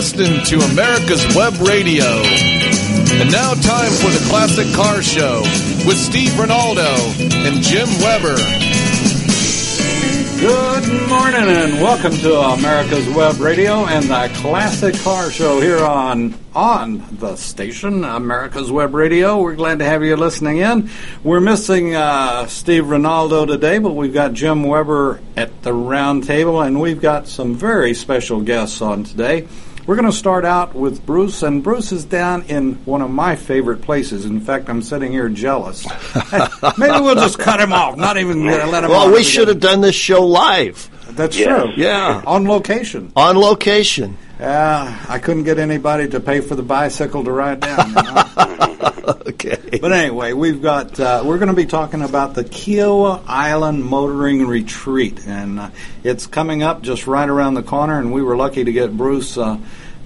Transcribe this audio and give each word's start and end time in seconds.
listening 0.00 0.42
to 0.42 0.58
America's 0.72 1.36
Web 1.36 1.52
Radio. 1.60 2.06
And 3.20 3.30
now, 3.30 3.52
time 3.52 3.92
for 3.92 4.08
the 4.08 4.26
Classic 4.30 4.66
Car 4.74 5.02
Show 5.02 5.42
with 5.86 5.98
Steve 5.98 6.30
Ronaldo 6.30 6.88
and 7.44 7.62
Jim 7.62 7.86
Weber. 8.00 8.34
Good 10.40 11.06
morning 11.06 11.54
and 11.54 11.82
welcome 11.82 12.12
to 12.12 12.34
America's 12.34 13.06
Web 13.10 13.40
Radio 13.40 13.84
and 13.84 14.06
the 14.06 14.30
Classic 14.36 14.94
Car 15.02 15.30
Show 15.30 15.60
here 15.60 15.84
on 15.84 16.34
on 16.54 17.04
the 17.18 17.36
station, 17.36 18.02
America's 18.02 18.72
Web 18.72 18.94
Radio. 18.94 19.42
We're 19.42 19.54
glad 19.54 19.80
to 19.80 19.84
have 19.84 20.02
you 20.02 20.16
listening 20.16 20.56
in. 20.56 20.88
We're 21.22 21.40
missing 21.40 21.94
uh, 21.94 22.46
Steve 22.46 22.84
Ronaldo 22.84 23.46
today, 23.46 23.76
but 23.76 23.94
we've 23.94 24.14
got 24.14 24.32
Jim 24.32 24.62
Weber 24.62 25.20
at 25.36 25.62
the 25.62 25.74
round 25.74 26.24
table, 26.24 26.62
and 26.62 26.80
we've 26.80 27.02
got 27.02 27.28
some 27.28 27.54
very 27.54 27.92
special 27.92 28.40
guests 28.40 28.80
on 28.80 29.04
today. 29.04 29.46
We're 29.86 29.96
going 29.96 30.06
to 30.10 30.16
start 30.16 30.44
out 30.44 30.74
with 30.74 31.04
Bruce, 31.04 31.42
and 31.42 31.64
Bruce 31.64 31.90
is 31.90 32.04
down 32.04 32.42
in 32.44 32.74
one 32.84 33.02
of 33.02 33.10
my 33.10 33.34
favorite 33.34 33.82
places. 33.82 34.24
In 34.24 34.40
fact, 34.40 34.68
I'm 34.68 34.82
sitting 34.82 35.10
here 35.10 35.28
jealous. 35.28 35.84
Maybe 36.78 37.00
we'll 37.00 37.14
just 37.16 37.38
cut 37.38 37.60
him 37.60 37.72
off, 37.72 37.96
not 37.96 38.16
even 38.16 38.44
let 38.46 38.84
him. 38.84 38.90
Well, 38.90 39.12
we 39.12 39.24
should 39.24 39.48
have 39.48 39.58
done 39.58 39.80
this 39.80 39.96
show 39.96 40.24
live. 40.24 40.88
That's 41.16 41.36
Yeah. 41.36 41.56
true. 41.62 41.72
Yeah. 41.76 42.22
on 42.26 42.46
location. 42.46 43.10
On 43.16 43.36
location. 43.36 44.16
Yeah, 44.38 44.96
I 45.08 45.18
couldn't 45.18 45.42
get 45.44 45.58
anybody 45.58 46.08
to 46.08 46.20
pay 46.20 46.40
for 46.40 46.54
the 46.54 46.62
bicycle 46.62 47.24
to 47.24 47.32
ride 47.32 47.60
down. 47.60 47.88
you 47.88 47.94
know? 47.94 48.89
Okay. 49.30 49.78
but 49.80 49.92
anyway, 49.92 50.32
we've 50.32 50.60
got 50.60 50.98
uh, 50.98 51.22
we're 51.24 51.38
going 51.38 51.48
to 51.48 51.54
be 51.54 51.66
talking 51.66 52.02
about 52.02 52.34
the 52.34 52.44
Kiawah 52.44 53.22
Island 53.26 53.84
Motoring 53.84 54.46
Retreat, 54.46 55.26
and 55.26 55.58
uh, 55.58 55.70
it's 56.04 56.26
coming 56.26 56.62
up 56.62 56.82
just 56.82 57.06
right 57.06 57.28
around 57.28 57.54
the 57.54 57.62
corner. 57.62 57.98
And 57.98 58.12
we 58.12 58.22
were 58.22 58.36
lucky 58.36 58.64
to 58.64 58.72
get 58.72 58.96
Bruce. 58.96 59.38
Uh, 59.38 59.58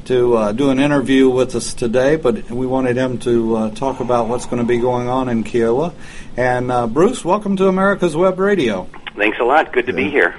to 0.07 0.37
uh, 0.37 0.53
do 0.53 0.69
an 0.69 0.79
interview 0.79 1.31
with 1.31 1.55
us 1.55 1.73
today, 1.73 2.17
but 2.17 2.51
we 2.51 2.67
wanted 2.67 2.95
him 2.95 3.17
to 3.19 3.57
uh, 3.57 3.71
talk 3.71 4.01
about 4.01 4.29
what's 4.29 4.45
going 4.45 4.59
to 4.59 4.67
be 4.67 4.77
going 4.77 5.09
on 5.09 5.31
in 5.31 5.45
Kiawah. 5.45 5.95
And 6.37 6.71
uh, 6.71 6.87
Bruce, 6.87 7.25
welcome 7.25 7.57
to 7.57 7.69
America's 7.69 8.15
Web 8.15 8.39
Radio. 8.39 8.87
Thanks 9.17 9.39
a 9.41 9.45
lot. 9.45 9.73
Good 9.73 9.87
to 9.87 9.95
be 9.95 10.11
here. 10.11 10.35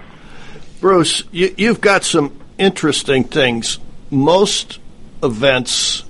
Bruce, 0.82 1.24
you, 1.32 1.54
you've 1.58 1.82
got 1.82 2.04
some 2.04 2.40
interesting 2.60 3.24
things. 3.24 3.80
Most 4.12 4.80
events 5.24 6.04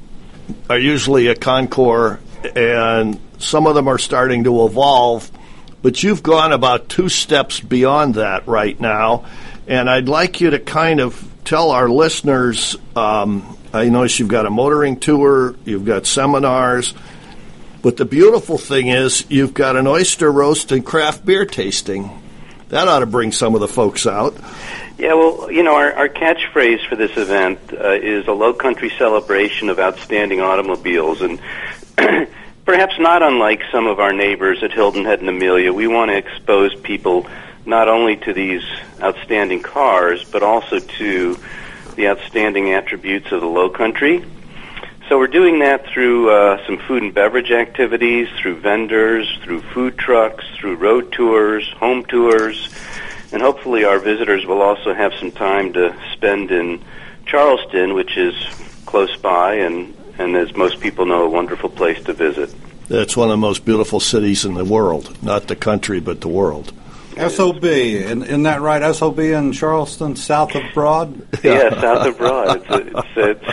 are 0.69 0.79
usually 0.79 1.27
a 1.27 1.35
concours, 1.35 2.19
and 2.55 3.19
some 3.39 3.67
of 3.67 3.75
them 3.75 3.87
are 3.87 3.97
starting 3.97 4.43
to 4.45 4.65
evolve, 4.65 5.29
but 5.81 6.03
you've 6.03 6.23
gone 6.23 6.51
about 6.51 6.89
two 6.89 7.09
steps 7.09 7.59
beyond 7.59 8.15
that 8.15 8.47
right 8.47 8.79
now. 8.79 9.25
And 9.67 9.89
I'd 9.89 10.07
like 10.07 10.41
you 10.41 10.51
to 10.51 10.59
kind 10.59 10.99
of 10.99 11.29
tell 11.43 11.71
our 11.71 11.89
listeners 11.89 12.75
um, 12.95 13.55
I 13.75 13.89
notice 13.89 14.19
you've 14.19 14.29
got 14.29 14.45
a 14.45 14.49
motoring 14.49 14.99
tour, 15.01 15.55
you've 15.65 15.83
got 15.83 16.05
seminars. 16.05 16.93
But 17.81 17.97
the 17.97 18.05
beautiful 18.05 18.57
thing 18.57 18.87
is, 18.87 19.25
you've 19.29 19.53
got 19.53 19.75
an 19.75 19.85
oyster 19.85 20.31
roast 20.31 20.71
and 20.71 20.83
craft 20.83 21.25
beer 21.25 21.45
tasting. 21.45 22.09
That 22.69 22.87
ought 22.87 22.99
to 22.99 23.05
bring 23.05 23.33
some 23.33 23.53
of 23.53 23.59
the 23.59 23.67
folks 23.67 24.07
out. 24.07 24.33
Yeah, 24.97 25.13
well, 25.15 25.51
you 25.51 25.61
know, 25.61 25.75
our, 25.75 25.91
our 25.91 26.09
catchphrase 26.09 26.87
for 26.87 26.95
this 26.95 27.17
event 27.17 27.59
uh, 27.73 27.91
is 27.91 28.27
a 28.27 28.31
low 28.31 28.53
country 28.53 28.89
celebration 28.97 29.67
of 29.67 29.77
outstanding 29.77 30.39
automobiles. 30.39 31.21
And 31.21 31.41
perhaps 32.65 32.99
not 32.99 33.23
unlike 33.23 33.61
some 33.71 33.87
of 33.87 33.99
our 33.99 34.13
neighbors 34.13 34.63
at 34.63 34.71
Hilton 34.71 35.05
Head 35.05 35.19
and 35.19 35.29
Amelia, 35.29 35.71
we 35.71 35.87
want 35.87 36.11
to 36.11 36.17
expose 36.17 36.75
people 36.75 37.27
not 37.65 37.87
only 37.87 38.17
to 38.17 38.33
these 38.33 38.63
outstanding 39.01 39.61
cars, 39.61 40.23
but 40.31 40.43
also 40.43 40.79
to 40.79 41.37
the 41.95 42.09
outstanding 42.09 42.73
attributes 42.73 43.31
of 43.31 43.41
the 43.41 43.47
low 43.47 43.69
country. 43.69 44.23
So 45.07 45.19
we're 45.19 45.27
doing 45.27 45.59
that 45.59 45.85
through 45.87 46.31
uh, 46.31 46.65
some 46.65 46.77
food 46.79 47.03
and 47.03 47.13
beverage 47.13 47.51
activities, 47.51 48.27
through 48.39 48.55
vendors, 48.55 49.27
through 49.43 49.61
food 49.61 49.97
trucks, 49.97 50.43
through 50.55 50.75
road 50.75 51.11
tours, 51.11 51.69
home 51.77 52.03
tours, 52.05 52.73
and 53.31 53.41
hopefully 53.41 53.85
our 53.85 53.99
visitors 53.99 54.45
will 54.45 54.61
also 54.61 54.93
have 54.93 55.13
some 55.19 55.31
time 55.31 55.73
to 55.73 55.95
spend 56.13 56.51
in 56.51 56.83
Charleston, 57.25 57.93
which 57.93 58.17
is 58.17 58.35
close 58.85 59.15
by 59.17 59.55
and, 59.55 59.95
and 60.17 60.35
as 60.35 60.55
most 60.55 60.79
people 60.79 61.05
know, 61.05 61.23
a 61.23 61.29
wonderful 61.29 61.69
place 61.69 62.01
to 62.03 62.13
visit. 62.13 62.53
It's 62.89 63.17
one 63.17 63.27
of 63.29 63.33
the 63.33 63.37
most 63.37 63.65
beautiful 63.65 63.99
cities 63.99 64.45
in 64.45 64.53
the 64.53 64.65
world, 64.65 65.17
not 65.23 65.47
the 65.47 65.55
country, 65.55 65.99
but 65.99 66.21
the 66.21 66.27
world. 66.27 66.71
SOB, 67.29 67.63
isn't 67.63 68.23
isn't 68.23 68.43
that 68.43 68.59
right? 68.61 68.93
SOB 68.93 69.19
in 69.19 69.53
Charleston, 69.53 70.15
south 70.17 70.53
of 70.53 70.63
Broad? 70.73 71.25
Yeah, 71.43 71.69
south 71.79 72.07
of 72.07 72.17
Broad. 72.17 72.57
It's, 72.57 72.65
it's, 72.69 73.07
it's, 73.15 73.43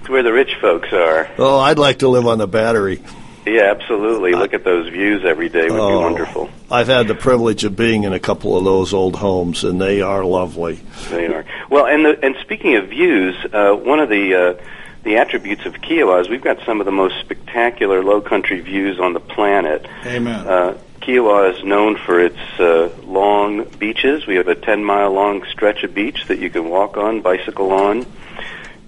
it's 0.00 0.08
where 0.08 0.22
the 0.22 0.32
rich 0.32 0.54
folks 0.60 0.92
are. 0.92 1.28
Oh, 1.38 1.58
I'd 1.60 1.78
like 1.78 1.98
to 1.98 2.08
live 2.08 2.26
on 2.26 2.38
the 2.38 2.48
battery. 2.48 3.02
Yeah, 3.46 3.74
absolutely. 3.76 4.32
Look 4.32 4.54
at 4.54 4.64
those 4.64 4.88
views 4.90 5.24
every 5.24 5.48
day. 5.48 5.68
Would 5.70 5.78
Oh. 5.80 5.88
be 5.90 5.96
wonderful. 5.96 6.50
I've 6.70 6.86
had 6.88 7.08
the 7.08 7.14
privilege 7.14 7.64
of 7.64 7.76
being 7.76 8.04
in 8.04 8.12
a 8.12 8.20
couple 8.20 8.56
of 8.56 8.64
those 8.64 8.94
old 8.94 9.16
homes, 9.16 9.64
and 9.64 9.80
they 9.80 10.00
are 10.02 10.24
lovely. 10.24 10.80
They 11.10 11.26
are. 11.26 11.44
Well, 11.68 11.86
and 11.86 12.04
the, 12.04 12.24
and 12.24 12.36
speaking 12.40 12.76
of 12.76 12.88
views, 12.88 13.34
uh, 13.52 13.72
one 13.72 13.98
of 14.00 14.08
the 14.08 14.34
uh, 14.34 14.54
the 15.02 15.16
attributes 15.16 15.64
of 15.64 15.74
Kiawah 15.74 16.22
is 16.22 16.28
we've 16.28 16.42
got 16.42 16.58
some 16.64 16.80
of 16.80 16.86
the 16.86 16.92
most 16.92 17.18
spectacular 17.20 18.04
low 18.04 18.20
country 18.20 18.60
views 18.60 19.00
on 19.00 19.12
the 19.12 19.20
planet. 19.20 19.86
Amen. 20.04 20.46
Uh, 20.46 20.78
Kiawah 21.00 21.56
is 21.56 21.64
known 21.64 21.96
for 21.96 22.20
its 22.20 22.36
uh, 22.58 22.90
long 23.04 23.64
beaches. 23.78 24.26
We 24.26 24.36
have 24.36 24.48
a 24.48 24.54
10 24.54 24.84
mile 24.84 25.12
long 25.12 25.44
stretch 25.46 25.82
of 25.82 25.94
beach 25.94 26.26
that 26.28 26.38
you 26.38 26.50
can 26.50 26.68
walk 26.68 26.96
on, 26.98 27.22
bicycle 27.22 27.72
on. 27.72 28.06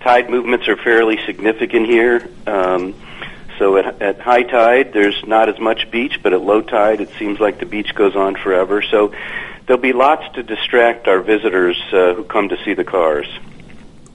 Tide 0.00 0.28
movements 0.28 0.68
are 0.68 0.76
fairly 0.76 1.18
significant 1.24 1.86
here. 1.86 2.28
Um, 2.46 2.94
so 3.58 3.76
at, 3.76 4.02
at 4.02 4.20
high 4.20 4.42
tide, 4.42 4.92
there's 4.92 5.24
not 5.26 5.48
as 5.48 5.58
much 5.58 5.90
beach, 5.90 6.20
but 6.22 6.32
at 6.32 6.42
low 6.42 6.60
tide, 6.60 7.00
it 7.00 7.10
seems 7.18 7.40
like 7.40 7.58
the 7.58 7.66
beach 7.66 7.94
goes 7.94 8.16
on 8.16 8.34
forever. 8.34 8.82
So 8.82 9.14
there'll 9.66 9.80
be 9.80 9.92
lots 9.92 10.34
to 10.34 10.42
distract 10.42 11.08
our 11.08 11.20
visitors 11.20 11.80
uh, 11.92 12.14
who 12.14 12.24
come 12.24 12.50
to 12.50 12.62
see 12.64 12.74
the 12.74 12.84
cars. 12.84 13.26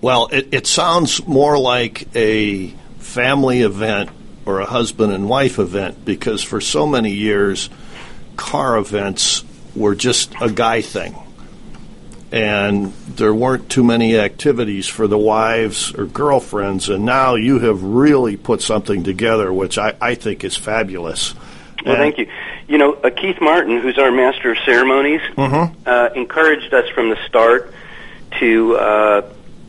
Well, 0.01 0.27
it, 0.31 0.49
it 0.53 0.67
sounds 0.67 1.25
more 1.25 1.57
like 1.57 2.07
a 2.15 2.67
family 2.99 3.61
event 3.61 4.09
or 4.45 4.59
a 4.59 4.65
husband 4.65 5.11
and 5.11 5.27
wife 5.27 5.59
event 5.59 6.05
because 6.05 6.43
for 6.43 6.61
so 6.61 6.85
many 6.85 7.11
years, 7.11 7.69
car 8.35 8.77
events 8.77 9.43
were 9.75 9.95
just 9.95 10.33
a 10.39 10.49
guy 10.49 10.81
thing. 10.81 11.15
And 12.31 12.93
there 13.07 13.33
weren't 13.33 13.69
too 13.69 13.83
many 13.83 14.17
activities 14.17 14.85
for 14.87 15.07
the 15.07 15.17
wives 15.17 15.93
or 15.95 16.05
girlfriends, 16.05 16.89
and 16.89 17.05
now 17.05 17.35
you 17.35 17.59
have 17.59 17.81
really 17.81 18.35
put 18.35 18.61
something 18.61 19.03
together 19.03 19.51
which 19.53 19.77
I, 19.77 19.95
I 20.01 20.15
think 20.15 20.43
is 20.43 20.55
fabulous. 20.57 21.33
Well, 21.85 21.95
And- 21.95 21.97
thank 21.97 22.17
you. 22.17 22.27
You 22.67 22.77
know, 22.77 22.93
uh, 22.95 23.09
Keith 23.11 23.39
Martin, 23.39 23.79
who's 23.81 23.97
our 23.97 24.11
master 24.11 24.51
of 24.51 24.57
ceremonies, 24.65 25.21
uh, 25.37 26.09
encouraged 26.15 26.73
us 26.73 26.89
from 26.89 27.09
the 27.09 27.17
start 27.27 27.73
to 28.41 28.75
uh, 28.75 29.21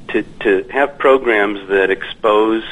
to 0.08 0.22
to 0.40 0.66
have 0.70 0.98
programs 0.98 1.68
that 1.68 1.90
expose 1.90 2.64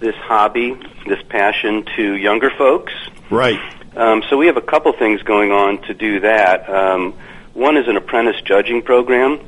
this 0.00 0.14
hobby, 0.16 0.78
this 1.06 1.22
passion 1.28 1.84
to 1.96 2.14
younger 2.14 2.50
folks. 2.50 2.92
Right. 3.30 3.58
Um, 3.96 4.22
so 4.30 4.36
we 4.36 4.46
have 4.46 4.56
a 4.56 4.62
couple 4.62 4.92
things 4.92 5.22
going 5.22 5.50
on 5.50 5.82
to 5.82 5.94
do 5.94 6.20
that. 6.20 6.68
Um, 6.68 7.14
one 7.54 7.76
is 7.76 7.88
an 7.88 7.96
apprentice 7.96 8.40
judging 8.42 8.82
program. 8.82 9.40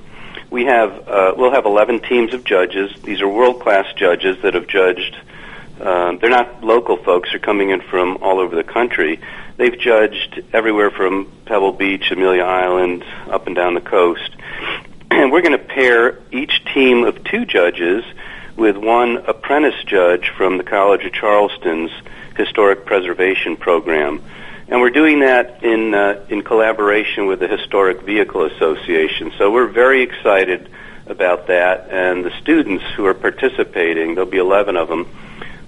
We 0.51 0.65
have 0.65 1.09
uh, 1.09 1.35
we'll 1.37 1.53
have 1.53 1.67
11 1.67 2.01
teams 2.01 2.35
of 2.35 2.45
judges. 2.45 2.91
These 3.03 3.21
are 3.21 3.29
world 3.29 3.61
class 3.61 3.87
judges 3.95 4.43
that 4.43 4.55
have 4.55 4.67
judged. 4.67 5.17
Um, 5.81 6.19
they're 6.19 6.31
not 6.31 6.65
local 6.65 6.97
folks; 6.97 7.31
they're 7.31 7.39
coming 7.39 7.71
in 7.71 7.81
from 7.81 8.19
all 8.21 8.41
over 8.41 8.57
the 8.57 8.65
country. 8.65 9.21
They've 9.57 9.79
judged 9.79 10.43
everywhere 10.53 10.91
from 10.91 11.31
Pebble 11.45 11.73
Beach, 11.73 12.11
Amelia 12.11 12.43
Island, 12.43 13.05
up 13.29 13.47
and 13.47 13.55
down 13.55 13.75
the 13.75 13.81
coast. 13.81 14.31
And 15.11 15.31
we're 15.33 15.43
going 15.43 15.59
to 15.59 15.59
pair 15.59 16.19
each 16.31 16.65
team 16.73 17.05
of 17.05 17.23
two 17.25 17.45
judges 17.45 18.05
with 18.57 18.77
one 18.77 19.17
apprentice 19.17 19.83
judge 19.85 20.31
from 20.37 20.59
the 20.59 20.65
College 20.65 21.05
of 21.05 21.13
Charleston's 21.13 21.91
Historic 22.37 22.85
Preservation 22.87 23.57
Program. 23.57 24.23
And 24.69 24.81
we're 24.81 24.91
doing 24.91 25.21
that 25.21 25.65
in, 25.65 25.95
uh, 25.95 26.25
in 26.29 26.43
collaboration 26.43 27.27
with 27.27 27.41
the 27.41 27.49
Historic 27.49 28.03
Vehicle 28.03 28.45
Association. 28.45 29.33
So 29.37 29.51
we're 29.51 29.67
very 29.67 30.03
excited 30.03 30.71
about 31.07 31.49
that. 31.49 31.89
And 31.91 32.25
the 32.25 32.31
students 32.41 32.85
who 32.95 33.05
are 33.07 33.15
participating, 33.15 34.15
there'll 34.15 34.31
be 34.31 34.39
11 34.39 34.77
of 34.77 34.89
them, 34.89 35.09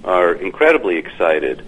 are 0.05 0.33
incredibly 0.33 0.99
excited. 0.99 1.65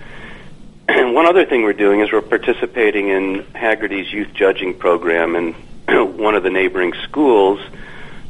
And 0.87 1.14
one 1.14 1.26
other 1.26 1.44
thing 1.44 1.62
we're 1.62 1.72
doing 1.72 2.00
is 2.00 2.12
we're 2.12 2.22
participating 2.22 3.08
in 3.08 3.43
Hagerty's 3.54 4.12
youth 4.12 4.32
judging 4.32 4.75
program, 4.75 5.34
and 5.34 5.54
one 6.16 6.34
of 6.34 6.42
the 6.42 6.50
neighboring 6.50 6.92
schools 7.04 7.60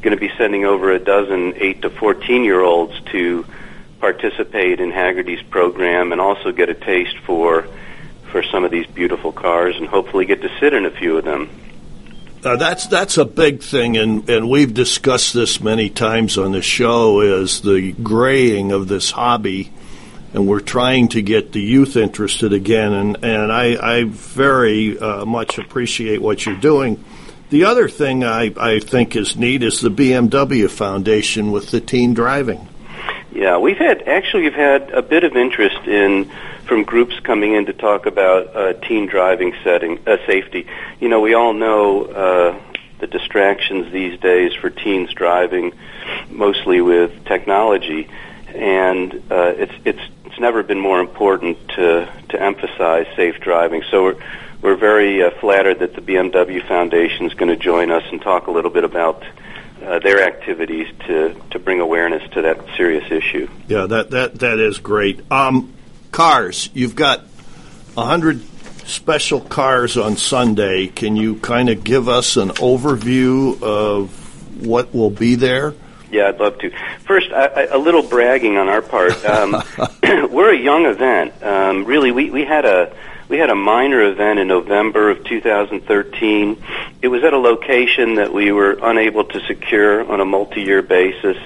going 0.02 0.14
to 0.14 0.20
be 0.20 0.30
sending 0.36 0.64
over 0.64 0.92
a 0.92 0.98
dozen 0.98 1.54
eight 1.56 1.82
to 1.82 1.90
fourteen 1.90 2.44
year 2.44 2.60
olds 2.60 3.00
to 3.12 3.46
participate 4.00 4.80
in 4.80 4.92
Hagerty's 4.92 5.42
program 5.44 6.12
and 6.12 6.20
also 6.20 6.52
get 6.52 6.68
a 6.68 6.74
taste 6.74 7.16
for 7.24 7.66
for 8.30 8.42
some 8.42 8.64
of 8.64 8.70
these 8.70 8.86
beautiful 8.88 9.32
cars 9.32 9.76
and 9.76 9.86
hopefully 9.86 10.26
get 10.26 10.42
to 10.42 10.50
sit 10.58 10.74
in 10.74 10.84
a 10.84 10.90
few 10.90 11.16
of 11.16 11.24
them. 11.24 11.48
Uh, 12.44 12.56
that's 12.56 12.86
that's 12.88 13.16
a 13.16 13.24
big 13.24 13.62
thing, 13.62 13.96
and, 13.96 14.28
and 14.28 14.50
we've 14.50 14.74
discussed 14.74 15.32
this 15.32 15.62
many 15.62 15.88
times 15.88 16.36
on 16.36 16.52
the 16.52 16.60
show. 16.60 17.20
Is 17.20 17.62
the 17.62 17.92
graying 17.92 18.72
of 18.72 18.86
this 18.86 19.10
hobby, 19.10 19.72
and 20.34 20.46
we're 20.46 20.60
trying 20.60 21.08
to 21.08 21.22
get 21.22 21.52
the 21.52 21.62
youth 21.62 21.96
interested 21.96 22.52
again. 22.52 22.92
And 22.92 23.24
and 23.24 23.50
I, 23.50 24.00
I 24.00 24.04
very 24.04 24.98
uh, 24.98 25.24
much 25.24 25.56
appreciate 25.56 26.20
what 26.20 26.44
you're 26.44 26.60
doing. 26.60 27.02
The 27.50 27.64
other 27.64 27.88
thing 27.88 28.24
I, 28.24 28.52
I 28.56 28.78
think 28.80 29.14
is 29.14 29.36
neat 29.36 29.62
is 29.62 29.80
the 29.80 29.90
BMW 29.90 30.68
Foundation 30.70 31.52
with 31.52 31.70
the 31.70 31.80
teen 31.80 32.14
driving. 32.14 32.68
Yeah, 33.32 33.58
we've 33.58 33.76
had 33.76 34.02
actually 34.08 34.44
we've 34.44 34.54
had 34.54 34.90
a 34.90 35.02
bit 35.02 35.24
of 35.24 35.36
interest 35.36 35.86
in 35.86 36.30
from 36.66 36.84
groups 36.84 37.18
coming 37.20 37.54
in 37.54 37.66
to 37.66 37.72
talk 37.72 38.06
about 38.06 38.56
uh, 38.56 38.72
teen 38.74 39.06
driving 39.06 39.54
setting 39.62 39.98
uh, 40.06 40.16
safety. 40.26 40.66
You 41.00 41.08
know, 41.08 41.20
we 41.20 41.34
all 41.34 41.52
know 41.52 42.04
uh, 42.04 42.60
the 43.00 43.06
distractions 43.06 43.92
these 43.92 44.18
days 44.20 44.54
for 44.54 44.70
teens 44.70 45.12
driving, 45.12 45.72
mostly 46.30 46.80
with 46.80 47.24
technology, 47.24 48.08
and 48.48 49.12
uh, 49.30 49.52
it's 49.56 49.74
it's 49.84 50.23
it's 50.34 50.40
never 50.40 50.64
been 50.64 50.80
more 50.80 50.98
important 50.98 51.56
to 51.68 52.12
to 52.30 52.42
emphasize 52.42 53.06
safe 53.14 53.38
driving. 53.38 53.84
So 53.88 54.02
we're 54.02 54.16
we're 54.62 54.76
very 54.76 55.22
uh, 55.22 55.30
flattered 55.38 55.78
that 55.78 55.94
the 55.94 56.00
BMW 56.00 56.66
Foundation 56.66 57.26
is 57.26 57.34
going 57.34 57.50
to 57.50 57.56
join 57.56 57.92
us 57.92 58.02
and 58.10 58.20
talk 58.20 58.48
a 58.48 58.50
little 58.50 58.70
bit 58.70 58.84
about. 58.84 59.24
Uh, 59.82 59.98
their 59.98 60.22
activities 60.22 60.86
to, 61.00 61.38
to 61.50 61.58
bring 61.58 61.78
awareness 61.78 62.22
to 62.30 62.40
that 62.40 62.58
serious 62.74 63.04
issue. 63.10 63.46
Yeah, 63.68 63.84
that 63.86 64.12
that 64.12 64.38
that 64.38 64.58
is 64.58 64.78
great. 64.78 65.30
Um, 65.30 65.74
cars. 66.10 66.70
You've 66.72 66.96
got 66.96 67.20
a 67.94 68.02
hundred 68.02 68.40
special 68.86 69.42
cars 69.42 69.98
on 69.98 70.16
Sunday. 70.16 70.86
Can 70.86 71.16
you 71.16 71.34
kind 71.34 71.68
of 71.68 71.84
give 71.84 72.08
us 72.08 72.38
an 72.38 72.50
overview 72.50 73.62
of 73.62 74.64
what 74.64 74.94
will 74.94 75.10
be 75.10 75.34
there? 75.34 75.74
Yeah, 76.14 76.28
I'd 76.28 76.38
love 76.38 76.60
to. 76.60 76.70
First, 77.08 77.32
I, 77.32 77.46
I, 77.46 77.62
a 77.64 77.76
little 77.76 78.04
bragging 78.04 78.56
on 78.56 78.68
our 78.68 78.80
part. 78.80 79.24
Um, 79.24 79.60
we're 80.30 80.54
a 80.54 80.56
young 80.56 80.86
event. 80.86 81.42
Um, 81.42 81.84
really, 81.84 82.12
we, 82.12 82.30
we 82.30 82.44
had 82.44 82.64
a 82.64 82.94
we 83.28 83.38
had 83.38 83.50
a 83.50 83.56
minor 83.56 84.00
event 84.00 84.38
in 84.38 84.46
November 84.46 85.10
of 85.10 85.24
2013. 85.24 86.62
It 87.02 87.08
was 87.08 87.24
at 87.24 87.32
a 87.32 87.38
location 87.38 88.14
that 88.14 88.32
we 88.32 88.52
were 88.52 88.78
unable 88.80 89.24
to 89.24 89.44
secure 89.48 90.08
on 90.08 90.20
a 90.20 90.24
multi-year 90.24 90.82
basis, 90.82 91.36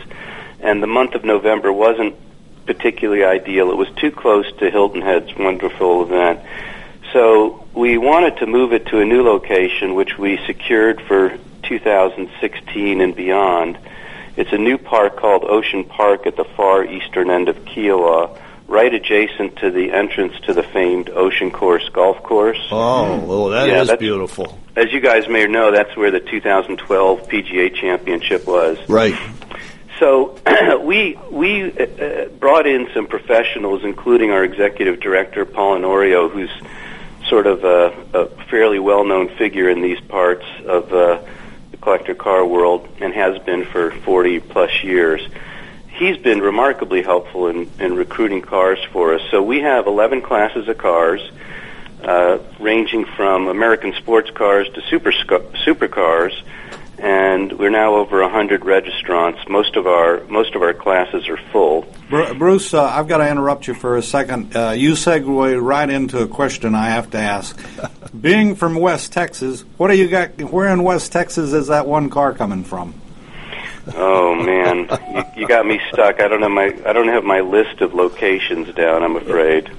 and 0.60 0.82
the 0.82 0.86
month 0.86 1.14
of 1.14 1.24
November 1.24 1.72
wasn't 1.72 2.14
particularly 2.66 3.24
ideal. 3.24 3.70
It 3.70 3.76
was 3.78 3.88
too 3.96 4.10
close 4.10 4.52
to 4.58 4.70
Hilton 4.70 5.00
Head's 5.00 5.34
wonderful 5.34 6.02
event. 6.02 6.40
So 7.14 7.66
we 7.72 7.96
wanted 7.96 8.36
to 8.40 8.46
move 8.46 8.74
it 8.74 8.84
to 8.88 9.00
a 9.00 9.06
new 9.06 9.22
location, 9.22 9.94
which 9.94 10.18
we 10.18 10.38
secured 10.46 11.00
for 11.00 11.38
2016 11.62 13.00
and 13.00 13.16
beyond. 13.16 13.78
It's 14.38 14.52
a 14.52 14.56
new 14.56 14.78
park 14.78 15.16
called 15.16 15.42
Ocean 15.42 15.82
Park 15.82 16.24
at 16.24 16.36
the 16.36 16.44
far 16.44 16.84
eastern 16.84 17.28
end 17.28 17.48
of 17.48 17.56
Kiawah, 17.64 18.38
right 18.68 18.94
adjacent 18.94 19.56
to 19.56 19.72
the 19.72 19.90
entrance 19.90 20.38
to 20.42 20.54
the 20.54 20.62
famed 20.62 21.10
Ocean 21.10 21.50
Course 21.50 21.88
golf 21.88 22.22
course. 22.22 22.64
Oh, 22.70 23.18
well, 23.18 23.48
that 23.48 23.66
Yeah, 23.66 23.82
is 23.82 23.92
beautiful. 23.98 24.56
As 24.76 24.92
you 24.92 25.00
guys 25.00 25.26
may 25.28 25.44
know, 25.48 25.72
that's 25.72 25.96
where 25.96 26.12
the 26.12 26.20
2012 26.20 27.28
PGA 27.28 27.74
Championship 27.74 28.46
was. 28.46 28.78
Right. 28.88 29.16
So 29.98 30.38
we 30.84 31.18
we 31.32 31.72
uh, 31.72 31.84
uh, 31.84 32.28
brought 32.28 32.68
in 32.68 32.88
some 32.94 33.08
professionals, 33.08 33.82
including 33.82 34.30
our 34.30 34.44
executive 34.44 35.00
director 35.00 35.46
Paul 35.46 35.78
Honorio, 35.78 36.30
who's 36.30 36.52
sort 37.28 37.48
of 37.48 37.64
a, 37.64 37.92
a 38.14 38.26
fairly 38.44 38.78
well-known 38.78 39.30
figure 39.36 39.68
in 39.68 39.82
these 39.82 40.00
parts 40.00 40.44
of 40.64 40.92
uh, 40.92 41.20
collector 41.80 42.14
car 42.14 42.44
world, 42.44 42.88
and 43.00 43.14
has 43.14 43.38
been 43.40 43.64
for 43.64 43.90
40 43.90 44.40
plus 44.40 44.82
years. 44.82 45.20
He's 45.88 46.16
been 46.16 46.40
remarkably 46.40 47.02
helpful 47.02 47.48
in, 47.48 47.70
in 47.78 47.94
recruiting 47.96 48.42
cars 48.42 48.78
for 48.92 49.14
us. 49.14 49.22
So 49.30 49.42
we 49.42 49.60
have 49.60 49.86
11 49.86 50.22
classes 50.22 50.68
of 50.68 50.78
cars, 50.78 51.20
uh, 52.02 52.38
ranging 52.60 53.04
from 53.04 53.48
American 53.48 53.94
sports 53.94 54.30
cars 54.30 54.68
to 54.74 54.82
super 54.82 55.12
supercars 55.12 56.32
and 56.98 57.52
we're 57.52 57.70
now 57.70 57.94
over 57.94 58.20
a 58.22 58.28
hundred 58.28 58.62
registrants. 58.62 59.48
Most 59.48 59.76
of 59.76 59.86
our 59.86 60.24
most 60.28 60.54
of 60.54 60.62
our 60.62 60.74
classes 60.74 61.28
are 61.28 61.36
full. 61.52 61.86
Bruce, 62.08 62.74
uh, 62.74 62.82
I've 62.82 63.06
got 63.06 63.18
to 63.18 63.30
interrupt 63.30 63.68
you 63.68 63.74
for 63.74 63.96
a 63.96 64.02
second. 64.02 64.56
Uh, 64.56 64.70
you 64.70 64.92
segue 64.92 65.62
right 65.62 65.88
into 65.88 66.20
a 66.20 66.28
question 66.28 66.74
I 66.74 66.90
have 66.90 67.10
to 67.10 67.18
ask. 67.18 67.58
Being 68.08 68.54
from 68.54 68.76
West 68.76 69.12
Texas, 69.12 69.62
what 69.76 69.88
do 69.88 69.96
you 69.96 70.08
got? 70.08 70.40
Where 70.40 70.68
in 70.68 70.82
West 70.82 71.12
Texas 71.12 71.52
is 71.52 71.66
that 71.66 71.86
one 71.86 72.10
car 72.10 72.32
coming 72.32 72.64
from? 72.64 72.94
Oh 73.94 74.34
man, 74.34 74.88
you, 75.14 75.42
you 75.42 75.48
got 75.48 75.66
me 75.66 75.80
stuck. 75.92 76.20
I 76.20 76.28
don't 76.28 76.42
have 76.42 76.50
my 76.50 76.74
I 76.86 76.92
don't 76.92 77.08
have 77.08 77.24
my 77.24 77.40
list 77.40 77.80
of 77.80 77.94
locations 77.94 78.74
down. 78.74 79.02
I'm 79.02 79.16
afraid. 79.16 79.70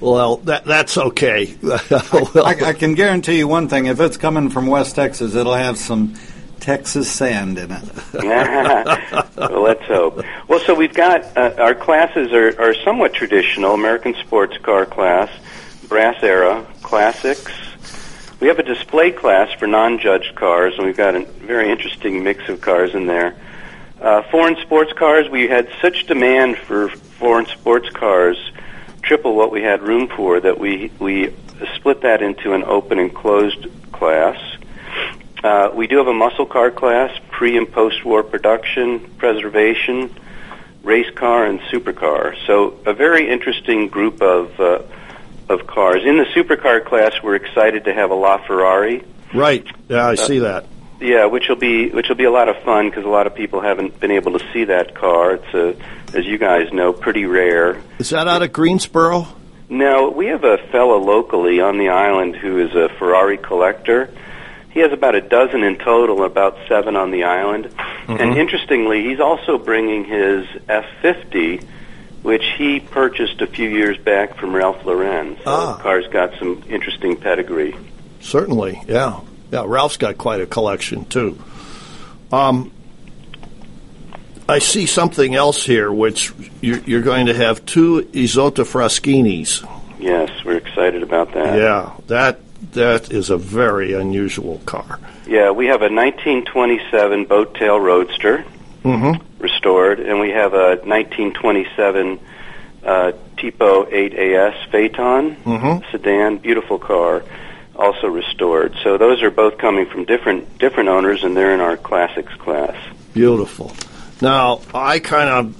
Well, 0.00 0.38
that 0.38 0.64
that's 0.64 0.98
okay. 0.98 1.54
well, 1.62 2.44
I, 2.44 2.56
I 2.66 2.72
can 2.74 2.94
guarantee 2.94 3.38
you 3.38 3.48
one 3.48 3.68
thing: 3.68 3.86
if 3.86 4.00
it's 4.00 4.16
coming 4.16 4.50
from 4.50 4.66
West 4.66 4.94
Texas, 4.94 5.34
it'll 5.34 5.54
have 5.54 5.78
some 5.78 6.14
Texas 6.60 7.10
sand 7.10 7.58
in 7.58 7.70
it. 7.70 7.84
well, 9.36 9.62
let's 9.62 9.84
hope. 9.84 10.22
Well, 10.48 10.60
so 10.60 10.74
we've 10.74 10.94
got 10.94 11.36
uh, 11.36 11.54
our 11.58 11.74
classes 11.74 12.32
are, 12.32 12.60
are 12.60 12.74
somewhat 12.84 13.14
traditional: 13.14 13.72
American 13.72 14.14
sports 14.14 14.58
car 14.58 14.84
class, 14.84 15.30
brass 15.88 16.22
era, 16.22 16.66
classics. 16.82 17.50
We 18.38 18.48
have 18.48 18.58
a 18.58 18.62
display 18.62 19.12
class 19.12 19.50
for 19.58 19.66
non-judged 19.66 20.34
cars, 20.34 20.74
and 20.76 20.84
we've 20.86 20.96
got 20.96 21.14
a 21.14 21.24
very 21.24 21.70
interesting 21.70 22.22
mix 22.22 22.46
of 22.50 22.60
cars 22.60 22.94
in 22.94 23.06
there. 23.06 23.34
Uh, 23.98 24.22
foreign 24.30 24.56
sports 24.56 24.92
cars, 24.92 25.26
we 25.30 25.48
had 25.48 25.70
such 25.80 26.06
demand 26.06 26.58
for 26.58 26.88
foreign 26.88 27.46
sports 27.46 27.88
cars, 27.88 28.36
triple 29.00 29.34
what 29.34 29.50
we 29.50 29.62
had 29.62 29.82
room 29.82 30.08
for, 30.08 30.38
that 30.38 30.58
we 30.58 30.90
we 30.98 31.34
split 31.76 32.02
that 32.02 32.20
into 32.20 32.52
an 32.52 32.62
open 32.64 32.98
and 32.98 33.14
closed 33.14 33.68
class. 33.90 34.38
Uh, 35.42 35.70
we 35.72 35.86
do 35.86 35.96
have 35.96 36.06
a 36.06 36.14
muscle 36.14 36.44
car 36.44 36.70
class, 36.70 37.18
pre 37.30 37.56
and 37.56 37.72
post 37.72 38.04
war 38.04 38.22
production, 38.22 39.00
preservation, 39.16 40.14
race 40.82 41.10
car, 41.14 41.46
and 41.46 41.60
supercar. 41.60 42.36
So 42.46 42.78
a 42.84 42.92
very 42.92 43.30
interesting 43.30 43.88
group 43.88 44.20
of 44.20 44.60
uh, 44.60 44.82
of 45.48 45.66
cars. 45.66 46.02
In 46.04 46.16
the 46.16 46.24
supercar 46.24 46.84
class, 46.84 47.12
we're 47.22 47.36
excited 47.36 47.84
to 47.84 47.94
have 47.94 48.10
a 48.10 48.14
LaFerrari. 48.14 49.04
right. 49.34 49.66
Yeah, 49.88 50.06
I 50.06 50.14
see 50.14 50.40
that. 50.40 50.66
Yeah, 51.00 51.26
which 51.26 51.48
will 51.48 51.56
be 51.56 51.90
which 51.90 52.08
will 52.08 52.16
be 52.16 52.24
a 52.24 52.30
lot 52.30 52.48
of 52.48 52.56
fun 52.62 52.88
because 52.88 53.04
a 53.04 53.08
lot 53.08 53.26
of 53.26 53.34
people 53.34 53.60
haven't 53.60 54.00
been 54.00 54.10
able 54.10 54.38
to 54.38 54.52
see 54.52 54.64
that 54.64 54.94
car. 54.94 55.34
It's 55.34 55.54
a, 55.54 56.16
as 56.16 56.24
you 56.24 56.38
guys 56.38 56.72
know, 56.72 56.92
pretty 56.94 57.26
rare. 57.26 57.82
Is 57.98 58.10
that 58.10 58.26
out 58.26 58.42
of 58.42 58.52
Greensboro? 58.52 59.28
No, 59.68 60.10
we 60.10 60.26
have 60.26 60.44
a 60.44 60.58
fellow 60.70 60.98
locally 60.98 61.60
on 61.60 61.76
the 61.76 61.90
island 61.90 62.36
who 62.36 62.58
is 62.58 62.74
a 62.74 62.88
Ferrari 62.98 63.36
collector. 63.36 64.10
He 64.70 64.80
has 64.80 64.92
about 64.92 65.14
a 65.14 65.20
dozen 65.20 65.62
in 65.62 65.76
total, 65.76 66.22
about 66.22 66.56
seven 66.68 66.96
on 66.96 67.10
the 67.10 67.24
island. 67.24 67.66
And 68.08 68.18
mm-hmm. 68.18 68.38
interestingly, 68.38 69.04
he's 69.04 69.20
also 69.20 69.58
bringing 69.58 70.04
his 70.04 70.46
F50, 70.68 71.64
which 72.26 72.44
he 72.58 72.80
purchased 72.80 73.40
a 73.40 73.46
few 73.46 73.68
years 73.68 73.96
back 73.98 74.36
from 74.36 74.52
Ralph 74.54 74.84
Lauren. 74.84 75.36
So 75.36 75.42
Ah. 75.46 75.76
the 75.76 75.82
car's 75.84 76.06
got 76.08 76.32
some 76.40 76.60
interesting 76.68 77.14
pedigree. 77.16 77.76
Certainly. 78.20 78.82
Yeah. 78.88 79.20
Yeah. 79.52 79.62
Ralph's 79.64 79.96
got 79.96 80.18
quite 80.18 80.40
a 80.40 80.46
collection 80.46 81.04
too. 81.04 81.38
Um, 82.32 82.72
I 84.48 84.58
see 84.58 84.86
something 84.86 85.34
else 85.36 85.64
here, 85.64 85.92
which 85.92 86.32
you're, 86.60 86.78
you're 86.80 87.02
going 87.02 87.26
to 87.26 87.34
have 87.34 87.64
two 87.64 88.02
Isotta 88.12 88.64
Fraschinis. 88.64 89.64
Yes, 90.00 90.30
we're 90.44 90.56
excited 90.56 91.02
about 91.04 91.32
that. 91.34 91.56
Yeah, 91.56 91.92
that 92.08 92.40
that 92.72 93.12
is 93.12 93.30
a 93.30 93.36
very 93.36 93.92
unusual 93.92 94.60
car. 94.66 94.98
Yeah, 95.28 95.50
we 95.52 95.66
have 95.66 95.82
a 95.82 95.88
1927 95.92 97.24
boat 97.26 97.54
tail 97.54 97.78
roadster 97.78 98.44
Mm-hmm. 98.84 99.35
Restored, 99.50 100.00
and 100.00 100.18
we 100.20 100.30
have 100.30 100.52
a 100.54 100.68
1927 100.84 102.18
uh, 102.84 103.12
Tipo 103.36 103.86
8AS 103.92 104.54
Phaeton 104.70 105.36
Mhm. 105.44 105.82
sedan, 105.90 106.36
beautiful 106.38 106.78
car, 106.78 107.22
also 107.74 108.06
restored. 108.06 108.72
So 108.82 108.96
those 108.96 109.22
are 109.22 109.30
both 109.30 109.58
coming 109.58 109.86
from 109.86 110.04
different 110.04 110.58
different 110.58 110.88
owners, 110.88 111.22
and 111.24 111.36
they're 111.36 111.52
in 111.54 111.60
our 111.60 111.76
classics 111.76 112.32
class. 112.44 112.76
Beautiful. 113.12 113.72
Now, 114.20 114.60
I 114.72 114.98
kind 114.98 115.28
of 115.28 115.54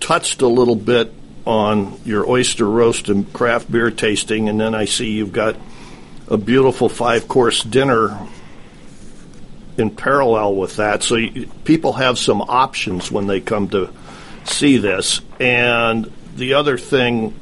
touched 0.00 0.42
a 0.42 0.48
little 0.48 0.76
bit 0.76 1.12
on 1.46 1.98
your 2.04 2.28
oyster 2.28 2.66
roast 2.68 3.08
and 3.08 3.32
craft 3.32 3.70
beer 3.70 3.90
tasting, 3.90 4.48
and 4.48 4.60
then 4.60 4.74
I 4.74 4.84
see 4.86 5.10
you've 5.18 5.32
got 5.32 5.54
a 6.28 6.36
beautiful 6.36 6.88
five 6.88 7.28
course 7.28 7.62
dinner 7.62 8.18
in 9.78 9.90
parallel 9.90 10.54
with 10.54 10.76
that. 10.76 11.02
So 11.02 11.16
you, 11.16 11.46
people 11.64 11.92
have 11.94 12.18
some 12.18 12.40
options 12.42 13.10
when 13.10 13.26
they 13.26 13.40
come 13.40 13.68
to 13.70 13.90
see 14.44 14.78
this. 14.78 15.20
And 15.40 16.10
the 16.36 16.54
other 16.54 16.78
thing 16.78 17.34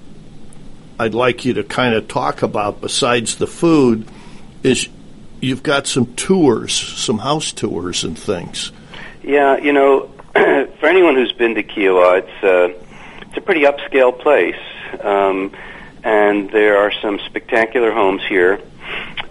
I'd 0.99 1.15
like 1.15 1.45
you 1.45 1.55
to 1.55 1.65
kind 1.65 1.95
of 1.95 2.09
talk 2.09 2.43
about, 2.43 2.81
besides 2.81 3.37
the 3.37 3.47
food, 3.47 4.07
is 4.63 4.89
you've 5.41 5.63
got 5.63 5.87
some 5.87 6.15
tours, 6.15 6.73
some 6.73 7.19
house 7.19 7.53
tours 7.53 8.05
and 8.05 8.19
things. 8.19 8.73
Yeah, 9.23 9.59
you 9.59 9.73
know, 9.73 10.11
for 10.33 10.87
anyone 10.87 11.15
who's 11.17 11.33
been 11.33 11.55
to 11.57 11.63
Kiawah, 11.63 12.19
it's 12.19 12.45
uh, 12.45 12.81
it's 13.29 13.37
a 13.37 13.41
pretty 13.41 13.63
upscale 13.63 14.17
place, 14.19 14.61
um, 15.01 15.53
and 16.03 16.51
there 16.51 16.79
are 16.79 16.93
some 17.03 17.19
spectacular 17.27 17.93
homes 17.93 18.23
here. 18.29 18.61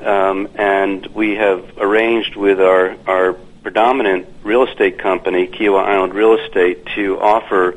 Um, 0.04 0.50
and 0.56 1.06
we 1.08 1.36
have 1.36 1.78
arranged 1.78 2.36
with 2.36 2.60
our 2.60 2.96
our 3.08 3.34
predominant 3.64 4.28
real 4.44 4.64
estate 4.68 5.00
company, 5.00 5.48
Kiawah 5.48 5.86
Island 5.86 6.14
Real 6.14 6.34
Estate, 6.34 6.86
to 6.96 7.20
offer 7.20 7.76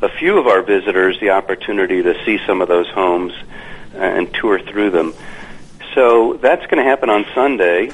a 0.00 0.08
few 0.08 0.38
of 0.38 0.46
our 0.46 0.62
visitors 0.62 1.18
the 1.20 1.30
opportunity 1.30 2.02
to 2.02 2.24
see 2.24 2.38
some 2.46 2.62
of 2.62 2.68
those 2.68 2.88
homes 2.88 3.32
and 3.94 4.32
tour 4.32 4.60
through 4.60 4.90
them. 4.90 5.14
So 5.94 6.34
that's 6.34 6.64
going 6.66 6.82
to 6.82 6.88
happen 6.88 7.10
on 7.10 7.26
Sunday. 7.34 7.90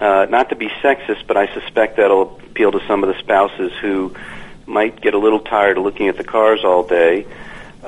Uh, 0.00 0.26
not 0.30 0.50
to 0.50 0.56
be 0.56 0.68
sexist, 0.68 1.26
but 1.26 1.36
I 1.36 1.52
suspect 1.52 1.96
that'll 1.96 2.38
appeal 2.50 2.70
to 2.70 2.86
some 2.86 3.02
of 3.02 3.08
the 3.08 3.18
spouses 3.18 3.72
who 3.80 4.14
might 4.66 5.00
get 5.00 5.14
a 5.14 5.18
little 5.18 5.40
tired 5.40 5.78
of 5.78 5.84
looking 5.84 6.08
at 6.08 6.16
the 6.16 6.24
cars 6.24 6.64
all 6.64 6.84
day. 6.84 7.26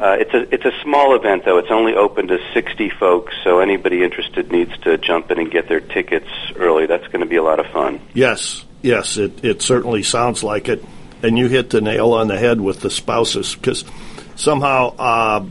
Uh, 0.01 0.17
it's 0.19 0.33
a 0.33 0.55
it's 0.55 0.65
a 0.65 0.73
small 0.83 1.15
event 1.15 1.45
though. 1.45 1.59
It's 1.59 1.71
only 1.71 1.95
open 1.95 2.29
to 2.29 2.39
60 2.55 2.89
folks, 2.89 3.35
so 3.45 3.61
anybody 3.61 4.03
interested 4.03 4.51
needs 4.51 4.77
to 4.79 4.97
jump 4.97 5.31
in 5.31 5.39
and 5.39 5.51
get 5.51 5.69
their 5.69 5.81
tickets 5.81 6.31
early. 6.57 6.87
That's 6.87 7.07
going 7.09 7.21
to 7.21 7.27
be 7.27 7.37
a 7.37 7.43
lot 7.43 7.61
of 7.61 7.67
fun. 7.67 8.01
Yes, 8.15 8.65
yes, 8.81 9.19
it 9.19 9.45
it 9.45 9.61
certainly 9.61 10.03
sounds 10.03 10.43
like 10.43 10.71
it. 10.71 10.83
And 11.23 11.37
you 11.39 11.49
hit 11.49 11.69
the 11.69 11.83
nail 11.83 12.15
on 12.15 12.29
the 12.29 12.39
head 12.39 12.63
with 12.63 12.81
the 12.81 12.89
spouses 12.89 13.55
because 13.55 13.85
somehow, 14.37 14.95
uh, 14.97 15.45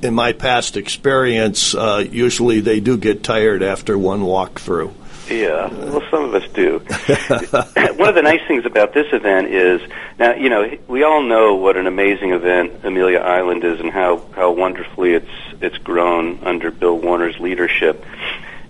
in 0.00 0.14
my 0.14 0.32
past 0.32 0.78
experience, 0.78 1.74
uh, 1.74 2.02
usually 2.10 2.60
they 2.60 2.80
do 2.80 2.96
get 2.96 3.22
tired 3.22 3.62
after 3.62 3.98
one 3.98 4.24
walk 4.24 4.58
through. 4.58 4.94
Yeah, 5.28 5.68
well, 5.68 6.02
some 6.10 6.24
of 6.24 6.34
us 6.34 6.48
do. 6.52 6.78
One 7.98 8.08
of 8.08 8.14
the 8.14 8.22
nice 8.22 8.46
things 8.46 8.64
about 8.64 8.94
this 8.94 9.06
event 9.12 9.48
is 9.48 9.80
now, 10.18 10.34
you 10.34 10.48
know, 10.48 10.78
we 10.86 11.02
all 11.02 11.22
know 11.22 11.56
what 11.56 11.76
an 11.76 11.86
amazing 11.86 12.30
event 12.30 12.84
Amelia 12.84 13.18
Island 13.18 13.64
is 13.64 13.80
and 13.80 13.90
how 13.90 14.22
how 14.34 14.52
wonderfully 14.52 15.14
it's 15.14 15.30
it's 15.60 15.78
grown 15.78 16.44
under 16.44 16.70
Bill 16.70 16.98
Warner's 16.98 17.38
leadership. 17.38 18.04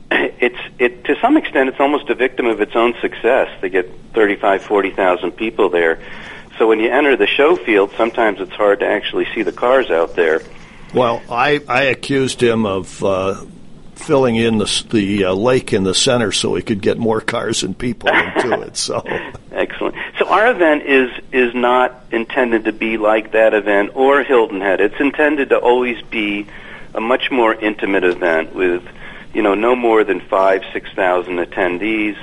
It's 0.09 0.59
it 0.79 1.05
to 1.07 1.17
some 1.21 1.37
extent 1.37 1.69
it's 1.69 1.81
almost 1.81 2.09
a 2.11 2.15
victim 2.15 2.47
of 2.47 2.61
its 2.61 2.77
own 2.77 2.95
success. 3.01 3.49
They 3.61 3.69
get 3.69 3.91
thirty 4.15 4.37
five, 4.37 4.63
forty 4.63 4.93
thousand 4.93 5.33
people 5.33 5.69
there. 5.69 5.99
So 6.59 6.69
when 6.69 6.81
you 6.81 6.91
enter 6.91 7.17
the 7.17 7.27
show 7.27 7.57
field, 7.57 7.91
sometimes 7.97 8.41
it's 8.41 8.53
hard 8.53 8.81
to 8.81 8.87
actually 8.87 9.27
see 9.35 9.43
the 9.43 9.53
cars 9.53 9.91
out 9.91 10.15
there. 10.15 10.41
Well, 10.95 11.23
I, 11.29 11.61
I 11.69 11.83
accused 11.85 12.43
him 12.43 12.65
of 12.65 13.03
uh, 13.05 13.45
filling 13.97 14.37
in 14.37 14.59
the, 14.59 14.85
the 14.91 15.25
uh, 15.25 15.33
lake 15.33 15.73
in 15.73 15.83
the 15.83 15.95
center 15.95 16.31
so 16.31 16.51
we 16.51 16.63
could 16.63 16.81
get 16.81 16.99
more 16.99 17.21
cars 17.21 17.63
and 17.63 17.77
people 17.77 18.09
into 18.09 18.61
it. 18.61 18.77
So 18.77 19.03
excellent. 19.51 19.97
So 20.19 20.29
our 20.29 20.51
event 20.51 20.83
is 20.85 21.11
is 21.33 21.55
not 21.55 22.05
intended 22.13 22.67
to 22.67 22.73
be 22.73 22.99
like 22.99 23.33
that 23.33 23.55
event 23.55 23.93
or 23.95 24.23
Hilton 24.23 24.61
Head. 24.61 24.81
It's 24.81 25.01
intended 25.01 25.49
to 25.49 25.59
always 25.59 26.01
be 26.03 26.47
a 26.95 27.01
much 27.01 27.31
more 27.31 27.55
intimate 27.55 28.05
event 28.05 28.55
with 28.55 28.87
you 29.35 29.43
know 29.43 29.55
no 29.55 29.75
more 29.75 30.05
than 30.05 30.21
five 30.21 30.63
six 30.73 30.91
thousand 30.93 31.37
attendees. 31.37 32.17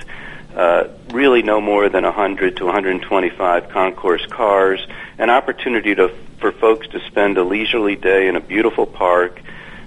Uh, 0.56 0.88
really 1.12 1.42
no 1.42 1.60
more 1.60 1.90
than 1.90 2.04
100 2.04 2.58
to 2.58 2.66
125 2.66 3.70
concourse 3.70 4.24
cars, 4.28 4.86
an 5.18 5.32
opportunity 5.32 5.96
to, 5.96 6.10
for 6.38 6.52
folks 6.52 6.88
to 6.90 7.00
spend 7.08 7.40
a 7.40 7.44
leisurely 7.44 7.96
day 7.96 8.28
in 8.28 8.36
a 8.36 8.40
beautiful 8.40 8.86
park 8.86 9.42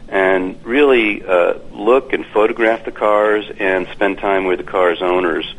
and 0.08 0.64
really 0.64 1.24
uh, 1.24 1.54
look 1.72 2.12
and 2.12 2.24
photograph 2.26 2.84
the 2.84 2.92
cars 2.92 3.44
and 3.58 3.88
spend 3.88 4.18
time 4.18 4.44
with 4.44 4.58
the 4.58 4.64
car's 4.64 5.02
owners. 5.02 5.52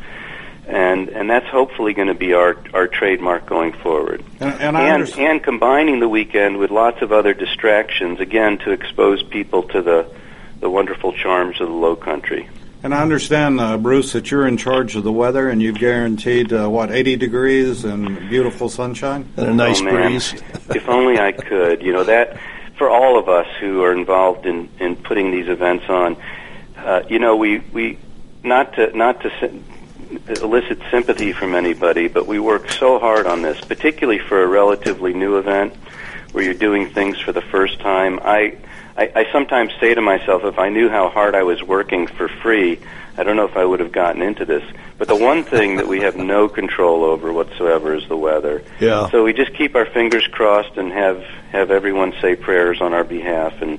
And 0.66 1.08
and 1.08 1.30
that's 1.30 1.46
hopefully 1.46 1.94
going 1.94 2.08
to 2.08 2.14
be 2.14 2.34
our 2.34 2.56
our 2.74 2.86
trademark 2.86 3.46
going 3.46 3.72
forward. 3.72 4.22
And, 4.38 4.60
and, 4.60 4.76
and, 4.76 5.18
and 5.18 5.42
combining 5.42 5.98
the 5.98 6.08
weekend 6.08 6.58
with 6.58 6.70
lots 6.70 7.00
of 7.00 7.10
other 7.10 7.32
distractions, 7.32 8.20
again, 8.20 8.58
to 8.58 8.72
expose 8.72 9.22
people 9.22 9.62
to 9.64 9.80
the 9.80 10.10
the 10.60 10.68
wonderful 10.68 11.12
charms 11.12 11.60
of 11.60 11.68
the 11.68 11.74
Low 11.74 11.96
Country. 11.96 12.50
And 12.82 12.94
I 12.94 13.02
understand, 13.02 13.60
uh, 13.60 13.76
Bruce, 13.76 14.12
that 14.12 14.30
you're 14.30 14.46
in 14.46 14.56
charge 14.56 14.94
of 14.94 15.02
the 15.02 15.10
weather, 15.10 15.48
and 15.48 15.60
you've 15.60 15.78
guaranteed 15.78 16.52
uh, 16.52 16.68
what 16.68 16.92
80 16.92 17.16
degrees 17.16 17.84
and 17.84 18.28
beautiful 18.28 18.68
sunshine 18.68 19.28
and 19.36 19.48
a 19.48 19.54
nice 19.54 19.80
oh, 19.80 19.90
breeze. 19.90 20.32
if 20.70 20.88
only 20.88 21.18
I 21.18 21.32
could. 21.32 21.82
You 21.82 21.92
know 21.92 22.04
that 22.04 22.38
for 22.78 22.88
all 22.88 23.18
of 23.18 23.28
us 23.28 23.46
who 23.60 23.82
are 23.82 23.92
involved 23.92 24.46
in, 24.46 24.68
in 24.78 24.96
putting 24.96 25.30
these 25.30 25.48
events 25.48 25.84
on, 25.88 26.16
uh, 26.76 27.02
you 27.08 27.18
know, 27.18 27.36
we, 27.36 27.58
we 27.58 27.98
not 28.42 28.74
to 28.74 28.96
not 28.96 29.20
to 29.22 29.62
elicit 30.40 30.78
sympathy 30.90 31.32
from 31.32 31.54
anybody, 31.54 32.08
but 32.08 32.26
we 32.26 32.38
work 32.38 32.70
so 32.70 32.98
hard 32.98 33.26
on 33.26 33.42
this, 33.42 33.60
particularly 33.60 34.18
for 34.18 34.42
a 34.42 34.46
relatively 34.46 35.12
new 35.12 35.36
event 35.36 35.74
where 36.32 36.44
you're 36.44 36.54
doing 36.54 36.88
things 36.90 37.18
for 37.20 37.32
the 37.32 37.42
first 37.42 37.80
time. 37.80 38.20
I, 38.22 38.56
I, 38.98 39.12
I 39.14 39.32
sometimes 39.32 39.72
say 39.78 39.94
to 39.94 40.00
myself, 40.00 40.42
if 40.42 40.58
I 40.58 40.70
knew 40.70 40.88
how 40.88 41.08
hard 41.08 41.36
I 41.36 41.44
was 41.44 41.62
working 41.62 42.08
for 42.08 42.26
free, 42.26 42.80
I 43.16 43.22
don't 43.22 43.36
know 43.36 43.44
if 43.44 43.56
I 43.56 43.64
would 43.64 43.78
have 43.78 43.92
gotten 43.92 44.22
into 44.22 44.44
this. 44.44 44.64
But 44.98 45.06
the 45.06 45.14
one 45.14 45.44
thing 45.44 45.76
that 45.76 45.86
we 45.86 46.00
have 46.00 46.16
no 46.34 46.48
control 46.48 47.04
over 47.04 47.32
whatsoever 47.32 47.94
is 47.94 48.06
the 48.08 48.16
weather. 48.16 48.64
Yeah. 48.80 49.08
So 49.10 49.22
we 49.22 49.32
just 49.32 49.54
keep 49.54 49.76
our 49.76 49.86
fingers 49.86 50.26
crossed 50.26 50.76
and 50.76 50.90
have 50.92 51.22
have 51.52 51.70
everyone 51.70 52.12
say 52.20 52.34
prayers 52.34 52.80
on 52.80 52.92
our 52.92 53.04
behalf 53.04 53.62
and 53.62 53.78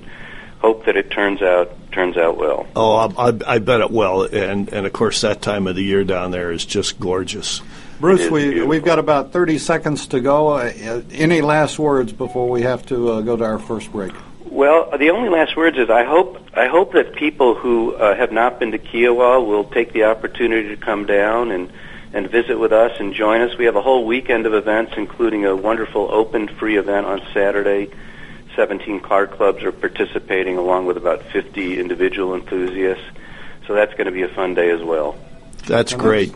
hope 0.60 0.86
that 0.86 0.96
it 0.96 1.12
turns 1.12 1.42
out 1.42 1.70
turns 1.92 2.16
out 2.16 2.38
well. 2.38 2.66
Oh, 2.76 2.96
I, 2.96 3.30
I, 3.30 3.56
I 3.56 3.60
bet 3.60 3.82
it 3.82 3.92
will, 3.92 4.24
and 4.24 4.72
and 4.72 4.86
of 4.86 4.94
course 4.94 5.20
that 5.22 5.42
time 5.42 5.68
of 5.68 5.76
the 5.76 5.84
year 5.84 6.06
down 6.06 6.32
there 6.32 6.50
is 6.52 6.66
just 6.66 6.98
gorgeous. 6.98 7.62
Bruce, 8.00 8.32
we 8.32 8.64
we've 8.64 8.86
got 8.86 9.00
about 9.00 9.34
thirty 9.34 9.58
seconds 9.58 10.08
to 10.08 10.22
go. 10.22 10.48
Uh, 10.52 11.02
any 11.12 11.42
last 11.42 11.78
words 11.78 12.14
before 12.14 12.50
we 12.50 12.62
have 12.62 12.86
to 12.86 13.12
uh, 13.12 13.22
go 13.22 13.36
to 13.36 13.44
our 13.44 13.60
first 13.60 13.92
break? 13.92 14.14
Well, 14.46 14.98
the 14.98 15.10
only 15.12 15.30
last 15.30 15.56
words 15.56 15.78
is 15.78 15.90
I 15.90 16.06
hope 16.06 16.42
I 16.56 16.68
hope 16.68 16.94
that 16.94 17.14
people 17.14 17.56
who 17.56 17.94
uh, 17.94 18.16
have 18.16 18.32
not 18.32 18.60
been 18.60 18.72
to 18.72 18.80
Kiawah 18.80 19.46
will 19.46 19.66
take 19.66 19.94
the 19.94 20.06
opportunity 20.06 20.70
to 20.70 20.78
come 20.78 21.06
down 21.06 21.52
and 21.52 21.72
and 22.14 22.30
visit 22.30 22.58
with 22.58 22.72
us 22.72 23.00
and 23.00 23.14
join 23.14 23.42
us. 23.42 23.58
We 23.58 23.66
have 23.66 23.76
a 23.76 23.82
whole 23.82 24.06
weekend 24.06 24.46
of 24.46 24.54
events, 24.54 24.94
including 24.98 25.46
a 25.46 25.56
wonderful 25.56 26.10
open 26.12 26.48
free 26.48 26.78
event 26.78 27.06
on 27.06 27.22
Saturday. 27.34 27.92
17 28.56 29.00
car 29.02 29.28
clubs 29.28 29.64
are 29.64 29.72
participating, 29.72 30.58
along 30.58 30.86
with 30.86 30.98
about 30.98 31.24
50 31.32 31.80
individual 31.80 32.34
enthusiasts. 32.34 33.04
So 33.68 33.76
that's 33.76 33.94
going 33.94 34.06
to 34.06 34.12
be 34.12 34.24
a 34.24 34.28
fun 34.28 34.56
day 34.56 34.72
as 34.72 34.82
well. 34.82 35.16
That's 35.68 35.94
And 35.94 36.02
great. 36.02 36.34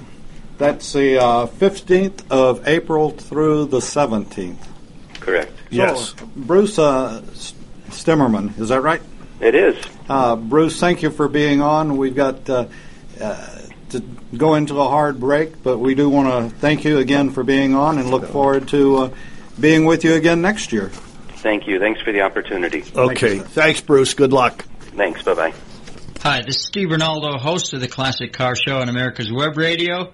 That's 0.60 0.94
the 0.94 1.18
uh, 1.18 1.48
15th 1.48 2.24
of 2.30 2.68
April 2.68 3.10
through 3.10 3.66
the 3.66 3.80
17th. 3.80 4.58
Correct. 5.20 5.52
Yes. 5.72 6.14
Bruce 6.36 6.78
uh, 6.78 7.24
S- 7.94 8.04
Stemerman, 8.04 8.60
is 8.60 8.70
that 8.70 8.82
right? 8.82 9.02
It 9.40 9.56
is. 9.56 9.84
Uh, 10.08 10.36
Bruce, 10.36 10.80
thank 10.80 11.02
you 11.02 11.10
for 11.10 11.28
being 11.28 11.62
on. 11.62 11.98
We've 11.98 12.16
got 12.16 12.50
uh, 12.50 12.68
uh, 13.20 13.60
to 13.90 14.00
go 14.36 14.56
into 14.56 14.80
a 14.80 14.88
hard 14.88 15.20
break, 15.20 15.62
but 15.64 15.78
we 15.80 15.96
do 15.96 16.10
want 16.10 16.52
to 16.52 16.58
thank 16.60 16.84
you 16.84 17.00
again 17.00 17.32
for 17.32 17.44
being 17.44 17.76
on 17.76 17.98
and 17.98 18.10
look 18.10 18.26
forward 18.28 18.68
to 18.70 18.98
uh, 18.98 19.10
being 19.60 19.86
with 19.86 20.04
you 20.04 20.14
again 20.14 20.42
next 20.42 20.72
year. 20.72 20.90
Thank 20.90 21.68
you. 21.68 21.80
Thanks 21.80 22.02
for 22.02 22.12
the 22.12 22.22
opportunity. 22.22 22.84
Okay. 22.96 23.36
you. 23.36 23.42
Thanks, 23.42 23.82
Bruce. 23.82 24.14
Good 24.14 24.32
luck. 24.32 24.64
Thanks. 24.96 25.24
Bye 25.24 25.34
bye. 25.34 25.54
Hi, 26.22 26.42
this 26.42 26.56
is 26.56 26.66
Steve 26.68 26.88
Ronaldo, 26.88 27.38
host 27.38 27.74
of 27.74 27.82
the 27.82 27.90
Classic 27.90 28.32
Car 28.32 28.56
Show 28.56 28.78
on 28.80 28.88
America's 28.88 29.30
Web 29.30 29.58
Radio. 29.58 30.14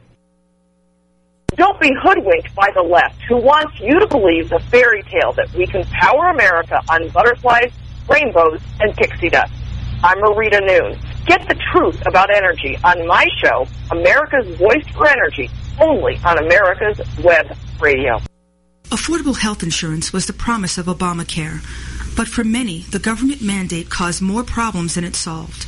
Don't 1.55 1.79
be 1.81 1.91
hoodwinked 2.01 2.55
by 2.55 2.69
the 2.73 2.81
left 2.81 3.21
who 3.27 3.35
wants 3.35 3.77
you 3.81 3.99
to 3.99 4.07
believe 4.07 4.47
the 4.49 4.59
fairy 4.71 5.03
tale 5.03 5.33
that 5.33 5.53
we 5.53 5.67
can 5.67 5.83
power 5.85 6.29
America 6.29 6.79
on 6.89 7.09
butterflies, 7.09 7.71
rainbows, 8.07 8.61
and 8.79 8.95
pixie 8.95 9.29
dust. 9.29 9.51
I'm 10.01 10.17
Marita 10.19 10.65
Noon. 10.65 10.97
Get 11.25 11.47
the 11.49 11.59
truth 11.73 12.01
about 12.07 12.33
energy 12.33 12.77
on 12.85 13.05
my 13.05 13.27
show, 13.43 13.67
America's 13.91 14.47
Voice 14.57 14.87
for 14.95 15.07
Energy, 15.07 15.49
only 15.81 16.17
on 16.25 16.37
America's 16.37 17.01
Web 17.21 17.55
Radio. 17.81 18.19
Affordable 18.85 19.37
health 19.37 19.61
insurance 19.61 20.13
was 20.13 20.27
the 20.27 20.33
promise 20.33 20.77
of 20.77 20.85
Obamacare, 20.85 21.59
but 22.15 22.29
for 22.29 22.45
many, 22.45 22.81
the 22.91 22.99
government 22.99 23.41
mandate 23.41 23.89
caused 23.89 24.21
more 24.21 24.43
problems 24.43 24.95
than 24.95 25.03
it 25.03 25.15
solved. 25.15 25.67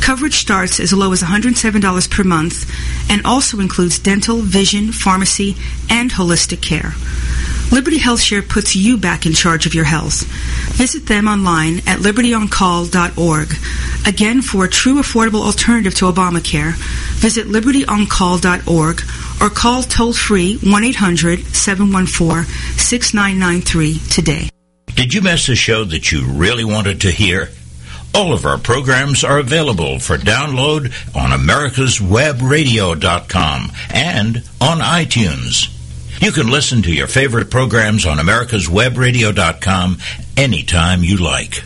Coverage 0.00 0.34
starts 0.34 0.80
as 0.80 0.92
low 0.92 1.12
as 1.12 1.22
$107 1.22 2.10
per 2.10 2.24
month 2.24 3.10
and 3.10 3.24
also 3.24 3.60
includes 3.60 3.98
dental, 3.98 4.38
vision, 4.38 4.92
pharmacy, 4.92 5.56
and 5.88 6.10
holistic 6.10 6.62
care. 6.62 6.94
Liberty 7.72 7.98
Health 7.98 8.20
Share 8.20 8.42
puts 8.42 8.74
you 8.74 8.96
back 8.96 9.26
in 9.26 9.32
charge 9.32 9.66
of 9.66 9.74
your 9.74 9.84
health. 9.84 10.24
Visit 10.74 11.06
them 11.06 11.28
online 11.28 11.78
at 11.86 12.00
libertyoncall.org. 12.00 13.54
Again, 14.06 14.42
for 14.42 14.64
a 14.64 14.68
true 14.68 14.96
affordable 14.96 15.44
alternative 15.44 15.94
to 15.96 16.06
Obamacare, 16.06 16.74
visit 17.20 17.46
libertyoncall.org 17.46 19.02
or 19.40 19.50
call 19.50 19.82
toll 19.84 20.12
free 20.12 20.56
1 20.56 20.84
800 20.84 21.44
714 21.54 22.44
6993 22.76 23.98
today. 24.10 24.48
Did 24.94 25.14
you 25.14 25.22
miss 25.22 25.48
a 25.48 25.54
show 25.54 25.84
that 25.84 26.10
you 26.10 26.26
really 26.26 26.64
wanted 26.64 27.02
to 27.02 27.10
hear? 27.10 27.50
All 28.14 28.32
of 28.32 28.44
our 28.44 28.58
programs 28.58 29.22
are 29.22 29.38
available 29.38 30.00
for 30.00 30.16
download 30.16 30.86
on 31.14 31.30
americaswebradio.com 31.30 33.72
and 33.92 34.36
on 34.60 34.78
iTunes. 34.78 35.76
You 36.20 36.32
can 36.32 36.50
listen 36.50 36.82
to 36.82 36.92
your 36.92 37.06
favorite 37.06 37.48
programs 37.50 38.06
on 38.06 38.18
americaswebradio.com 38.18 39.98
anytime 40.36 41.04
you 41.04 41.16
like. 41.16 41.62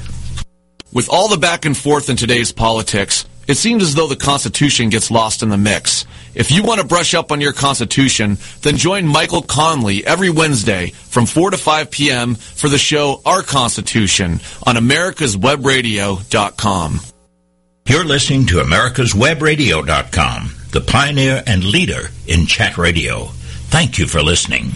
With 0.92 1.08
all 1.08 1.28
the 1.28 1.38
back 1.38 1.64
and 1.64 1.76
forth 1.76 2.08
in 2.08 2.14
today's 2.16 2.52
politics, 2.52 3.24
it 3.46 3.56
seems 3.56 3.82
as 3.82 3.94
though 3.94 4.08
the 4.08 4.16
Constitution 4.16 4.90
gets 4.90 5.10
lost 5.10 5.42
in 5.42 5.48
the 5.48 5.56
mix. 5.56 6.04
If 6.34 6.50
you 6.50 6.62
want 6.62 6.80
to 6.80 6.86
brush 6.86 7.14
up 7.14 7.30
on 7.30 7.40
your 7.40 7.52
Constitution, 7.52 8.38
then 8.62 8.76
join 8.76 9.06
Michael 9.06 9.42
Conley 9.42 10.04
every 10.06 10.30
Wednesday 10.30 10.90
from 10.90 11.26
4 11.26 11.50
to 11.50 11.56
5 11.56 11.90
p.m. 11.90 12.34
for 12.34 12.68
the 12.68 12.78
show 12.78 13.20
Our 13.24 13.42
Constitution 13.42 14.40
on 14.66 14.74
americaswebradio.com. 14.76 17.00
You're 17.86 18.04
listening 18.04 18.46
to 18.46 18.56
americaswebradio.com, 18.56 20.54
the 20.70 20.80
pioneer 20.80 21.42
and 21.46 21.64
leader 21.64 22.08
in 22.26 22.46
chat 22.46 22.78
radio. 22.78 23.26
Thank 23.68 23.98
you 23.98 24.06
for 24.06 24.22
listening. 24.22 24.70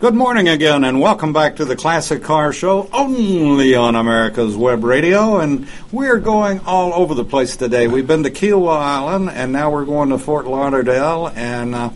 Good 0.00 0.14
morning 0.14 0.48
again, 0.48 0.82
and 0.84 0.98
welcome 0.98 1.34
back 1.34 1.56
to 1.56 1.66
the 1.66 1.76
Classic 1.76 2.22
Car 2.22 2.54
Show, 2.54 2.88
only 2.90 3.74
on 3.74 3.96
America's 3.96 4.56
Web 4.56 4.82
Radio. 4.82 5.40
And 5.40 5.68
we're 5.92 6.20
going 6.20 6.60
all 6.60 6.94
over 6.94 7.14
the 7.14 7.22
place 7.22 7.54
today. 7.54 7.86
We've 7.86 8.06
been 8.06 8.22
to 8.22 8.30
Kiawah 8.30 8.78
Island, 8.78 9.28
and 9.28 9.52
now 9.52 9.70
we're 9.70 9.84
going 9.84 10.08
to 10.08 10.16
Fort 10.16 10.46
Lauderdale. 10.46 11.30
And 11.34 11.74
uh, 11.74 11.90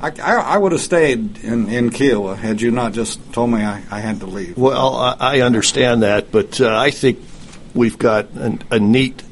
I, 0.00 0.12
I, 0.12 0.34
I, 0.36 0.56
would 0.56 0.72
have 0.72 0.80
stayed 0.80 1.44
in, 1.44 1.68
in 1.68 1.90
Kiawah 1.90 2.38
had 2.38 2.62
you 2.62 2.70
not 2.70 2.94
just 2.94 3.20
told 3.34 3.50
me 3.50 3.62
I, 3.62 3.82
I 3.90 4.00
had 4.00 4.20
to 4.20 4.26
leave. 4.26 4.56
Well, 4.56 4.96
I 4.96 5.42
understand 5.42 6.04
that, 6.04 6.32
but 6.32 6.58
uh, 6.58 6.74
I 6.74 6.90
think 6.90 7.18
we've 7.74 7.98
got 7.98 8.30
an, 8.30 8.62
a 8.70 8.78
neat 8.78 9.22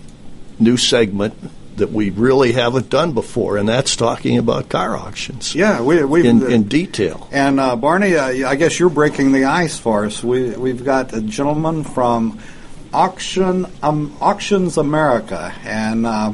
new 0.59 0.77
segment 0.77 1.33
that 1.77 1.93
we 1.93 2.11
really 2.11 2.53
haven't 2.53 2.89
done 2.89 3.13
before, 3.13 3.57
and 3.57 3.69
that's 3.69 3.97
talking 3.97 4.39
about 4.39 4.69
car 4.69 4.97
auctions. 4.97 5.55
Yeah, 5.55 5.81
we 5.81 6.05
we 6.05 6.27
in, 6.27 6.51
in, 6.51 6.65
detail. 6.65 7.29
And 7.33 7.59
uh, 7.59 7.77
Barney, 7.77 8.17
uh, 8.17 8.49
I 8.49 8.55
guess 8.57 8.79
you're 8.79 8.91
breaking 8.91 9.33
the 9.33 9.45
ice 9.45 9.79
for 9.79 10.05
us. 10.05 10.23
We 10.23 10.51
we've 10.51 10.85
got 10.85 11.13
a 11.13 11.21
gentleman 11.21 11.85
from 11.85 12.41
Auction 12.93 13.67
um, 13.83 14.17
Auctions 14.21 14.77
America, 14.77 15.55
and. 15.65 16.07
Uh, 16.07 16.33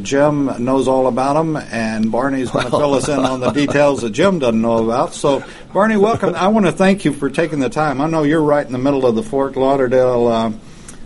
Jim 0.00 0.64
knows 0.64 0.86
all 0.86 1.08
about 1.08 1.34
them, 1.34 1.56
and 1.56 2.12
Barney's 2.12 2.52
going 2.52 2.66
to 2.70 2.70
fill 2.70 2.94
us 2.94 3.08
in 3.08 3.18
on 3.18 3.40
the 3.40 3.50
details 3.50 4.02
that 4.02 4.10
Jim 4.10 4.38
doesn't 4.38 4.62
know 4.62 4.84
about. 4.84 5.12
So, 5.12 5.44
Barney, 5.72 5.96
welcome. 5.96 6.36
I 6.36 6.46
want 6.46 6.66
to 6.66 6.72
thank 6.72 7.04
you 7.04 7.12
for 7.12 7.28
taking 7.28 7.58
the 7.58 7.68
time. 7.68 8.00
I 8.00 8.06
know 8.06 8.22
you're 8.22 8.44
right 8.44 8.64
in 8.64 8.70
the 8.70 8.78
middle 8.78 9.04
of 9.04 9.16
the 9.16 9.24
Fort 9.24 9.56
Lauderdale 9.56 10.28
uh, 10.28 10.52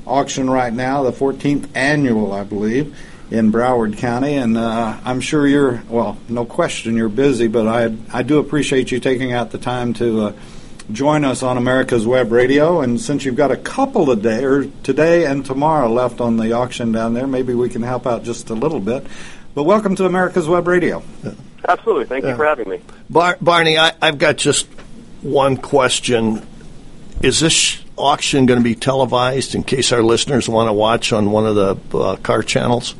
auction 0.07 0.51
right 0.51 0.75
now, 0.75 1.05
the 1.05 1.11
14th 1.11 1.71
annual, 1.75 2.35
I 2.35 2.45
believe 2.45 2.95
in 3.31 3.51
Broward 3.51 3.99
County, 3.99 4.35
and 4.35 4.57
uh, 4.57 4.99
I'm 5.05 5.21
sure 5.21 5.47
you're 5.47 5.83
well, 5.89 6.17
no 6.29 6.45
question 6.45 6.97
you're 6.97 7.09
busy, 7.09 7.49
but 7.49 7.67
I 7.67 7.95
I 8.13 8.23
do 8.23 8.39
appreciate 8.39 8.91
you 8.91 9.01
taking 9.01 9.33
out 9.33 9.51
the 9.51 9.59
time 9.59 9.95
to 9.95 10.23
uh, 10.23 10.33
join 10.93 11.25
us 11.25 11.43
on 11.43 11.57
America's 11.57 12.07
Web 12.07 12.31
Radio. 12.31 12.81
And 12.81 13.01
since 13.01 13.25
you've 13.25 13.37
got 13.37 13.51
a 13.51 13.57
couple 13.57 14.11
of 14.11 14.23
days, 14.23 14.43
or 14.45 14.67
today 14.83 15.27
and 15.27 15.45
tomorrow 15.45 15.89
left 15.89 16.21
on 16.21 16.37
the 16.37 16.53
auction 16.53 16.93
down 16.93 17.15
there, 17.15 17.27
maybe 17.27 17.55
we 17.55 17.69
can 17.69 17.83
help 17.83 18.07
out 18.07 18.23
just 18.23 18.51
a 18.51 18.55
little 18.55 18.81
bit. 18.81 19.07
But 19.55 19.65
welcome 19.65 19.97
to 19.97 20.05
America's 20.07 20.47
Web 20.47 20.69
Radio. 20.69 21.03
Absolutely, 21.69 22.05
thank 22.05 22.25
you 22.25 22.37
for 22.37 22.45
having 22.45 22.69
me, 22.69 22.81
Bar- 23.11 23.39
Barney. 23.41 23.77
I, 23.77 23.93
I've 24.01 24.19
got 24.19 24.37
just 24.37 24.69
one 25.23 25.57
question: 25.57 26.47
Is 27.23 27.41
this 27.41 27.83
auction 27.97 28.47
going 28.47 28.61
to 28.61 28.65
be 28.65 28.77
televised 28.77 29.57
in 29.57 29.65
case 29.65 29.91
our 29.91 30.03
listeners 30.03 30.49
want 30.49 30.69
to 30.69 30.73
watch 30.73 31.13
on 31.13 31.33
one 31.33 31.47
of 31.47 31.57
the 31.57 31.99
uh, 31.99 32.17
car 32.17 32.43
channels? 32.45 32.95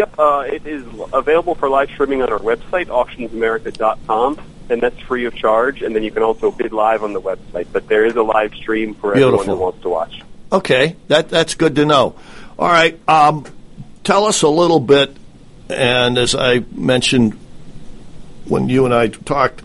Yep, 0.00 0.18
uh, 0.18 0.44
it 0.46 0.66
is 0.66 0.82
available 1.12 1.54
for 1.54 1.68
live 1.68 1.90
streaming 1.90 2.22
on 2.22 2.32
our 2.32 2.38
website, 2.38 2.86
auctionsamerica.com, 2.86 4.40
and 4.70 4.80
that's 4.80 4.98
free 5.00 5.26
of 5.26 5.34
charge. 5.34 5.82
And 5.82 5.94
then 5.94 6.02
you 6.02 6.10
can 6.10 6.22
also 6.22 6.50
bid 6.50 6.72
live 6.72 7.04
on 7.04 7.12
the 7.12 7.20
website. 7.20 7.66
But 7.70 7.86
there 7.86 8.06
is 8.06 8.16
a 8.16 8.22
live 8.22 8.54
stream 8.54 8.94
for 8.94 9.12
Beautiful. 9.12 9.40
everyone 9.40 9.58
who 9.58 9.62
wants 9.62 9.82
to 9.82 9.90
watch. 9.90 10.22
Okay, 10.50 10.96
that 11.08 11.28
that's 11.28 11.54
good 11.54 11.76
to 11.76 11.84
know. 11.84 12.14
All 12.58 12.66
right, 12.66 12.98
um, 13.10 13.44
tell 14.02 14.24
us 14.24 14.40
a 14.40 14.48
little 14.48 14.80
bit. 14.80 15.14
And 15.68 16.16
as 16.16 16.34
I 16.34 16.60
mentioned 16.72 17.38
when 18.46 18.70
you 18.70 18.86
and 18.86 18.94
I 18.94 19.08
talked, 19.08 19.62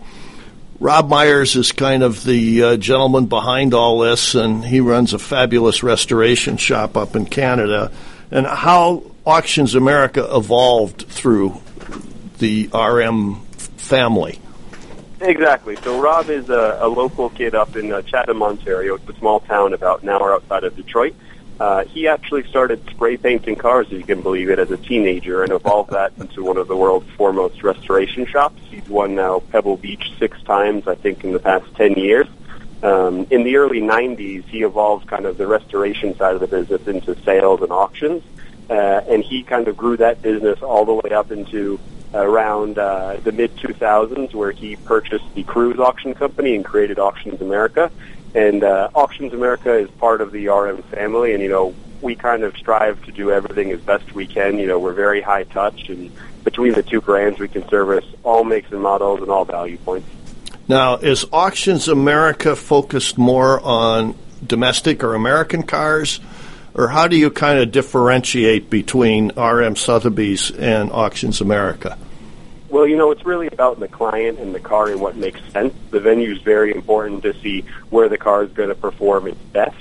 Rob 0.78 1.08
Myers 1.08 1.56
is 1.56 1.72
kind 1.72 2.02
of 2.02 2.24
the 2.24 2.62
uh, 2.62 2.76
gentleman 2.76 3.24
behind 3.24 3.72
all 3.72 4.00
this, 4.00 4.34
and 4.34 4.62
he 4.62 4.80
runs 4.80 5.14
a 5.14 5.18
fabulous 5.18 5.82
restoration 5.82 6.58
shop 6.58 6.94
up 6.94 7.16
in 7.16 7.24
Canada. 7.24 7.90
And 8.30 8.46
how 8.46 9.12
Auctions 9.26 9.74
America 9.74 10.24
evolved 10.32 11.02
through 11.08 11.60
the 12.38 12.70
RM 12.72 13.40
family. 13.76 14.38
Exactly. 15.20 15.74
So 15.82 16.00
Rob 16.00 16.30
is 16.30 16.48
a, 16.48 16.78
a 16.80 16.86
local 16.86 17.30
kid 17.30 17.56
up 17.56 17.74
in 17.74 17.92
uh, 17.92 18.02
Chatham, 18.02 18.40
Ontario. 18.40 18.94
It's 18.94 19.08
a 19.08 19.14
small 19.14 19.40
town 19.40 19.72
about 19.72 20.04
an 20.04 20.10
hour 20.10 20.32
outside 20.32 20.62
of 20.62 20.76
Detroit. 20.76 21.16
Uh, 21.58 21.84
he 21.86 22.06
actually 22.06 22.46
started 22.48 22.88
spray 22.88 23.16
painting 23.16 23.56
cars, 23.56 23.86
if 23.86 23.94
you 23.94 24.04
can 24.04 24.20
believe 24.20 24.48
it, 24.48 24.60
as 24.60 24.70
a 24.70 24.76
teenager 24.76 25.42
and 25.42 25.50
evolved 25.50 25.90
that 25.90 26.12
into 26.20 26.44
one 26.44 26.56
of 26.56 26.68
the 26.68 26.76
world's 26.76 27.10
foremost 27.16 27.64
restoration 27.64 28.26
shops. 28.26 28.62
He's 28.70 28.88
won 28.88 29.16
now 29.16 29.40
Pebble 29.50 29.76
Beach 29.76 30.12
six 30.20 30.40
times, 30.42 30.86
I 30.86 30.94
think, 30.94 31.24
in 31.24 31.32
the 31.32 31.40
past 31.40 31.66
10 31.74 31.94
years. 31.94 32.28
Um, 32.84 33.26
in 33.30 33.42
the 33.42 33.56
early 33.56 33.80
90s, 33.80 34.44
he 34.44 34.62
evolved 34.62 35.08
kind 35.08 35.26
of 35.26 35.36
the 35.36 35.48
restoration 35.48 36.14
side 36.16 36.34
of 36.34 36.40
the 36.40 36.46
business 36.46 36.86
into 36.86 37.20
sales 37.22 37.62
and 37.62 37.72
auctions. 37.72 38.22
Uh, 38.68 39.00
and 39.08 39.22
he 39.22 39.42
kind 39.42 39.68
of 39.68 39.76
grew 39.76 39.96
that 39.96 40.22
business 40.22 40.60
all 40.62 40.84
the 40.84 40.94
way 40.94 41.10
up 41.10 41.30
into 41.30 41.78
around 42.14 42.78
uh, 42.78 43.16
the 43.22 43.32
mid 43.32 43.54
2000s, 43.56 44.34
where 44.34 44.50
he 44.50 44.76
purchased 44.76 45.24
the 45.34 45.44
Kruse 45.44 45.78
Auction 45.78 46.14
Company 46.14 46.54
and 46.54 46.64
created 46.64 46.98
Auctions 46.98 47.40
America. 47.40 47.90
And 48.34 48.64
uh, 48.64 48.90
Auctions 48.94 49.32
America 49.32 49.72
is 49.74 49.90
part 49.92 50.20
of 50.20 50.32
the 50.32 50.48
RM 50.48 50.82
family, 50.84 51.32
and 51.32 51.42
you 51.42 51.48
know 51.48 51.74
we 52.02 52.14
kind 52.14 52.42
of 52.42 52.56
strive 52.56 53.02
to 53.06 53.12
do 53.12 53.30
everything 53.30 53.72
as 53.72 53.80
best 53.80 54.14
we 54.14 54.26
can. 54.26 54.58
You 54.58 54.66
know 54.66 54.78
we're 54.78 54.92
very 54.92 55.20
high 55.20 55.44
touch, 55.44 55.88
and 55.88 56.10
between 56.44 56.74
the 56.74 56.82
two 56.82 57.00
brands, 57.00 57.38
we 57.38 57.48
can 57.48 57.68
service 57.68 58.04
all 58.22 58.44
makes 58.44 58.70
and 58.72 58.80
models 58.80 59.20
and 59.20 59.30
all 59.30 59.44
value 59.44 59.78
points. 59.78 60.08
Now, 60.68 60.96
is 60.96 61.24
Auctions 61.32 61.88
America 61.88 62.56
focused 62.56 63.18
more 63.18 63.60
on 63.60 64.16
domestic 64.44 65.04
or 65.04 65.14
American 65.14 65.62
cars? 65.62 66.20
Or 66.76 66.88
how 66.88 67.08
do 67.08 67.16
you 67.16 67.30
kind 67.30 67.58
of 67.58 67.72
differentiate 67.72 68.68
between 68.68 69.32
RM 69.36 69.76
Sotheby's 69.76 70.50
and 70.50 70.92
Auctions 70.92 71.40
America? 71.40 71.98
Well, 72.68 72.86
you 72.86 72.96
know, 72.96 73.10
it's 73.10 73.24
really 73.24 73.46
about 73.46 73.80
the 73.80 73.88
client 73.88 74.38
and 74.38 74.54
the 74.54 74.60
car 74.60 74.90
and 74.90 75.00
what 75.00 75.16
makes 75.16 75.40
sense. 75.52 75.72
The 75.90 76.00
venue 76.00 76.32
is 76.32 76.42
very 76.42 76.74
important 76.74 77.22
to 77.22 77.32
see 77.40 77.64
where 77.88 78.10
the 78.10 78.18
car 78.18 78.42
is 78.42 78.52
going 78.52 78.68
to 78.68 78.74
perform 78.74 79.28
its 79.28 79.40
best. 79.52 79.76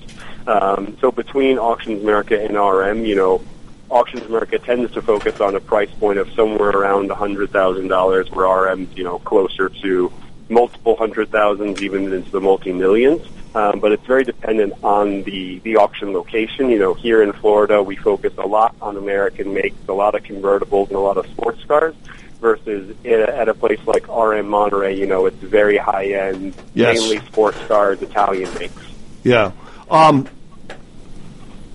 Um, 0.47 0.97
so 1.01 1.11
between 1.11 1.59
Auctions 1.59 2.01
America 2.01 2.41
and 2.41 2.55
RM, 2.55 3.05
you 3.05 3.15
know, 3.15 3.41
Auctions 3.89 4.23
America 4.23 4.57
tends 4.57 4.93
to 4.93 5.01
focus 5.01 5.41
on 5.41 5.55
a 5.55 5.59
price 5.59 5.91
point 5.99 6.17
of 6.17 6.31
somewhere 6.31 6.69
around 6.69 7.09
$100,000, 7.09 8.31
where 8.31 8.47
RM's, 8.47 8.95
you 8.97 9.03
know, 9.03 9.19
closer 9.19 9.69
to 9.69 10.13
multiple 10.47 10.95
hundred 10.95 11.29
thousands, 11.29 11.81
even 11.81 12.13
into 12.13 12.31
the 12.31 12.39
multi-millions 12.39 13.27
um, 13.55 13.79
but 13.79 13.93
it's 13.93 14.05
very 14.05 14.25
dependent 14.25 14.73
on 14.83 15.23
the, 15.23 15.59
the 15.59 15.77
auction 15.77 16.11
location. 16.11 16.69
You 16.69 16.77
know, 16.77 16.93
here 16.93 17.23
in 17.23 17.31
Florida, 17.31 17.81
we 17.81 17.95
focus 17.95 18.33
a 18.37 18.45
lot 18.45 18.75
on 18.81 18.97
American 18.97 19.53
makes, 19.53 19.77
a 19.87 19.93
lot 19.93 20.13
of 20.13 20.23
convertibles, 20.23 20.87
and 20.87 20.97
a 20.97 20.99
lot 20.99 21.17
of 21.17 21.25
sports 21.27 21.63
cars. 21.63 21.95
Versus 22.41 22.95
at 23.05 23.49
a 23.49 23.55
place 23.55 23.79
like 23.87 24.07
RM 24.07 24.47
Monterey, 24.49 24.99
you 24.99 25.07
know, 25.07 25.25
it's 25.25 25.37
very 25.37 25.77
high 25.77 26.07
end, 26.07 26.53
yes. 26.75 26.99
mainly 26.99 27.25
sports 27.25 27.57
cars, 27.65 27.99
Italian 28.03 28.53
makes. 28.55 28.75
Yeah. 29.23 29.51
Um, 29.89 30.27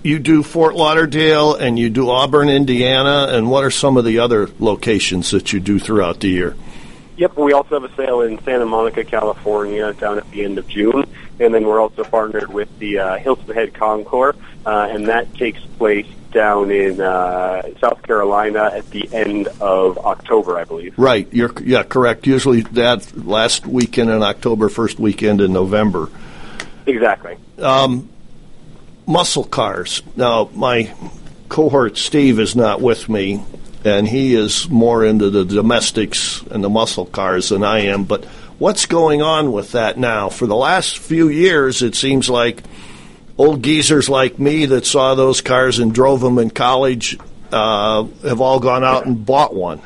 you 0.03 0.19
do 0.19 0.43
Fort 0.43 0.75
Lauderdale 0.75 1.55
and 1.55 1.77
you 1.77 1.89
do 1.89 2.09
Auburn, 2.09 2.47
Indiana, 2.47 3.27
and 3.31 3.49
what 3.49 3.65
are 3.65 3.71
some 3.71 3.97
of 3.97 4.05
the 4.05 4.19
other 4.19 4.49
locations 4.59 5.31
that 5.31 5.51
you 5.51 5.59
do 5.59 5.77
throughout 5.77 6.21
the 6.21 6.29
year? 6.29 6.55
Yep, 7.21 7.37
we 7.37 7.53
also 7.53 7.79
have 7.79 7.83
a 7.83 7.95
sale 7.95 8.21
in 8.21 8.41
Santa 8.41 8.65
Monica, 8.65 9.03
California, 9.03 9.93
down 9.93 10.17
at 10.17 10.31
the 10.31 10.43
end 10.43 10.57
of 10.57 10.67
June, 10.67 11.05
and 11.39 11.53
then 11.53 11.67
we're 11.67 11.79
also 11.79 12.03
partnered 12.03 12.51
with 12.51 12.79
the 12.79 12.97
uh, 12.97 13.17
Hilton 13.17 13.53
Head 13.53 13.75
Concours, 13.75 14.35
uh, 14.65 14.87
and 14.89 15.07
that 15.07 15.31
takes 15.35 15.59
place 15.77 16.07
down 16.31 16.71
in 16.71 16.99
uh, 16.99 17.61
South 17.79 18.01
Carolina 18.01 18.71
at 18.73 18.89
the 18.89 19.07
end 19.13 19.49
of 19.59 19.99
October, 19.99 20.57
I 20.57 20.63
believe. 20.63 20.97
Right, 20.97 21.31
you're 21.31 21.53
yeah 21.61 21.83
correct. 21.83 22.25
Usually 22.25 22.61
that 22.61 23.15
last 23.15 23.67
weekend 23.67 24.09
in 24.09 24.23
October, 24.23 24.67
first 24.67 24.99
weekend 24.99 25.41
in 25.41 25.53
November. 25.53 26.09
Exactly. 26.87 27.37
Um, 27.59 28.09
muscle 29.05 29.43
cars. 29.43 30.01
Now, 30.15 30.49
my 30.55 30.91
cohort 31.49 31.97
Steve 31.97 32.39
is 32.39 32.55
not 32.55 32.81
with 32.81 33.07
me, 33.09 33.43
and 33.83 34.07
he 34.07 34.35
is 34.35 34.69
more 34.69 35.03
into 35.03 35.29
the 35.29 35.45
domestics 35.45 36.41
and 36.51 36.63
the 36.63 36.69
muscle 36.69 37.05
cars 37.05 37.49
than 37.49 37.63
I 37.63 37.79
am. 37.85 38.03
But 38.03 38.25
what's 38.59 38.85
going 38.85 39.21
on 39.21 39.51
with 39.51 39.71
that 39.71 39.97
now? 39.97 40.29
For 40.29 40.47
the 40.47 40.55
last 40.55 40.99
few 40.99 41.29
years, 41.29 41.81
it 41.81 41.95
seems 41.95 42.29
like 42.29 42.63
old 43.37 43.63
geezers 43.63 44.09
like 44.09 44.37
me 44.37 44.67
that 44.67 44.85
saw 44.85 45.15
those 45.15 45.41
cars 45.41 45.79
and 45.79 45.93
drove 45.93 46.21
them 46.21 46.37
in 46.37 46.49
college 46.51 47.17
uh, 47.51 48.03
have 48.23 48.41
all 48.41 48.59
gone 48.59 48.83
out 48.83 49.05
and 49.05 49.25
bought 49.25 49.53
one. 49.53 49.81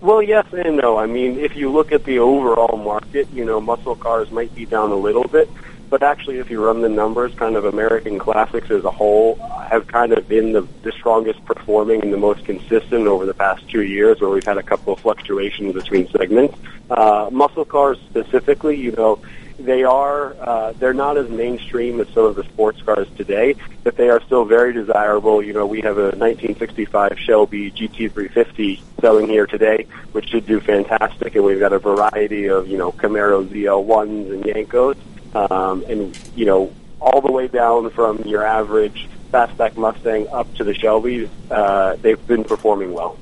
Well, 0.00 0.22
yes 0.22 0.46
and 0.52 0.76
no. 0.76 0.96
I 0.96 1.06
mean, 1.06 1.38
if 1.38 1.56
you 1.56 1.70
look 1.70 1.92
at 1.92 2.04
the 2.04 2.20
overall 2.20 2.76
market, 2.76 3.28
you 3.32 3.44
know, 3.44 3.60
muscle 3.60 3.96
cars 3.96 4.30
might 4.30 4.54
be 4.54 4.64
down 4.64 4.92
a 4.92 4.96
little 4.96 5.24
bit, 5.24 5.50
but 5.88 6.02
actually, 6.02 6.38
if 6.38 6.50
you 6.50 6.64
run 6.64 6.80
the 6.80 6.88
numbers, 6.88 7.34
kind 7.34 7.56
of 7.56 7.64
American 7.64 8.18
classics 8.18 8.70
as 8.70 8.84
a 8.84 8.90
whole 8.90 9.36
have 9.68 9.86
kind 9.86 10.12
of 10.12 10.28
been 10.28 10.52
the, 10.52 10.66
the 10.82 10.92
strongest 10.92 11.44
performing 11.44 12.02
and 12.02 12.12
the 12.12 12.18
most 12.18 12.44
consistent 12.44 13.06
over 13.06 13.26
the 13.26 13.34
past 13.34 13.68
two 13.68 13.82
years, 13.82 14.20
where 14.20 14.30
we've 14.30 14.44
had 14.44 14.58
a 14.58 14.62
couple 14.62 14.92
of 14.92 15.00
fluctuations 15.00 15.74
between 15.74 16.08
segments. 16.08 16.56
Uh, 16.90 17.28
muscle 17.32 17.64
cars 17.64 17.98
specifically, 18.08 18.76
you 18.76 18.92
know, 18.92 19.20
they 19.58 19.84
are 19.84 20.34
uh, 20.34 20.72
they're 20.72 20.94
not 20.94 21.16
as 21.16 21.28
mainstream 21.30 22.00
as 22.00 22.08
some 22.10 22.24
of 22.24 22.36
the 22.36 22.44
sports 22.44 22.82
cars 22.82 23.08
today, 23.16 23.54
but 23.84 23.96
they 23.96 24.10
are 24.10 24.20
still 24.22 24.44
very 24.44 24.72
desirable. 24.72 25.42
You 25.42 25.54
know, 25.54 25.66
we 25.66 25.80
have 25.80 25.98
a 25.98 26.10
1965 26.10 27.18
Shelby 27.18 27.70
GT350 27.70 28.80
selling 29.00 29.28
here 29.28 29.46
today, 29.46 29.86
which 30.12 30.28
should 30.28 30.46
do 30.46 30.60
fantastic, 30.60 31.34
and 31.34 31.44
we've 31.44 31.60
got 31.60 31.72
a 31.72 31.78
variety 31.78 32.48
of 32.48 32.68
you 32.68 32.76
know 32.76 32.92
Camaro 32.92 33.46
ZL1s 33.46 34.32
and 34.32 34.44
Yenkos, 34.44 34.96
um, 35.36 35.84
and 35.88 36.18
you 36.34 36.46
know 36.46 36.72
all 37.00 37.20
the 37.20 37.30
way 37.30 37.46
down 37.48 37.90
from 37.90 38.22
your 38.22 38.44
average 38.44 39.08
fastback 39.32 39.76
Mustang 39.76 40.28
up 40.28 40.52
to 40.54 40.64
the 40.64 40.74
Shelby. 40.74 41.28
Uh, 41.50 41.96
they've 41.96 42.26
been 42.26 42.44
performing 42.44 42.92
well. 42.92 43.18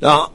Now, 0.00 0.32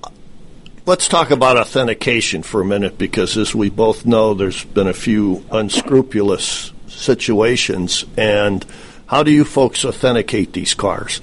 let's 0.85 1.07
talk 1.07 1.31
about 1.31 1.57
authentication 1.57 2.43
for 2.43 2.61
a 2.61 2.65
minute 2.65 2.97
because, 2.97 3.37
as 3.37 3.53
we 3.53 3.69
both 3.69 4.05
know, 4.05 4.33
there's 4.33 4.63
been 4.63 4.87
a 4.87 4.93
few 4.93 5.43
unscrupulous 5.51 6.71
situations. 6.87 8.05
And 8.17 8.65
how 9.07 9.23
do 9.23 9.31
you 9.31 9.43
folks 9.43 9.83
authenticate 9.85 10.53
these 10.53 10.73
cars? 10.73 11.21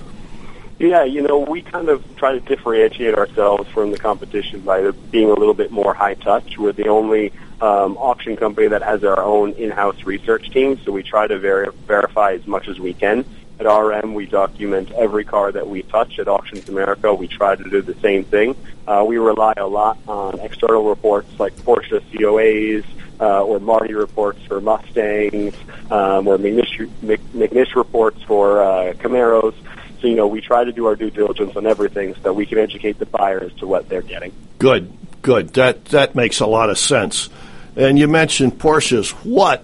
Yeah, 0.79 1.05
you 1.05 1.23
know, 1.23 1.39
we 1.39 1.63
kind 1.63 1.89
of 1.89 2.05
try 2.17 2.33
to 2.33 2.41
differentiate 2.41 3.15
ourselves 3.15 3.67
from 3.71 3.93
the 3.93 3.99
competition 3.99 4.61
by 4.61 4.91
being 5.11 5.31
a 5.31 5.35
little 5.35 5.55
bit 5.55 5.71
more 5.71 5.95
high 5.95 6.15
touch. 6.15 6.59
We're 6.59 6.73
the 6.73 6.89
only 6.89 7.33
um, 7.61 7.97
auction 7.97 8.37
company 8.37 8.69
that 8.69 8.83
has 8.83 9.05
our 9.05 9.23
own 9.23 9.53
in-house 9.53 10.03
research 10.05 10.51
team, 10.51 10.79
so 10.85 10.93
we 10.93 11.03
try 11.03 11.27
to 11.27 11.39
ver- 11.39 11.71
verify 11.87 12.33
as 12.33 12.47
much 12.47 12.69
as 12.69 12.79
we 12.79 12.93
can. 12.93 13.25
At 13.59 13.65
RM, 13.65 14.13
we 14.13 14.27
document 14.27 14.91
every 14.93 15.25
car 15.25 15.51
that 15.51 15.67
we 15.67 15.83
touch. 15.83 16.19
At 16.19 16.29
Auctions 16.29 16.69
America, 16.69 17.15
we 17.15 17.27
try 17.27 17.57
to 17.57 17.65
do 17.65 17.81
the 17.81 17.95
same 18.01 18.25
thing. 18.25 18.55
Uh, 18.87 19.05
we 19.07 19.17
rely 19.17 19.55
a 19.57 19.67
lot 19.67 19.99
on 20.07 20.39
external 20.41 20.89
reports 20.89 21.29
like 21.39 21.57
Porsche 21.57 22.01
COAs 22.13 22.85
uh, 23.21 23.43
or 23.43 23.59
Marti 23.59 23.95
reports 23.95 24.43
for 24.47 24.61
Mustangs 24.61 25.55
um, 25.91 26.29
or 26.29 26.37
MacNeish, 26.37 26.87
MacNeish 27.03 27.75
reports 27.75 28.23
for 28.25 28.63
uh, 28.63 28.93
Camaros. 28.95 29.55
So, 30.01 30.09
you 30.09 30.17
know, 30.17 30.27
we 30.27 30.43
try 30.43 30.65
to 30.65 30.73
do 30.73 30.87
our 30.87 30.97
due 30.97 31.11
diligence 31.11 31.57
on 31.57 31.67
everything 31.67 32.15
so 32.15 32.21
that 32.21 32.35
we 32.35 32.45
can 32.45 32.59
educate 32.59 32.99
the 32.99 33.07
buyer 33.07 33.43
as 33.43 33.53
to 33.55 33.67
what 33.67 33.89
they're 33.89 34.03
getting. 34.03 34.33
Good, 34.59 34.93
good. 35.23 35.55
That 35.55 35.87
that 35.87 36.15
makes 36.15 36.41
a 36.41 36.47
lot 36.47 36.69
of 36.69 36.79
sense. 36.79 37.31
And 37.77 37.99
you 37.99 38.09
mentioned 38.09 38.59
Porsches. 38.59 39.11
What 39.25 39.63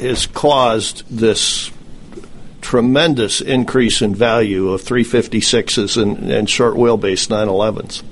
has 0.00 0.26
caused 0.26 1.04
this 1.10 1.70
tremendous 2.62 3.40
increase 3.40 4.00
in 4.00 4.14
value 4.14 4.70
of 4.70 4.82
356s 4.82 6.00
and, 6.00 6.30
and 6.30 6.48
short 6.48 6.74
wheelbase 6.74 7.28
911s? 7.28 8.02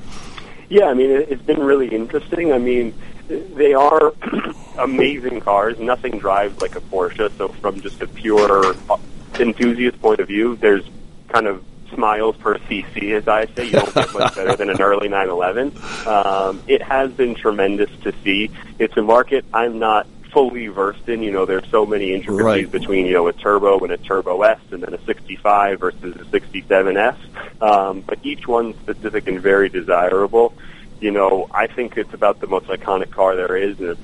Yeah, 0.69 0.87
I 0.87 0.95
mean, 0.95 1.11
it's 1.11 1.43
been 1.43 1.63
really 1.63 1.89
interesting. 1.89 2.53
I 2.53 2.59
mean, 2.59 2.95
they 3.29 3.73
are 3.73 4.13
amazing 4.79 5.41
cars. 5.41 5.79
Nothing 5.79 6.19
drives 6.19 6.61
like 6.61 6.77
a 6.77 6.81
Porsche. 6.81 7.37
So, 7.39 7.49
from 7.49 7.81
just 7.81 8.03
a 8.03 8.07
pure 8.07 8.75
enthusiast 9.39 10.01
point 10.03 10.21
of 10.21 10.29
view, 10.29 10.57
there's 10.57 10.85
kind 11.29 11.47
of 11.47 11.65
smiles 11.95 12.37
per 12.37 12.57
cc, 12.59 13.13
as 13.17 13.29
I 13.29 13.47
say. 13.47 13.67
You 13.67 13.73
don't 13.73 13.95
get 13.95 14.13
much 14.13 14.35
better 14.35 14.57
than 14.57 14.71
an 14.71 14.81
early 14.81 15.09
911. 15.09 15.73
Um, 16.07 16.63
it 16.67 16.83
has 16.83 17.11
been 17.13 17.35
tremendous 17.35 17.91
to 18.03 18.13
see. 18.25 18.51
It's 18.79 18.97
a 18.97 19.03
market 19.03 19.45
I'm 19.53 19.79
not 19.79 20.07
fully 20.33 20.69
versed 20.69 21.09
in. 21.09 21.23
You 21.23 21.33
know, 21.33 21.45
there's 21.45 21.69
so 21.71 21.85
many 21.85 22.13
intricacies 22.13 22.45
Right. 22.45 22.71
between 22.71 23.07
you 23.07 23.13
know 23.15 23.27
a 23.29 23.33
turbo 23.33 23.79
and 23.81 23.93
a 23.93 23.97
turbo 23.99 24.43
S, 24.43 24.61
and 24.71 24.83
then 24.83 24.95
a 24.95 25.01
65 25.05 25.81
versus 25.81 26.17
a 26.17 26.25
67S. 26.25 27.17
Um, 27.63 28.01
but 28.03 28.19
each 28.23 28.47
one's 28.47 28.77
specific 28.77 29.27
and 29.29 29.41
very 29.41 29.69
desirable. 29.69 30.55
You 31.01 31.11
know, 31.11 31.49
I 31.53 31.67
think 31.67 31.97
it's 31.97 32.13
about 32.15 32.41
the 32.41 32.47
most 32.47 32.67
iconic 32.67 33.11
car 33.11 33.35
there 33.35 33.57
is, 33.57 33.79
and 33.81 33.89
it's 33.91 34.01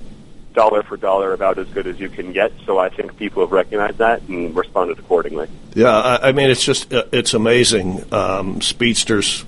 dollar 0.57 0.83
for 0.83 0.97
dollar 0.97 1.33
about 1.33 1.59
as 1.59 1.69
good 1.69 1.87
as 1.87 2.01
you 2.01 2.09
can 2.09 2.33
get. 2.33 2.51
So 2.65 2.79
I 2.79 2.89
think 2.89 3.17
people 3.17 3.43
have 3.43 3.53
recognized 3.53 3.99
that 3.99 4.23
and 4.23 4.57
responded 4.57 4.99
accordingly. 4.99 5.49
Yeah, 5.75 5.95
I, 5.95 6.31
I 6.31 6.33
mean, 6.33 6.51
it's 6.51 6.65
just 6.65 6.93
uh, 6.93 7.05
it's 7.13 7.35
amazing. 7.35 8.13
Um, 8.13 8.61
speedsters. 8.61 9.45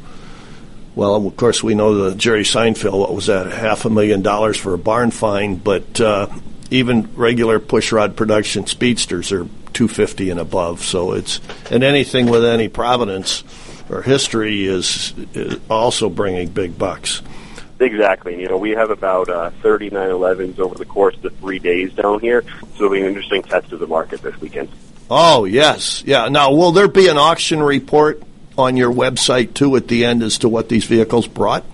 Well, 0.94 1.26
of 1.26 1.36
course, 1.36 1.62
we 1.62 1.74
know 1.74 1.94
the 1.94 2.14
Jerry 2.14 2.42
Seinfeld. 2.42 2.98
What 2.98 3.14
was 3.14 3.26
that? 3.26 3.50
Half 3.52 3.84
a 3.84 3.90
million 3.90 4.22
dollars 4.22 4.56
for 4.56 4.74
a 4.74 4.78
barn 4.78 5.10
find, 5.10 5.62
but 5.62 6.00
uh, 6.00 6.28
even 6.70 7.08
regular 7.14 7.58
pushrod 7.58 8.14
production 8.14 8.66
speedsters 8.66 9.32
are 9.32 9.46
two 9.72 9.88
fifty 9.88 10.30
and 10.30 10.38
above. 10.38 10.82
So 10.82 11.12
it's 11.12 11.40
and 11.70 11.82
anything 11.82 12.26
with 12.26 12.44
any 12.44 12.68
provenance 12.68 13.44
or 13.88 14.02
history 14.02 14.66
is, 14.66 15.14
is 15.32 15.58
also 15.70 16.10
bringing 16.10 16.50
big 16.50 16.76
bucks. 16.76 17.22
Exactly. 17.80 18.40
You 18.40 18.48
know, 18.48 18.56
we 18.56 18.70
have 18.70 18.90
about 18.90 19.28
uh, 19.28 19.50
39 19.62 20.10
11s 20.10 20.58
over 20.58 20.74
the 20.74 20.84
course 20.84 21.14
of 21.16 21.22
the 21.22 21.30
three 21.30 21.58
days 21.58 21.92
down 21.92 22.20
here, 22.20 22.42
so 22.42 22.84
it'll 22.84 22.90
be 22.90 23.00
an 23.00 23.06
interesting 23.06 23.42
test 23.42 23.72
of 23.72 23.78
the 23.78 23.86
market 23.86 24.20
this 24.20 24.38
weekend. 24.40 24.68
Oh 25.10 25.44
yes, 25.44 26.02
yeah. 26.04 26.28
Now, 26.28 26.52
will 26.52 26.72
there 26.72 26.88
be 26.88 27.08
an 27.08 27.16
auction 27.16 27.62
report 27.62 28.22
on 28.58 28.76
your 28.76 28.92
website 28.92 29.54
too 29.54 29.76
at 29.76 29.88
the 29.88 30.04
end 30.04 30.22
as 30.22 30.38
to 30.38 30.48
what 30.48 30.68
these 30.68 30.84
vehicles 30.84 31.26
brought? 31.26 31.64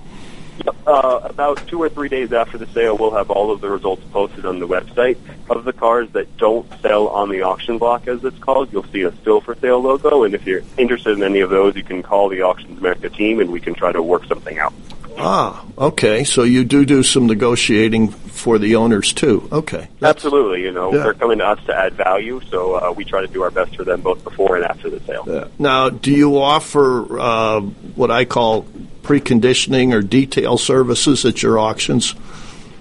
Uh, 0.87 1.21
about 1.25 1.67
two 1.67 1.83
or 1.83 1.89
three 1.89 2.09
days 2.09 2.33
after 2.33 2.59
the 2.59 2.67
sale, 2.69 2.97
we'll 2.97 3.11
have 3.11 3.31
all 3.31 3.51
of 3.51 3.61
the 3.61 3.69
results 3.69 4.03
posted 4.13 4.45
on 4.45 4.61
the 4.61 4.69
website. 4.69 5.17
Of 5.51 5.65
the 5.65 5.73
cars 5.73 6.09
that 6.11 6.37
don't 6.37 6.71
sell 6.81 7.09
on 7.09 7.31
the 7.31 7.43
auction 7.43 7.79
block, 7.79 8.07
as 8.07 8.23
it's 8.23 8.39
called, 8.39 8.73
you'll 8.73 8.85
see 8.85 9.03
a 9.03 9.13
still 9.17 9.41
for 9.41 9.55
sale 9.57 9.81
logo. 9.81 10.25
And 10.25 10.35
if 10.35 10.47
you're 10.47 10.63
interested 10.79 11.17
in 11.17 11.23
any 11.23 11.41
of 11.41 11.51
those, 11.51 11.75
you 11.75 11.83
can 11.83 12.03
call 12.03 12.29
the 12.29 12.43
Auctions 12.43 12.79
America 12.79 13.09
team, 13.09 13.41
and 13.41 13.51
we 13.51 13.61
can 13.61 13.75
try 13.75 13.93
to 13.93 14.03
work 14.03 14.27
something 14.27 14.59
out. 14.59 14.75
Ah, 15.17 15.65
okay. 15.79 16.25
So 16.25 16.43
you 16.43 16.65
do 16.65 16.85
do 16.85 17.03
some 17.03 17.27
negotiating 17.27 18.09
for 18.09 18.59
the 18.59 18.77
owners 18.77 19.13
too. 19.13 19.49
Okay. 19.53 19.89
Absolutely. 20.03 20.63
You 20.63 20.73
know, 20.73 20.93
Yeah. 20.93 21.05
they're 21.05 21.15
coming 21.15 21.39
to 21.39 21.47
us 21.47 21.59
to 21.67 21.75
add 21.77 21.95
value, 21.95 22.41
so 22.51 22.75
uh, 22.75 22.93
we 22.93 23.05
try 23.05 23.21
to 23.21 23.29
do 23.29 23.43
our 23.43 23.51
best 23.51 23.77
for 23.77 23.85
them 23.85 24.01
both 24.03 24.23
before 24.25 24.57
and 24.57 24.65
after 24.65 24.91
the 24.91 25.01
sale. 25.01 25.25
Yeah. 25.27 25.45
Now, 25.59 25.89
do 25.89 26.11
you 26.11 26.39
offer 26.39 27.19
uh, 27.19 27.61
what 27.61 28.11
I 28.11 28.25
call 28.25 28.67
preconditioning 29.03 29.93
or 29.95 30.03
detail 30.03 30.59
services 30.59 31.25
at 31.25 31.43
your 31.43 31.59
auctions? 31.59 32.15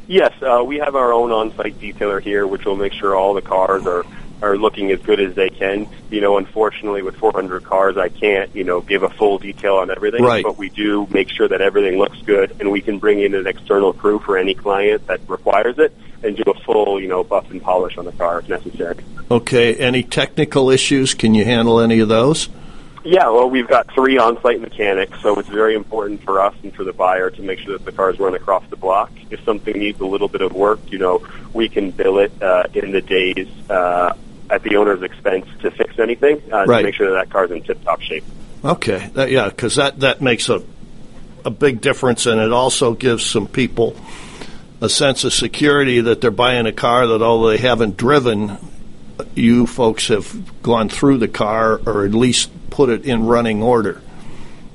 Yes, 0.08 0.34
uh, 0.42 0.64
we 0.66 0.80
have 0.80 0.96
our 0.96 1.14
own 1.14 1.32
on-site 1.32 1.80
detailer 1.80 2.22
here, 2.22 2.46
which 2.46 2.66
will 2.66 2.76
make 2.76 2.94
sure 2.94 3.16
all 3.16 3.34
the 3.34 3.42
cars 3.42 3.86
are 3.86 4.06
are 4.44 4.58
looking 4.58 4.92
as 4.92 5.00
good 5.02 5.20
as 5.20 5.34
they 5.36 5.50
can. 5.50 5.88
You 6.12 6.22
know, 6.22 6.38
unfortunately, 6.38 7.02
with 7.02 7.16
400 7.16 7.64
cars, 7.64 7.98
I 7.98 8.10
can't 8.10 8.54
you 8.56 8.64
know 8.64 8.82
give 8.82 9.04
a 9.04 9.10
full 9.10 9.40
detail 9.40 9.78
on 9.78 9.90
everything. 9.90 10.24
Right. 10.24 10.44
But 10.44 10.58
we 10.58 10.70
do 10.70 11.08
make 11.10 11.30
sure 11.30 11.48
that 11.48 11.62
everything 11.62 11.98
looks 11.98 12.22
good, 12.22 12.58
and 12.60 12.72
we 12.72 12.82
can 12.82 13.00
bring 13.00 13.20
in 13.22 13.34
an 13.34 13.48
external 13.48 13.94
crew 13.94 14.20
for 14.20 14.38
any 14.38 14.54
client 14.54 15.08
that 15.08 15.22
requires 15.28 15.80
it, 15.80 15.96
and 16.22 16.36
do 16.36 16.44
a 16.46 16.60
full 16.62 17.02
you 17.02 17.08
know 17.08 17.24
buff 17.24 17.50
and 17.50 17.62
polish 17.62 17.98
on 17.98 18.06
the 18.06 18.12
car 18.12 18.40
if 18.40 18.50
necessary. 18.50 18.98
Okay. 19.32 19.76
Any 19.76 20.04
technical 20.04 20.70
issues? 20.70 21.14
Can 21.14 21.34
you 21.34 21.46
handle 21.46 21.80
any 21.80 22.00
of 22.00 22.10
those? 22.10 22.50
Yeah, 23.06 23.28
well, 23.30 23.50
we've 23.50 23.68
got 23.68 23.94
three 23.94 24.18
on-site 24.18 24.62
mechanics, 24.62 25.22
so 25.22 25.38
it's 25.38 25.50
very 25.50 25.76
important 25.76 26.24
for 26.24 26.40
us 26.40 26.56
and 26.64 26.74
for 26.74 26.86
the 26.86 26.94
buyer 26.94 27.30
to 27.32 27.42
make 27.42 27.60
sure 27.60 27.78
that 27.78 27.84
the 27.84 27.92
cars 27.92 28.18
run 28.18 28.34
across 28.34 28.64
the 28.70 28.78
block. 28.78 29.12
If 29.30 29.44
something 29.44 29.78
needs 29.78 30.00
a 30.00 30.06
little 30.06 30.30
bit 30.30 30.42
of 30.42 30.54
work, 30.54 30.80
you 30.90 31.00
know, 31.00 31.22
we 31.52 31.68
can 31.68 31.92
bill 31.92 32.20
it 32.20 32.32
uh, 32.42 32.68
in 32.74 32.94
the 32.94 33.02
days 33.02 33.50
uh, 33.70 34.14
at 34.54 34.62
the 34.64 34.76
owner's 34.76 35.02
expense 35.02 35.48
to 35.62 35.72
fix 35.72 35.98
anything 35.98 36.42
uh, 36.52 36.66
Right. 36.66 36.82
to 36.82 36.84
make 36.84 36.96
sure 36.96 37.10
that 37.10 37.16
that 37.26 37.30
car's 37.32 37.52
in 37.52 37.64
tip-top 37.64 38.02
shape. 38.02 38.24
Okay, 38.64 39.10
that, 39.14 39.32
yeah, 39.32 39.50
because 39.50 39.76
that, 39.76 40.00
that 40.02 40.22
makes 40.22 40.48
a 40.50 40.64
a 41.46 41.50
big 41.50 41.82
difference, 41.82 42.26
and 42.26 42.40
it 42.40 42.54
also 42.54 42.94
gives 42.94 43.26
some 43.26 43.48
people 43.48 43.98
a 44.80 44.88
sense 44.88 45.26
of 45.26 45.34
security 45.34 46.00
that 46.00 46.22
they're 46.22 46.32
buying 46.32 46.66
a 46.68 46.72
car 46.72 47.08
that 47.08 47.22
although 47.22 47.50
they 47.50 47.58
haven't 47.58 47.98
driven, 47.98 48.58
you 49.36 49.68
folks 49.68 50.08
have 50.08 50.62
gone 50.62 50.88
through 50.88 51.18
the 51.18 51.28
car 51.28 51.82
or 51.86 52.06
at 52.06 52.14
least 52.14 52.50
put 52.70 52.90
it 52.90 53.06
in 53.06 53.26
running 53.26 53.62
order. 53.62 54.02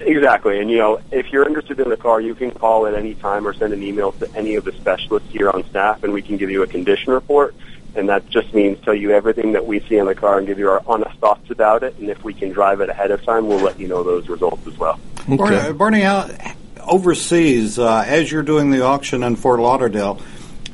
Exactly, 0.00 0.60
and 0.60 0.70
you 0.70 0.76
know, 0.78 1.00
if 1.10 1.32
you're 1.32 1.46
interested 1.46 1.80
in 1.80 1.88
the 1.88 1.96
car, 1.96 2.20
you 2.20 2.34
can 2.34 2.50
call 2.50 2.86
at 2.86 2.94
any 2.94 3.14
time 3.14 3.46
or 3.46 3.54
send 3.54 3.72
an 3.72 3.82
email 3.82 4.12
to 4.12 4.30
any 4.36 4.54
of 4.56 4.64
the 4.64 4.72
specialists 4.72 5.30
here 5.30 5.50
on 5.50 5.64
staff, 5.70 6.04
and 6.04 6.12
we 6.12 6.22
can 6.22 6.36
give 6.36 6.50
you 6.50 6.62
a 6.62 6.66
condition 6.66 7.12
report. 7.12 7.54
And 7.98 8.08
that 8.08 8.30
just 8.30 8.54
means 8.54 8.78
tell 8.84 8.94
you 8.94 9.10
everything 9.10 9.52
that 9.52 9.66
we 9.66 9.80
see 9.80 9.96
in 9.96 10.06
the 10.06 10.14
car 10.14 10.38
and 10.38 10.46
give 10.46 10.60
you 10.60 10.70
our 10.70 10.80
honest 10.86 11.18
thoughts 11.18 11.50
about 11.50 11.82
it. 11.82 11.96
And 11.98 12.08
if 12.08 12.22
we 12.22 12.32
can 12.32 12.50
drive 12.50 12.80
it 12.80 12.88
ahead 12.88 13.10
of 13.10 13.24
time, 13.24 13.48
we'll 13.48 13.58
let 13.58 13.80
you 13.80 13.88
know 13.88 14.04
those 14.04 14.28
results 14.28 14.64
as 14.68 14.78
well. 14.78 15.00
Barney, 15.28 15.72
Barney, 15.72 16.02
out 16.04 16.30
overseas, 16.80 17.76
uh, 17.76 18.04
as 18.06 18.30
you're 18.30 18.44
doing 18.44 18.70
the 18.70 18.82
auction 18.82 19.24
in 19.24 19.34
Fort 19.34 19.58
Lauderdale, 19.58 20.20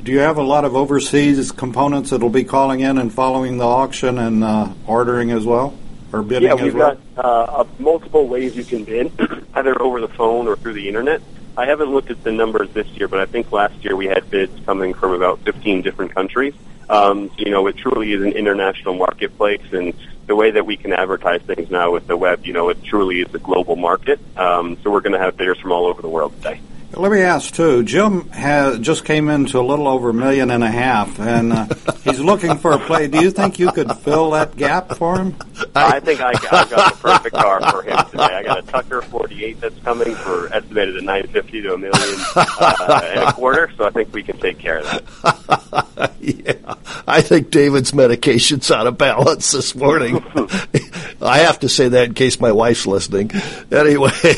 do 0.02 0.12
you 0.12 0.18
have 0.18 0.36
a 0.36 0.42
lot 0.42 0.66
of 0.66 0.76
overseas 0.76 1.50
components 1.50 2.10
that'll 2.10 2.28
be 2.28 2.44
calling 2.44 2.80
in 2.80 2.98
and 2.98 3.10
following 3.10 3.56
the 3.56 3.66
auction 3.66 4.18
and 4.18 4.44
uh, 4.44 4.68
ordering 4.86 5.30
as 5.30 5.46
well, 5.46 5.74
or 6.12 6.22
bidding 6.22 6.48
Yeah, 6.48 6.56
as 6.56 6.60
we've 6.60 6.74
well? 6.74 6.98
got 7.16 7.24
uh, 7.24 7.60
uh, 7.60 7.64
multiple 7.78 8.28
ways 8.28 8.54
you 8.54 8.64
can 8.64 8.84
bid, 8.84 9.12
either 9.54 9.80
over 9.80 10.02
the 10.02 10.08
phone 10.08 10.46
or 10.46 10.56
through 10.56 10.74
the 10.74 10.86
internet. 10.88 11.22
I 11.56 11.64
haven't 11.64 11.88
looked 11.90 12.10
at 12.10 12.22
the 12.22 12.32
numbers 12.32 12.68
this 12.74 12.86
year, 12.88 13.08
but 13.08 13.18
I 13.18 13.24
think 13.24 13.50
last 13.50 13.82
year 13.82 13.96
we 13.96 14.06
had 14.06 14.28
bids 14.28 14.52
coming 14.66 14.92
from 14.92 15.12
about 15.12 15.40
15 15.40 15.80
different 15.80 16.14
countries. 16.14 16.52
Um, 16.88 17.30
you 17.36 17.50
know, 17.50 17.66
it 17.66 17.76
truly 17.76 18.12
is 18.12 18.22
an 18.22 18.32
international 18.32 18.94
marketplace, 18.94 19.72
and 19.72 19.94
the 20.26 20.36
way 20.36 20.50
that 20.50 20.64
we 20.66 20.76
can 20.76 20.92
advertise 20.92 21.42
things 21.42 21.70
now 21.70 21.92
with 21.92 22.06
the 22.06 22.16
web, 22.16 22.46
you 22.46 22.52
know, 22.52 22.68
it 22.68 22.82
truly 22.82 23.20
is 23.20 23.34
a 23.34 23.38
global 23.38 23.76
market. 23.76 24.18
Um, 24.36 24.78
so 24.82 24.90
we're 24.90 25.00
going 25.00 25.12
to 25.12 25.18
have 25.18 25.36
bidders 25.36 25.58
from 25.58 25.72
all 25.72 25.86
over 25.86 26.00
the 26.00 26.08
world 26.08 26.34
today. 26.36 26.60
Let 26.96 27.10
me 27.10 27.20
ask 27.20 27.54
too. 27.54 27.82
Jim 27.82 28.28
has 28.30 28.78
just 28.78 29.04
came 29.04 29.28
into 29.28 29.58
a 29.58 29.62
little 29.62 29.88
over 29.88 30.10
a 30.10 30.14
million 30.14 30.50
and 30.50 30.62
a 30.62 30.70
half, 30.70 31.18
and 31.18 31.52
uh, 31.52 31.66
he's 32.04 32.20
looking 32.20 32.56
for 32.58 32.72
a 32.72 32.78
play. 32.78 33.08
Do 33.08 33.20
you 33.20 33.30
think 33.30 33.58
you 33.58 33.72
could 33.72 33.90
fill 33.98 34.30
that 34.30 34.56
gap 34.56 34.96
for 34.96 35.16
him? 35.18 35.36
I 35.74 36.00
think 36.00 36.20
I, 36.20 36.30
I 36.30 36.32
got 36.34 36.68
the 36.68 36.96
perfect 37.00 37.34
car 37.34 37.60
for 37.70 37.82
him 37.82 37.96
today. 38.10 38.22
I 38.22 38.42
got 38.42 38.58
a 38.60 38.62
Tucker 38.62 39.02
48 39.02 39.60
that's 39.60 39.78
coming 39.80 40.14
for 40.14 40.52
estimated 40.52 40.96
at 40.96 41.02
950 41.02 41.62
to 41.62 41.74
a 41.74 41.78
million 41.78 42.20
uh, 42.36 43.00
and 43.04 43.20
a 43.24 43.32
quarter. 43.32 43.70
So 43.76 43.84
I 43.84 43.90
think 43.90 44.12
we 44.12 44.22
can 44.22 44.38
take 44.38 44.58
care 44.58 44.78
of 44.78 44.84
that. 44.84 46.12
yeah, 46.20 46.74
I 47.06 47.22
think 47.22 47.50
David's 47.50 47.92
medication's 47.92 48.70
out 48.70 48.86
of 48.86 48.98
balance 48.98 49.50
this 49.52 49.74
morning. 49.74 50.24
I 51.20 51.38
have 51.38 51.60
to 51.60 51.68
say 51.68 51.88
that 51.88 52.08
in 52.08 52.14
case 52.14 52.40
my 52.40 52.52
wife's 52.52 52.86
listening. 52.86 53.30
Anyway, 53.72 54.10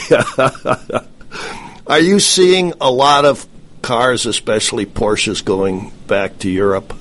are 1.86 2.00
you 2.00 2.20
seeing 2.20 2.72
a 2.80 2.90
lot 2.90 3.24
of 3.24 3.46
cars, 3.82 4.26
especially 4.26 4.86
Porsches, 4.86 5.44
going 5.44 5.92
back 6.06 6.38
to 6.40 6.50
Europe? 6.50 6.92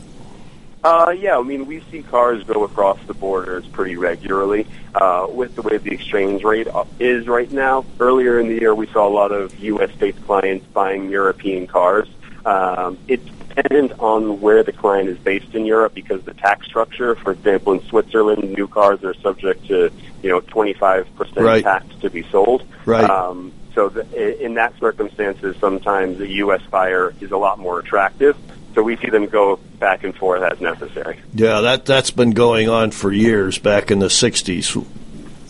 Uh, 0.83 1.09
yeah, 1.17 1.35
I 1.35 1.41
mean, 1.41 1.65
we 1.65 1.81
see 1.91 2.03
cars 2.03 2.43
go 2.43 2.63
across 2.63 2.99
the 3.07 3.15
borders 3.15 3.65
pretty 3.65 3.97
regularly 3.97 4.67
uh, 4.93 5.25
with 5.27 5.55
the 5.55 5.63
way 5.63 5.77
the 5.77 5.91
exchange 5.91 6.43
rate 6.43 6.67
is 6.99 7.27
right 7.27 7.51
now. 7.51 7.83
Earlier 7.99 8.39
in 8.39 8.47
the 8.47 8.53
year, 8.53 8.75
we 8.75 8.85
saw 8.87 9.07
a 9.07 9.09
lot 9.09 9.31
of 9.31 9.57
U.S.-based 9.59 10.23
clients 10.25 10.65
buying 10.67 11.09
European 11.09 11.65
cars. 11.65 12.07
Um, 12.45 12.99
it's 13.07 13.25
dependent 13.25 13.93
on 13.99 14.41
where 14.41 14.61
the 14.61 14.73
client 14.73 15.09
is 15.09 15.17
based 15.17 15.55
in 15.55 15.65
Europe 15.65 15.95
because 15.95 16.21
the 16.23 16.35
tax 16.35 16.67
structure, 16.67 17.15
for 17.15 17.31
example, 17.31 17.73
in 17.73 17.81
Switzerland, 17.87 18.53
new 18.53 18.67
cars 18.67 19.03
are 19.03 19.15
subject 19.15 19.65
to, 19.67 19.91
you 20.21 20.29
know, 20.29 20.41
25% 20.41 21.07
Right. 21.37 21.63
tax 21.63 21.87
to 22.01 22.11
be 22.11 22.21
sold. 22.29 22.63
Right. 22.85 23.09
Um, 23.09 23.51
so 23.75 23.89
the, 23.89 24.43
in 24.43 24.55
that 24.55 24.73
circumstances, 24.79 25.55
sometimes 25.59 26.19
a 26.21 26.27
U.S. 26.27 26.61
buyer 26.71 27.13
is 27.21 27.31
a 27.31 27.37
lot 27.37 27.59
more 27.59 27.77
attractive. 27.79 28.35
So 28.73 28.81
we 28.83 28.97
see 28.97 29.09
them 29.09 29.27
go 29.27 29.57
back 29.79 30.03
and 30.03 30.13
forth 30.15 30.41
as 30.43 30.59
necessary. 30.59 31.19
Yeah, 31.33 31.61
that 31.61 31.85
that's 31.85 32.11
been 32.11 32.31
going 32.31 32.67
on 32.69 32.91
for 32.91 33.11
years. 33.11 33.57
Back 33.57 33.89
in 33.91 33.99
the 33.99 34.07
'60s, 34.07 34.75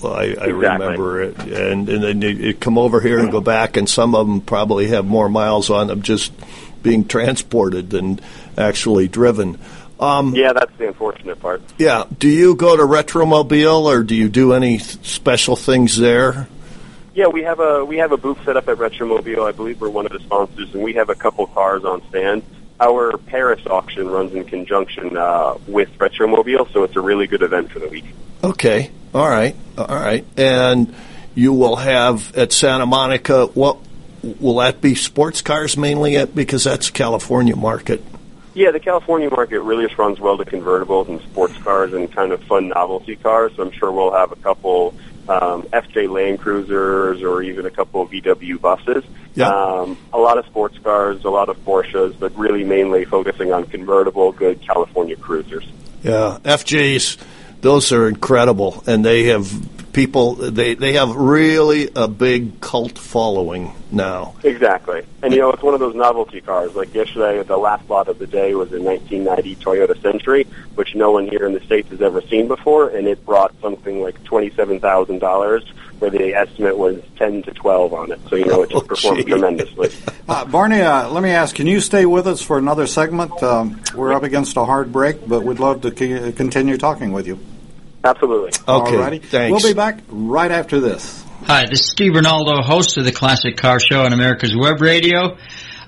well, 0.03 0.13
I, 0.13 0.19
I 0.21 0.25
Exactly. 0.25 0.51
remember 0.53 1.21
it, 1.23 1.37
and 1.39 1.89
and 1.89 2.03
then 2.03 2.21
you 2.21 2.53
come 2.53 2.77
over 2.77 2.99
here 3.01 3.17
and 3.19 3.31
go 3.31 3.41
back, 3.41 3.77
and 3.77 3.89
some 3.89 4.13
of 4.13 4.27
them 4.27 4.41
probably 4.41 4.87
have 4.89 5.05
more 5.05 5.27
miles 5.29 5.69
on 5.71 5.87
them 5.87 6.01
just 6.03 6.33
being 6.83 7.07
transported 7.07 7.89
than 7.89 8.19
actually 8.59 9.07
driven. 9.07 9.57
Um, 9.99 10.35
Yeah, 10.35 10.53
that's 10.53 10.75
the 10.77 10.89
unfortunate 10.89 11.39
part. 11.39 11.63
yeah, 11.79 12.03
do 12.19 12.27
you 12.27 12.53
go 12.55 12.77
to 12.77 12.83
Retromobile 12.83 13.85
or 13.85 14.03
do 14.03 14.13
you 14.13 14.29
do 14.29 14.53
any 14.53 14.77
special 14.77 15.55
things 15.55 15.97
there? 15.97 16.47
Yeah, 17.15 17.27
we 17.27 17.43
have 17.43 17.61
a 17.61 17.85
we 17.85 17.97
have 17.99 18.11
a 18.11 18.17
booth 18.17 18.43
set 18.43 18.57
up 18.57 18.67
at 18.67 18.77
Retromobile. 18.77 19.47
I 19.47 19.53
believe 19.53 19.79
we're 19.79 19.89
one 19.89 20.05
of 20.05 20.11
the 20.11 20.19
sponsors, 20.19 20.73
and 20.73 20.83
we 20.83 20.93
have 20.93 21.09
a 21.09 21.15
couple 21.15 21.47
cars 21.47 21.85
on 21.85 22.05
stand. 22.09 22.43
Our 22.77 23.17
Paris 23.17 23.65
auction 23.65 24.09
runs 24.09 24.33
in 24.33 24.43
conjunction 24.43 25.15
uh, 25.15 25.57
with 25.65 25.97
Retromobile, 25.97 26.73
so 26.73 26.83
it's 26.83 26.97
a 26.97 27.01
really 27.01 27.25
good 27.25 27.41
event 27.41 27.71
for 27.71 27.79
the 27.79 27.87
week. 27.87 28.03
Okay, 28.43 28.91
all 29.13 29.29
right, 29.29 29.55
all 29.77 29.87
right, 29.87 30.25
and 30.35 30.93
you 31.35 31.53
will 31.53 31.77
have 31.77 32.35
at 32.35 32.51
Santa 32.51 32.85
Monica. 32.85 33.45
What 33.45 33.77
will 34.41 34.57
that 34.57 34.81
be? 34.81 34.93
Sports 34.93 35.41
cars 35.41 35.77
mainly, 35.77 36.17
at, 36.17 36.35
because 36.35 36.65
that's 36.65 36.89
California 36.89 37.55
market. 37.55 38.03
Yeah, 38.53 38.71
the 38.71 38.81
California 38.81 39.29
market 39.29 39.61
really 39.61 39.85
responds 39.85 40.19
well 40.19 40.37
to 40.37 40.43
convertibles 40.43 41.07
and 41.07 41.21
sports 41.21 41.57
cars 41.59 41.93
and 41.93 42.11
kind 42.11 42.33
of 42.33 42.43
fun 42.43 42.69
novelty 42.69 43.15
cars. 43.15 43.53
So 43.55 43.63
I'm 43.63 43.71
sure 43.71 43.89
we'll 43.89 44.13
have 44.13 44.33
a 44.33 44.37
couple 44.37 44.93
um, 45.29 45.63
FJ 45.63 46.09
Land 46.09 46.39
Cruisers 46.39 47.21
or 47.21 47.41
even 47.41 47.65
a 47.65 47.71
couple 47.71 48.01
of 48.01 48.11
VW 48.11 48.59
buses. 48.59 49.03
Yeah. 49.33 49.49
Um, 49.49 49.97
a 50.13 50.17
lot 50.17 50.37
of 50.37 50.45
sports 50.45 50.77
cars, 50.79 51.23
a 51.25 51.29
lot 51.29 51.49
of 51.49 51.57
Porsches, 51.65 52.17
but 52.17 52.35
really 52.37 52.63
mainly 52.63 53.05
focusing 53.05 53.51
on 53.51 53.65
convertible, 53.65 54.31
good 54.31 54.61
California 54.61 55.15
cruisers. 55.15 55.67
Yeah, 56.03 56.37
FJs, 56.43 57.17
those 57.61 57.91
are 57.91 58.07
incredible, 58.07 58.83
and 58.87 59.03
they 59.03 59.23
have 59.25 59.51
people. 59.95 60.35
They 60.35 60.75
they 60.75 60.93
have 60.93 61.15
really 61.15 61.89
a 61.95 62.07
big 62.07 62.59
cult 62.61 62.99
following 62.99 63.73
now. 63.91 64.35
Exactly. 64.43 65.03
And 65.23 65.33
you 65.33 65.39
know, 65.39 65.51
it's 65.51 65.63
one 65.63 65.73
of 65.73 65.79
those 65.79 65.95
novelty 65.95 66.41
cars. 66.41 66.75
Like 66.75 66.93
yesterday, 66.93 67.41
the 67.41 67.57
last 67.57 67.89
lot 67.89 68.07
of 68.09 68.19
the 68.19 68.27
day 68.27 68.53
was 68.53 68.71
a 68.73 68.79
1990 68.81 69.55
Toyota 69.55 69.99
Century, 70.01 70.43
which 70.75 70.93
no 70.93 71.11
one 71.11 71.27
here 71.27 71.45
in 71.47 71.53
the 71.53 71.61
States 71.61 71.89
has 71.89 72.01
ever 72.01 72.21
seen 72.21 72.47
before, 72.47 72.89
and 72.89 73.07
it 73.07 73.25
brought 73.25 73.53
something 73.61 74.01
like 74.03 74.21
$27,000, 74.25 75.63
where 75.99 76.11
the 76.11 76.33
estimate 76.35 76.77
was 76.77 77.01
10 77.17 77.43
to 77.43 77.51
12 77.51 77.93
on 77.93 78.11
it. 78.11 78.19
So, 78.29 78.35
you 78.35 78.45
know, 78.45 78.63
it 78.63 78.69
just 78.71 78.83
Oh, 78.83 78.87
performed 78.87 79.19
gee. 79.19 79.29
tremendously. 79.31 79.89
Uh, 80.27 80.43
Barney, 80.43 80.81
uh, 80.81 81.07
let 81.11 81.21
me 81.21 81.29
ask, 81.29 81.55
can 81.55 81.67
you 81.67 81.79
stay 81.79 82.03
with 82.07 82.25
us 82.25 82.41
for 82.41 82.57
another 82.57 82.87
segment? 82.87 83.31
Um, 83.43 83.79
we're 83.93 84.11
up 84.11 84.23
against 84.23 84.57
a 84.57 84.65
hard 84.65 84.91
break, 84.91 85.27
but 85.27 85.43
we'd 85.43 85.59
love 85.59 85.81
to 85.81 85.95
c- 85.95 86.31
continue 86.31 86.77
talking 86.77 87.11
with 87.11 87.27
you. 87.27 87.37
Absolutely. 88.05 88.51
Okay, 88.67 88.91
Alrighty. 88.91 89.23
thanks. 89.23 89.51
We'll 89.51 89.73
be 89.73 89.75
back 89.75 89.99
right 90.07 90.51
after 90.51 90.79
this. 90.79 91.23
Hi, 91.45 91.65
this 91.69 91.81
is 91.81 91.89
Steve 91.89 92.13
Ronaldo, 92.13 92.63
host 92.63 92.97
of 92.97 93.05
the 93.05 93.11
Classic 93.11 93.57
Car 93.57 93.79
Show 93.79 94.03
on 94.03 94.13
America's 94.13 94.55
Web 94.55 94.79
Radio. 94.79 95.37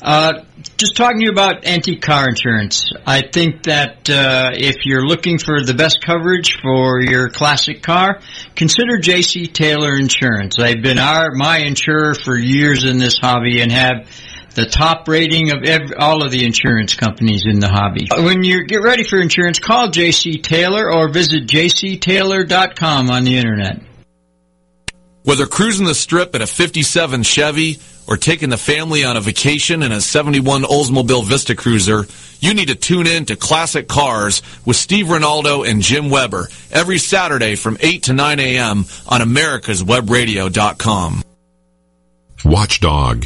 Uh, 0.01 0.43
just 0.77 0.95
talking 0.95 1.19
to 1.19 1.25
you 1.25 1.31
about 1.31 1.65
antique 1.65 2.01
car 2.01 2.27
insurance. 2.29 2.91
I 3.05 3.21
think 3.21 3.63
that 3.63 4.09
uh, 4.09 4.51
if 4.53 4.85
you're 4.85 5.05
looking 5.05 5.37
for 5.37 5.63
the 5.63 5.73
best 5.73 5.99
coverage 6.05 6.59
for 6.61 7.01
your 7.01 7.29
classic 7.29 7.81
car, 7.81 8.21
consider 8.55 8.97
J.C. 8.99 9.47
Taylor 9.47 9.95
Insurance. 9.95 10.55
They've 10.57 10.81
been 10.81 10.99
our 10.99 11.31
my 11.31 11.59
insurer 11.59 12.13
for 12.13 12.35
years 12.35 12.83
in 12.83 12.97
this 12.97 13.17
hobby 13.17 13.61
and 13.61 13.71
have 13.71 14.07
the 14.57 14.65
top 14.65 15.07
rating 15.07 15.51
of 15.51 15.63
ev 15.63 15.93
all 15.99 16.25
of 16.25 16.31
the 16.31 16.43
insurance 16.43 16.95
companies 16.95 17.45
in 17.45 17.59
the 17.59 17.69
hobby. 17.69 18.07
Uh, 18.11 18.23
when 18.23 18.43
you 18.43 18.65
get 18.65 18.81
ready 18.81 19.03
for 19.03 19.21
insurance, 19.21 19.59
call 19.59 19.91
J.C. 19.91 20.39
Taylor 20.39 20.91
or 20.91 21.09
visit 21.09 21.45
jctaylor.com 21.45 23.11
on 23.11 23.23
the 23.23 23.37
internet. 23.37 23.83
Whether 25.23 25.45
cruising 25.45 25.85
the 25.85 25.93
strip 25.93 26.33
in 26.35 26.41
a 26.41 26.47
57 26.47 27.21
Chevy 27.21 27.77
or 28.07 28.17
taking 28.17 28.49
the 28.49 28.57
family 28.57 29.03
on 29.03 29.15
a 29.15 29.21
vacation 29.21 29.83
in 29.83 29.91
a 29.91 30.01
71 30.01 30.63
Oldsmobile 30.63 31.23
Vista 31.23 31.55
Cruiser, 31.55 32.07
you 32.39 32.55
need 32.55 32.69
to 32.69 32.75
tune 32.75 33.05
in 33.05 33.25
to 33.25 33.35
Classic 33.35 33.87
Cars 33.87 34.41
with 34.65 34.77
Steve 34.77 35.05
Ronaldo 35.07 35.69
and 35.69 35.83
Jim 35.83 36.09
Weber 36.09 36.47
every 36.71 36.97
Saturday 36.97 37.55
from 37.55 37.77
8 37.79 38.01
to 38.03 38.13
9 38.13 38.39
a.m. 38.39 38.85
on 39.07 39.21
americaswebradio.com. 39.21 41.23
Watchdog 42.45 43.25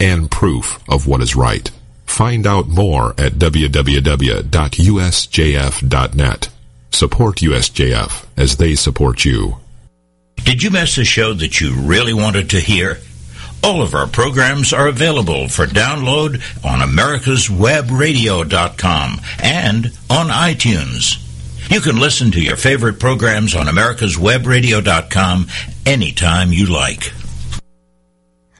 and 0.00 0.30
proof 0.30 0.82
of 0.88 1.06
what 1.06 1.20
is 1.20 1.36
right. 1.36 1.70
Find 2.06 2.46
out 2.46 2.68
more 2.68 3.10
at 3.18 3.34
www.usjf.net. 3.34 4.48
Support 6.90 7.36
USJF 7.36 8.26
as 8.36 8.56
they 8.56 8.74
support 8.74 9.24
you. 9.24 9.58
Did 10.44 10.62
you 10.62 10.70
miss 10.70 10.98
a 10.98 11.04
show 11.04 11.34
that 11.34 11.60
you 11.60 11.74
really 11.74 12.14
wanted 12.14 12.50
to 12.50 12.60
hear? 12.60 12.98
All 13.62 13.82
of 13.82 13.94
our 13.94 14.06
programs 14.06 14.72
are 14.72 14.88
available 14.88 15.48
for 15.48 15.66
download 15.66 16.40
on 16.64 16.80
americaswebradio.com 16.80 19.20
and 19.42 19.86
on 20.08 20.28
iTunes. 20.28 21.24
You 21.70 21.80
can 21.80 22.00
listen 22.00 22.30
to 22.30 22.40
your 22.40 22.56
favorite 22.56 22.98
programs 22.98 23.54
on 23.54 23.66
americaswebradio.com 23.66 25.48
anytime 25.84 26.50
you 26.52 26.64
like. 26.66 27.12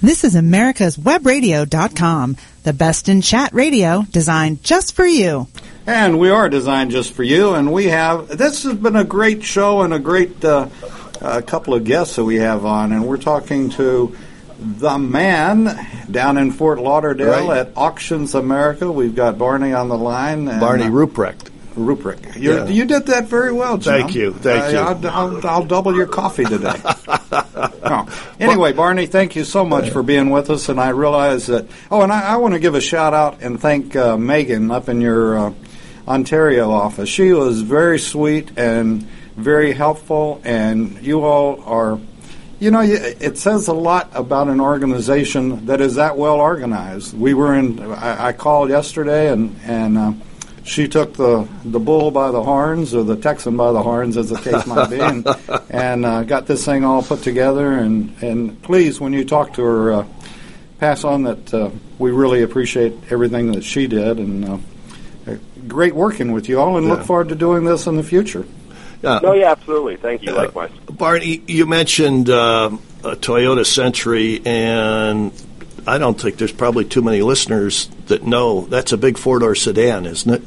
This 0.00 0.22
is 0.22 0.36
America's 0.36 0.96
Webradio.com, 0.96 2.36
the 2.62 2.72
best 2.72 3.08
in 3.08 3.20
chat 3.20 3.52
radio 3.52 4.04
designed 4.10 4.62
just 4.62 4.94
for 4.94 5.04
you. 5.06 5.48
And 5.86 6.20
we 6.20 6.30
are 6.30 6.48
designed 6.48 6.92
just 6.92 7.12
for 7.14 7.24
you. 7.24 7.54
And 7.54 7.72
we 7.72 7.86
have, 7.86 8.28
this 8.28 8.62
has 8.62 8.74
been 8.74 8.94
a 8.94 9.04
great 9.04 9.42
show 9.42 9.80
and 9.80 9.92
a 9.92 9.98
great 9.98 10.44
uh, 10.44 10.68
uh, 11.20 11.40
couple 11.40 11.74
of 11.74 11.82
guests 11.84 12.14
that 12.16 12.24
we 12.24 12.36
have 12.36 12.64
on. 12.64 12.92
And 12.92 13.06
we're 13.08 13.16
talking 13.16 13.70
to 13.70 14.16
the 14.60 14.98
man 14.98 16.04
down 16.10 16.38
in 16.38 16.52
Fort 16.52 16.78
Lauderdale 16.78 17.48
Right. 17.48 17.58
at 17.66 17.72
Auctions 17.76 18.34
America. 18.36 18.90
We've 18.92 19.14
got 19.16 19.36
Barney 19.36 19.72
on 19.72 19.88
the 19.88 19.98
line. 19.98 20.46
And, 20.46 20.60
Barney 20.60 20.84
uh, 20.84 20.90
Ruprecht. 20.90 21.47
You, 22.36 22.54
Yeah. 22.54 22.66
you 22.68 22.84
did 22.84 23.06
that 23.06 23.24
very 23.26 23.52
well, 23.52 23.78
Jim. 23.78 23.92
Thank 24.00 24.14
you, 24.14 24.32
thank 24.32 24.64
Uh, 24.64 24.68
you. 24.68 24.78
I'll, 24.78 25.06
I'll, 25.36 25.46
I'll 25.46 25.64
double 25.64 25.94
your 25.94 26.06
coffee 26.06 26.44
today. 26.44 26.74
Oh. 27.90 28.06
Anyway, 28.38 28.72
Barney, 28.72 29.06
thank 29.06 29.34
you 29.34 29.44
so 29.44 29.64
much 29.64 29.90
for 29.90 30.02
being 30.02 30.30
with 30.30 30.50
us. 30.50 30.68
And 30.68 30.78
I 30.80 30.90
realize 30.90 31.46
that. 31.46 31.66
Oh, 31.90 32.02
and 32.02 32.12
I, 32.12 32.20
I 32.34 32.36
want 32.36 32.54
to 32.54 32.60
give 32.60 32.74
a 32.74 32.80
shout 32.80 33.14
out 33.14 33.40
and 33.40 33.58
thank 33.60 33.96
uh, 33.96 34.16
Megan 34.16 34.70
up 34.70 34.88
in 34.88 35.00
your 35.00 35.38
uh, 35.38 35.52
Ontario 36.06 36.70
office. 36.70 37.08
She 37.08 37.32
was 37.32 37.62
very 37.62 37.98
sweet 37.98 38.50
and 38.58 39.02
very 39.36 39.72
helpful, 39.72 40.40
and 40.44 41.00
you 41.02 41.24
all 41.24 41.62
are. 41.64 41.98
You 42.60 42.70
know, 42.72 42.80
it 42.82 43.38
says 43.38 43.68
a 43.68 43.72
lot 43.72 44.10
about 44.14 44.48
an 44.48 44.60
organization 44.60 45.66
that 45.66 45.80
is 45.80 45.94
that 45.94 46.16
well 46.18 46.40
organized. 46.40 47.16
We 47.18 47.32
were 47.32 47.54
in. 47.54 47.80
I, 47.80 48.28
I 48.28 48.32
called 48.32 48.68
yesterday, 48.68 49.32
and 49.32 49.58
and 49.64 49.96
uh, 49.98 50.12
she 50.68 50.86
took 50.86 51.14
the 51.14 51.48
the 51.64 51.80
bull 51.80 52.10
by 52.10 52.30
the 52.30 52.42
horns, 52.42 52.94
or 52.94 53.02
the 53.02 53.16
Texan 53.16 53.56
by 53.56 53.72
the 53.72 53.82
horns, 53.82 54.16
as 54.16 54.28
the 54.28 54.38
case 54.38 54.66
might 54.66 54.90
be, 54.90 55.00
and, 55.00 55.26
and 55.70 56.04
uh, 56.04 56.22
got 56.22 56.46
this 56.46 56.64
thing 56.64 56.84
all 56.84 57.02
put 57.02 57.22
together. 57.22 57.72
And 57.72 58.14
and 58.22 58.62
please, 58.62 59.00
when 59.00 59.12
you 59.12 59.24
talk 59.24 59.54
to 59.54 59.62
her, 59.62 59.92
uh, 59.92 60.06
pass 60.78 61.04
on 61.04 61.24
that 61.24 61.54
uh, 61.54 61.70
we 61.98 62.10
really 62.10 62.42
appreciate 62.42 62.94
everything 63.10 63.52
that 63.52 63.64
she 63.64 63.86
did, 63.86 64.18
and 64.18 64.44
uh, 64.44 64.58
uh, 65.26 65.36
great 65.66 65.94
working 65.94 66.32
with 66.32 66.48
you 66.48 66.60
all, 66.60 66.76
and 66.76 66.86
look 66.86 67.02
forward 67.02 67.30
to 67.30 67.34
doing 67.34 67.64
this 67.64 67.86
in 67.86 67.96
the 67.96 68.04
future. 68.04 68.46
Yeah. 69.02 69.20
No, 69.22 69.32
yeah, 69.32 69.52
absolutely. 69.52 69.96
Thank 69.96 70.22
you. 70.22 70.32
Likewise. 70.32 70.72
Barney, 70.90 71.42
you 71.46 71.66
mentioned 71.66 72.28
a 72.28 72.78
Toyota 73.02 73.64
Century, 73.64 74.42
and 74.44 75.32
I 75.86 75.98
don't 75.98 76.20
think 76.20 76.36
there's 76.36 76.52
probably 76.52 76.84
too 76.84 77.00
many 77.00 77.22
listeners 77.22 77.86
that 78.08 78.24
know 78.24 78.62
that's 78.62 78.92
a 78.92 78.98
big 78.98 79.16
four 79.16 79.38
door 79.38 79.54
sedan, 79.54 80.04
isn't 80.04 80.30
it? 80.30 80.42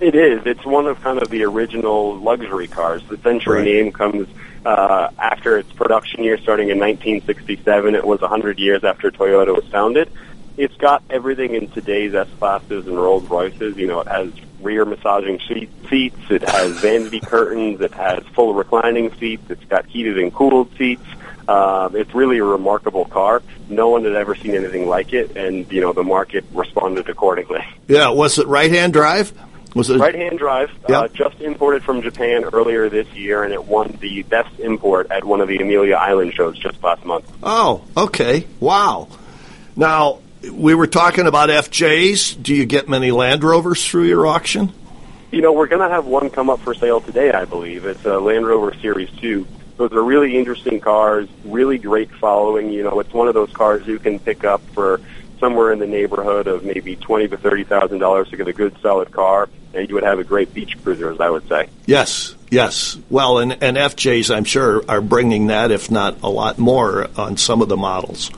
It 0.00 0.14
is. 0.14 0.42
It's 0.46 0.64
one 0.64 0.86
of 0.86 1.00
kind 1.02 1.20
of 1.20 1.28
the 1.28 1.44
original 1.44 2.16
luxury 2.16 2.68
cars. 2.68 3.02
The 3.08 3.16
Century 3.18 3.58
Right. 3.58 3.64
name 3.64 3.92
comes 3.92 4.28
uh, 4.64 5.08
after 5.18 5.58
its 5.58 5.70
production 5.72 6.22
year, 6.22 6.38
starting 6.38 6.68
in 6.68 6.78
1967. 6.78 7.94
It 7.94 8.06
was 8.06 8.20
100 8.20 8.58
years 8.58 8.84
after 8.84 9.10
Toyota 9.10 9.54
was 9.54 9.64
founded. 9.70 10.10
It's 10.56 10.74
got 10.76 11.02
everything 11.10 11.54
in 11.54 11.68
today's 11.70 12.14
S 12.14 12.28
classes 12.38 12.86
and 12.86 12.96
Rolls 12.96 13.28
Royces. 13.28 13.76
You 13.76 13.86
know, 13.86 14.00
it 14.00 14.08
has 14.08 14.30
rear 14.60 14.84
massaging 14.84 15.40
seat, 15.48 15.70
seats. 15.88 16.18
It 16.30 16.42
has 16.48 16.72
vanity 16.80 17.20
curtains. 17.20 17.80
It 17.80 17.92
has 17.94 18.24
full 18.34 18.54
reclining 18.54 19.12
seats. 19.14 19.48
It's 19.50 19.64
got 19.64 19.86
heated 19.86 20.18
and 20.18 20.34
cooled 20.34 20.74
seats. 20.76 21.02
Um, 21.46 21.96
it's 21.96 22.14
really 22.14 22.38
a 22.38 22.44
remarkable 22.44 23.04
car. 23.06 23.42
No 23.70 23.88
one 23.88 24.04
had 24.04 24.14
ever 24.14 24.34
seen 24.34 24.54
anything 24.54 24.86
like 24.86 25.12
it, 25.14 25.36
and 25.36 25.70
you 25.72 25.80
know 25.80 25.92
the 25.92 26.02
market 26.04 26.44
responded 26.52 27.08
accordingly. 27.08 27.64
Yeah. 27.86 28.10
Was 28.10 28.38
it 28.38 28.46
right 28.48 28.70
hand 28.70 28.92
drive? 28.92 29.32
Was 29.74 29.90
it 29.90 29.98
Right-hand 29.98 30.38
drive, 30.38 30.70
Yeah. 30.88 31.00
uh, 31.00 31.08
just 31.08 31.40
imported 31.40 31.82
from 31.84 32.02
Japan 32.02 32.44
earlier 32.52 32.88
this 32.88 33.06
year, 33.14 33.42
and 33.44 33.52
it 33.52 33.64
won 33.64 33.96
the 34.00 34.22
best 34.22 34.58
import 34.58 35.08
at 35.10 35.24
one 35.24 35.40
of 35.40 35.48
the 35.48 35.58
Amelia 35.58 35.94
Island 35.96 36.32
shows 36.34 36.58
just 36.58 36.82
last 36.82 37.04
month. 37.04 37.30
Oh, 37.42 37.82
okay. 37.96 38.46
Wow. 38.60 39.08
Now, 39.76 40.18
we 40.52 40.74
were 40.74 40.86
talking 40.86 41.26
about 41.26 41.50
FJs. 41.50 42.42
Do 42.42 42.54
you 42.54 42.64
get 42.64 42.88
many 42.88 43.10
Land 43.10 43.44
Rovers 43.44 43.86
through 43.86 44.04
your 44.04 44.26
auction? 44.26 44.72
You 45.30 45.42
know, 45.42 45.52
we're 45.52 45.66
going 45.66 45.86
to 45.86 45.94
have 45.94 46.06
one 46.06 46.30
come 46.30 46.48
up 46.48 46.60
for 46.60 46.72
sale 46.74 47.00
today, 47.00 47.30
I 47.32 47.44
believe. 47.44 47.84
It's 47.84 48.04
a 48.06 48.18
Land 48.18 48.46
Rover 48.46 48.72
Series 48.80 49.10
2. 49.20 49.46
Those 49.76 49.92
are 49.92 50.02
really 50.02 50.36
interesting 50.36 50.80
cars, 50.80 51.28
really 51.44 51.78
great 51.78 52.10
following. 52.12 52.70
You 52.70 52.82
know, 52.82 52.98
it's 53.00 53.12
one 53.12 53.28
of 53.28 53.34
those 53.34 53.52
cars 53.52 53.86
you 53.86 53.98
can 53.98 54.18
pick 54.18 54.42
up 54.44 54.62
for 54.72 55.00
somewhere 55.38 55.72
in 55.72 55.78
the 55.78 55.86
neighborhood 55.86 56.46
of 56.46 56.64
maybe 56.64 56.96
twenty 56.96 57.28
to 57.28 57.36
thirty 57.36 57.64
thousand 57.64 57.98
dollars 57.98 58.28
to 58.30 58.36
get 58.36 58.48
a 58.48 58.52
good 58.52 58.76
solid 58.80 59.10
car, 59.10 59.48
and 59.74 59.88
you 59.88 59.94
would 59.94 60.04
have 60.04 60.18
a 60.18 60.24
great 60.24 60.52
beach 60.54 60.76
cruiser, 60.82 61.10
as 61.10 61.20
I 61.20 61.30
would 61.30 61.48
say. 61.48 61.68
Yes, 61.86 62.34
yes. 62.50 62.98
Well, 63.10 63.38
and, 63.38 63.62
and 63.62 63.76
FJs, 63.76 64.34
I'm 64.34 64.44
sure, 64.44 64.82
are 64.88 65.00
bringing 65.00 65.48
that, 65.48 65.70
if 65.70 65.90
not 65.90 66.22
a 66.22 66.28
lot 66.28 66.58
more, 66.58 67.08
on 67.16 67.36
some 67.36 67.62
of 67.62 67.68
the 67.68 67.76
models. 67.76 68.30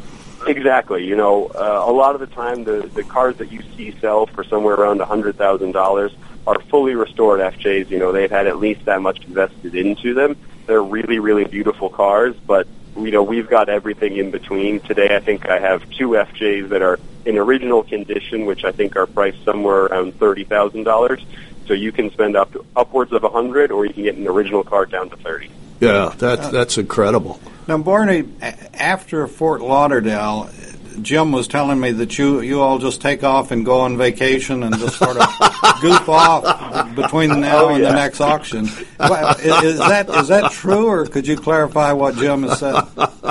Exactly. 0.47 1.05
You 1.05 1.17
know, 1.17 1.49
uh, 1.49 1.85
a 1.87 1.93
lot 1.93 2.15
of 2.15 2.21
the 2.21 2.27
time, 2.27 2.65
the 2.65 2.91
the 2.95 3.05
cars 3.05 3.37
that 3.37 3.53
you 3.53 3.63
see 3.77 3.93
sell 4.01 4.27
for 4.27 4.45
somewhere 4.45 4.75
around 4.75 5.01
a 5.01 5.05
hundred 5.05 5.37
thousand 5.37 5.73
dollars 5.73 6.13
are 6.47 6.59
fully 6.63 6.95
restored 6.95 7.41
FJs. 7.41 7.91
You 7.91 7.99
know, 7.99 8.13
they've 8.13 8.31
had 8.31 8.47
at 8.47 8.59
least 8.59 8.87
that 8.87 9.03
much 9.03 9.25
invested 9.27 9.75
into 9.75 10.15
them. 10.15 10.37
They're 10.67 10.83
really, 10.83 11.19
really 11.19 11.45
beautiful 11.45 11.89
cars, 11.89 12.35
but 12.47 12.67
you 12.97 13.11
know, 13.11 13.23
we've 13.23 13.49
got 13.49 13.69
everything 13.69 14.17
in 14.17 14.31
between. 14.31 14.81
Today, 14.81 15.15
I 15.15 15.21
think 15.21 15.49
I 15.49 15.59
have 15.59 15.89
two 15.91 16.11
FJs 16.11 16.69
that 16.71 16.83
are 16.83 16.99
in 17.25 17.39
original 17.39 17.83
condition, 17.83 18.47
which 18.47 18.65
I 18.65 18.73
think 18.73 18.97
are 18.97 19.07
priced 19.07 19.45
somewhere 19.45 19.87
around 19.87 20.19
thirty 20.19 20.45
thousand 20.45 20.85
dollars. 20.85 21.25
So 21.67 21.75
you 21.75 21.93
can 21.93 22.11
spend 22.11 22.37
up 22.37 22.53
to 22.53 22.65
upwards 22.75 23.13
of 23.13 23.23
a 23.23 23.29
hundred, 23.29 23.71
or 23.71 23.87
you 23.87 23.93
can 23.93 24.03
get 24.03 24.17
an 24.17 24.27
original 24.27 24.65
car 24.65 24.87
down 24.87 25.11
to 25.11 25.17
thirty. 25.17 25.51
Yeah, 25.81 26.15
that's 26.17 26.49
that's 26.49 26.79
incredible. 26.79 27.41
Now, 27.69 27.79
Barney, 27.79 28.29
after 28.75 29.27
Fort 29.29 29.61
Lauderdale, 29.61 30.51
Jim 31.03 31.33
was 31.33 31.49
telling 31.49 31.81
me 31.81 31.93
that 31.93 32.19
you 32.19 32.41
you 32.41 32.61
all 32.61 32.79
just 32.79 33.01
take 33.01 33.23
off 33.25 33.51
and 33.51 33.65
go 33.65 33.81
on 33.81 33.97
vacation 33.97 34.63
and 34.63 34.77
just 34.79 34.97
sort 34.99 35.17
of 35.17 35.27
goof 35.81 36.09
off 36.09 36.95
between 36.95 37.41
now 37.41 37.67
Oh, 37.67 37.75
and 37.75 37.85
the 37.85 37.93
next 37.93 38.21
auction. 38.21 38.69
Well, 38.99 39.35
i- 39.39 39.65
Is 39.65 39.79
that 39.79 40.09
is 40.11 40.29
that 40.29 40.53
true, 40.53 40.87
or 40.87 41.07
could 41.07 41.27
you 41.27 41.37
clarify 41.37 41.93
what 41.93 42.17
Jim 42.17 42.43
has 42.45 42.59
said? 42.59 42.83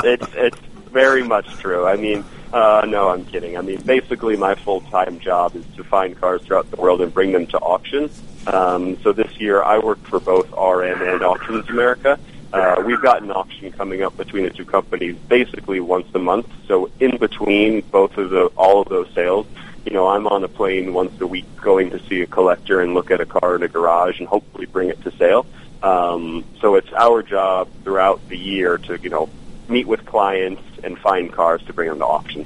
it's 0.04 0.28
it's 0.36 0.58
very 0.92 1.24
much 1.24 1.48
true. 1.58 1.86
I 1.88 1.96
mean, 1.96 2.24
uh, 2.54 2.86
no, 2.88 3.10
I'm 3.10 3.26
kidding. 3.26 3.58
I 3.58 3.62
mean, 3.62 3.82
basically, 3.82 4.36
my 4.38 4.56
full 4.56 4.82
time 4.82 5.20
job 5.20 5.56
is 5.56 5.66
to 5.78 5.84
find 5.84 6.20
cars 6.20 6.42
throughout 6.44 6.70
the 6.72 6.78
world 6.78 7.02
and 7.02 7.14
bring 7.14 7.32
them 7.32 7.46
to 7.48 7.60
auction. 7.60 8.10
Um, 8.48 8.98
so 9.04 9.12
this 9.12 9.32
year, 9.40 9.62
I 9.62 9.78
worked 9.80 10.08
for 10.08 10.20
both 10.20 10.50
RM 10.52 11.02
and 11.08 11.22
Auctions 11.24 11.70
America. 11.70 12.18
Uh, 12.52 12.82
we've 12.86 13.02
got 13.02 13.22
an 13.22 13.32
auction 13.32 13.72
coming 13.72 14.02
up 14.02 14.18
between 14.18 14.44
the 14.44 14.50
two 14.50 14.66
companies 14.66 15.16
basically 15.28 15.80
once 15.80 16.08
a 16.16 16.20
month. 16.20 16.48
So 16.68 16.90
in 17.00 17.18
between 17.18 17.82
both 17.82 18.18
of 18.18 18.30
the 18.32 18.46
all 18.58 18.82
of 18.82 18.90
those 18.90 19.10
sales, 19.14 19.46
you 19.86 19.94
know, 19.94 20.08
I'm 20.08 20.28
on 20.28 20.44
a 20.44 20.48
plane 20.48 20.94
once 20.94 21.20
a 21.22 21.28
week 21.28 21.46
going 21.62 21.92
to 21.92 22.00
see 22.08 22.22
a 22.22 22.28
collector 22.28 22.82
and 22.82 22.94
look 22.94 23.12
at 23.12 23.22
a 23.22 23.26
car 23.26 23.56
in 23.56 23.64
a 23.64 23.68
garage 23.68 24.20
and 24.20 24.28
hopefully 24.28 24.66
bring 24.66 24.90
it 24.90 25.02
to 25.04 25.12
sale. 25.12 25.46
Um, 25.82 26.44
so 26.60 26.76
it's 26.76 26.92
our 26.94 27.24
job 27.24 27.70
throughout 27.84 28.28
the 28.30 28.38
year 28.38 28.78
to, 28.80 29.00
you 29.00 29.10
know, 29.10 29.30
meet 29.70 29.88
with 29.88 30.06
clients 30.06 30.62
and 30.84 30.98
find 30.98 31.32
cars 31.32 31.62
to 31.64 31.74
bring 31.74 31.90
them 31.90 32.00
to 32.00 32.06
auction. 32.06 32.46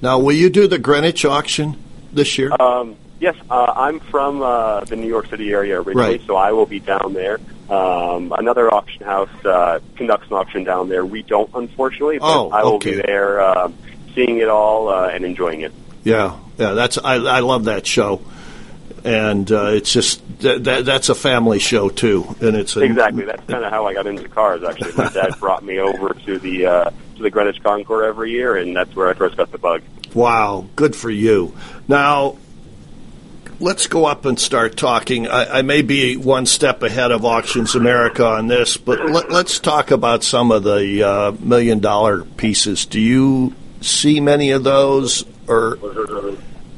Now, 0.00 0.18
will 0.18 0.34
you 0.34 0.48
do 0.48 0.66
the 0.66 0.78
Greenwich 0.78 1.24
auction 1.24 1.76
this 2.12 2.38
year? 2.38 2.50
Um, 2.58 2.96
yes, 3.18 3.36
uh, 3.50 3.72
I'm 3.76 4.00
from 4.00 4.40
uh, 4.40 4.80
the 4.84 4.96
New 4.96 5.08
York 5.08 5.26
City 5.26 5.52
area 5.52 5.80
originally, 5.80 6.18
Right. 6.18 6.26
so 6.26 6.36
I 6.36 6.52
will 6.52 6.66
be 6.66 6.80
down 6.80 7.12
there. 7.12 7.38
Um, 7.70 8.34
another 8.36 8.72
auction 8.72 9.04
house 9.04 9.44
uh, 9.44 9.78
conducts 9.96 10.26
an 10.28 10.34
auction 10.34 10.64
down 10.64 10.88
there. 10.88 11.04
We 11.04 11.22
don't, 11.22 11.48
unfortunately, 11.54 12.18
but 12.18 12.26
Oh, 12.26 12.50
I 12.50 12.64
will 12.64 12.74
okay. 12.74 12.96
be 12.96 13.02
there 13.02 13.40
um, 13.40 13.74
seeing 14.14 14.38
it 14.38 14.48
all 14.48 14.88
uh, 14.88 15.08
and 15.08 15.24
enjoying 15.24 15.60
it. 15.60 15.72
Yeah, 16.02 16.36
yeah, 16.58 16.72
that's 16.72 16.98
I, 16.98 17.14
I 17.14 17.40
love 17.40 17.64
that 17.66 17.86
show, 17.86 18.22
and 19.04 19.50
uh, 19.52 19.66
it's 19.66 19.92
just 19.92 20.20
that, 20.40 20.64
that 20.64 20.84
that's 20.84 21.10
a 21.10 21.14
family 21.14 21.58
show 21.58 21.88
too, 21.90 22.34
and 22.40 22.56
it's 22.56 22.74
a, 22.76 22.80
Exactly. 22.80 23.24
That's 23.24 23.44
kind 23.46 23.64
of 23.64 23.70
how 23.70 23.86
I 23.86 23.94
got 23.94 24.06
into 24.06 24.28
cars. 24.28 24.62
Actually, 24.64 24.92
my 24.94 25.10
dad 25.10 25.34
brought 25.40 25.62
me 25.62 25.78
over 25.78 26.14
to 26.26 26.38
the 26.38 26.66
uh, 26.66 26.90
to 27.16 27.22
the 27.22 27.30
Greenwich 27.30 27.62
Concours 27.62 28.06
every 28.08 28.30
year, 28.32 28.56
and 28.56 28.74
that's 28.74 28.96
where 28.96 29.08
I 29.08 29.14
first 29.14 29.36
got 29.36 29.52
the 29.52 29.58
bug. 29.58 29.82
Wow, 30.14 30.66
good 30.74 30.96
for 30.96 31.10
you. 31.10 31.54
Now, 31.86 32.36
let's 33.60 33.86
go 33.86 34.06
up 34.06 34.24
and 34.24 34.38
start 34.38 34.76
talking. 34.76 35.28
I, 35.28 35.58
I 35.58 35.62
may 35.62 35.82
be 35.82 36.16
one 36.16 36.46
step 36.46 36.82
ahead 36.82 37.12
of 37.12 37.24
Auctions 37.24 37.74
America 37.74 38.26
on 38.26 38.48
this, 38.48 38.76
but 38.76 39.04
let, 39.10 39.30
let's 39.30 39.58
talk 39.60 39.90
about 39.90 40.24
some 40.24 40.50
of 40.50 40.64
the 40.64 41.02
uh, 41.06 41.32
million 41.32 41.78
dollar 41.78 42.24
pieces. 42.24 42.86
Do 42.86 43.00
you 43.00 43.54
see 43.80 44.20
many 44.20 44.50
of 44.50 44.64
those, 44.64 45.24
or 45.46 45.76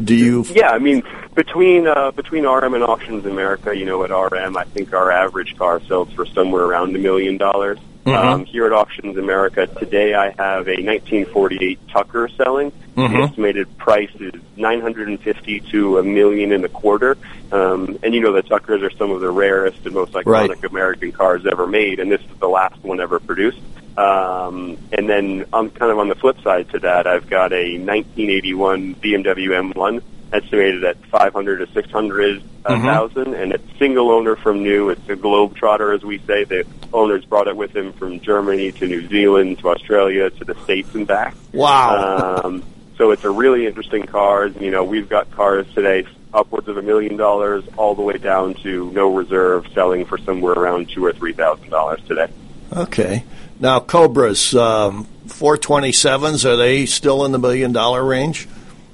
do 0.02 0.14
you? 0.14 0.44
Yeah, 0.50 0.70
I 0.70 0.78
mean 0.78 1.02
between 1.34 1.86
uh, 1.86 2.10
between 2.10 2.44
RM 2.44 2.74
and 2.74 2.84
Auctions 2.84 3.24
America, 3.24 3.76
you 3.76 3.86
know, 3.86 4.04
at 4.04 4.10
RM, 4.10 4.56
I 4.56 4.64
think 4.64 4.92
our 4.92 5.10
average 5.10 5.56
car 5.56 5.80
sells 5.82 6.12
for 6.12 6.26
somewhere 6.26 6.64
around 6.64 6.94
a 6.94 6.98
million 6.98 7.36
dollars. 7.38 7.78
Mhm. 8.04 8.14
Um, 8.14 8.44
here 8.44 8.66
at 8.66 8.72
Auctions 8.72 9.16
America 9.16 9.66
today, 9.66 10.14
I 10.14 10.34
have 10.36 10.66
a 10.66 10.82
1948 10.82 11.78
Tucker 11.88 12.28
selling. 12.36 12.72
The 12.96 13.02
Mhm. 13.02 13.28
estimated 13.28 13.78
price 13.78 14.10
is 14.18 14.32
950 14.56 15.60
to 15.70 15.98
a 15.98 16.02
million 16.02 16.52
and 16.52 16.64
a 16.64 16.68
quarter. 16.68 17.16
Um, 17.52 17.96
and 18.02 18.12
you 18.12 18.20
know, 18.20 18.32
the 18.32 18.42
Tuckers 18.42 18.82
are 18.82 18.90
some 18.90 19.12
of 19.12 19.20
the 19.20 19.30
rarest 19.30 19.78
and 19.84 19.94
most 19.94 20.12
iconic 20.12 20.26
Right. 20.26 20.64
American 20.64 21.12
cars 21.12 21.46
ever 21.46 21.66
made, 21.66 22.00
and 22.00 22.10
this 22.10 22.20
is 22.20 22.38
the 22.40 22.48
last 22.48 22.82
one 22.82 23.00
ever 23.00 23.20
produced. 23.20 23.60
Um, 23.96 24.78
and 24.92 25.08
then, 25.08 25.44
on 25.52 25.70
kind 25.70 25.92
of 25.92 25.98
on 25.98 26.08
the 26.08 26.14
flip 26.14 26.40
side 26.42 26.70
to 26.70 26.80
that, 26.80 27.06
I've 27.06 27.28
got 27.30 27.52
a 27.52 27.78
1981 27.78 28.96
BMW 29.00 29.52
M1 29.52 30.00
estimated 30.32 30.84
at 30.84 30.96
500 31.06 31.58
to 31.58 31.72
600 31.72 32.42
uh, 32.64 32.72
Mhm. 32.74 32.82
thousand, 32.84 33.34
and 33.34 33.52
it's 33.52 33.64
single 33.78 34.10
owner 34.10 34.36
from 34.36 34.62
new. 34.62 34.88
It's 34.90 35.08
a 35.08 35.16
globe 35.16 35.54
trotter, 35.56 35.92
as 35.92 36.02
we 36.04 36.18
say. 36.26 36.44
The 36.44 36.64
owners 36.92 37.24
brought 37.24 37.48
it 37.48 37.56
with 37.56 37.74
him 37.76 37.92
from 37.92 38.20
Germany 38.20 38.72
to 38.72 38.86
New 38.86 39.08
Zealand 39.08 39.58
to 39.60 39.70
Australia 39.70 40.30
to 40.30 40.44
the 40.44 40.54
States 40.64 40.94
and 40.94 41.06
back. 41.06 41.34
Wow. 41.52 42.40
Um, 42.44 42.62
so 42.96 43.10
it's 43.10 43.24
a 43.24 43.30
really 43.30 43.66
interesting 43.66 44.04
car. 44.04 44.46
You 44.46 44.70
know, 44.70 44.84
we've 44.84 45.08
got 45.08 45.30
cars 45.32 45.66
today 45.74 46.04
upwards 46.34 46.66
of 46.68 46.76
a 46.78 46.82
million 46.82 47.16
dollars, 47.16 47.62
all 47.76 47.94
the 47.94 48.00
way 48.02 48.16
down 48.16 48.54
to 48.54 48.90
no 48.92 49.12
reserve, 49.14 49.66
selling 49.74 50.04
for 50.06 50.16
somewhere 50.18 50.54
around 50.54 50.88
two 50.88 51.04
or 51.04 51.12
three 51.12 51.32
thousand 51.34 51.68
dollars 51.68 52.00
today. 52.08 52.28
Okay. 52.74 53.24
Now, 53.60 53.80
Cobras, 53.80 54.54
um, 54.54 55.06
427s, 55.26 56.44
are 56.44 56.56
they 56.56 56.86
still 56.86 57.24
in 57.24 57.32
the 57.32 57.38
million 57.38 57.72
dollar 57.72 58.02
range? 58.04 58.48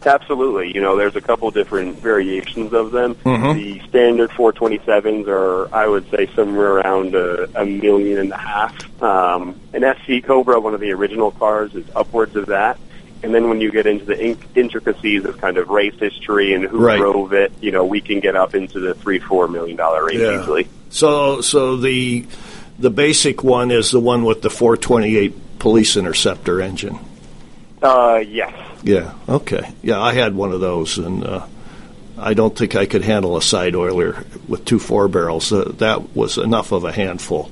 Absolutely. 0.07 0.73
You 0.75 0.81
know, 0.81 0.97
there's 0.97 1.17
a 1.17 1.21
couple 1.21 1.51
different 1.51 1.99
variations 1.99 2.73
of 2.73 2.93
them. 2.93 3.15
Mhm. 3.25 3.55
The 3.55 3.89
standard 3.89 4.31
427s 4.31 5.27
are, 5.29 5.69
I 5.75 5.87
would 5.87 6.09
say, 6.11 6.29
somewhere 6.35 6.75
around 6.77 7.15
a, 7.15 7.49
a 7.61 7.65
million 7.67 8.19
and 8.19 8.33
a 8.33 8.37
half. 8.37 9.03
Um, 9.03 9.57
an 9.73 9.83
SC 9.83 10.25
Cobra, 10.25 10.61
one 10.61 10.75
of 10.75 10.81
the 10.81 10.93
original 10.93 11.33
cars, 11.33 11.75
is 11.75 11.85
upwards 11.97 12.37
of 12.37 12.47
that. 12.47 12.79
And 13.25 13.35
then 13.35 13.49
when 13.49 13.61
you 13.61 13.73
get 13.73 13.87
into 13.87 14.05
the 14.05 14.19
in- 14.19 14.39
intricacies 14.55 15.25
of 15.25 15.39
kind 15.41 15.59
of 15.59 15.69
race 15.69 15.95
history 15.99 16.55
and 16.55 16.65
who 16.65 16.79
Right. 16.79 16.99
drove 16.99 17.33
it, 17.33 17.51
you 17.61 17.73
know, 17.73 17.85
we 17.85 18.01
can 18.01 18.21
get 18.21 18.37
up 18.37 18.55
into 18.55 18.79
the 18.79 18.95
three, 18.95 19.19
four 19.19 19.49
million 19.49 19.77
dollar 19.77 20.05
range 20.07 20.21
Yeah. 20.21 20.41
easily. 20.41 20.69
So, 20.91 21.41
so 21.41 21.77
the 21.77 22.25
the 22.79 22.91
basic 22.91 23.43
one 23.43 23.73
is 23.73 23.91
the 23.91 23.99
one 23.99 24.23
with 24.25 24.43
the 24.43 24.51
428 24.51 25.59
police 25.59 25.97
interceptor 25.97 26.61
engine. 26.63 26.97
Uh, 27.83 28.21
yes. 28.25 28.53
Yeah. 28.83 29.15
Okay. 29.29 29.73
Yeah, 29.83 30.01
I 30.01 30.15
had 30.15 30.35
one 30.35 30.53
of 30.53 30.61
those, 30.61 30.99
and 30.99 31.25
uh, 31.25 31.47
I 32.17 32.35
don't 32.35 32.57
think 32.57 32.75
I 32.75 32.87
could 32.87 33.03
handle 33.03 33.37
a 33.37 33.43
side 33.43 33.75
oiler 33.75 34.25
with 34.47 34.65
two 34.65 34.79
four 34.79 35.09
barrels. 35.09 35.53
Uh, 35.53 35.73
that 35.79 36.17
was 36.17 36.39
enough 36.39 36.73
of 36.73 36.85
a 36.85 36.93
handful. 36.93 37.51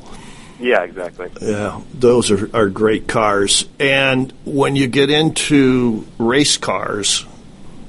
Yeah, 0.58 0.82
exactly. 0.82 1.28
Yeah, 1.40 1.80
those 1.92 2.30
are, 2.30 2.50
are 2.56 2.68
great 2.68 3.08
cars. 3.08 3.68
And 3.78 4.32
when 4.44 4.74
you 4.74 4.86
get 4.86 5.10
into 5.10 6.06
race 6.18 6.56
cars, 6.56 7.26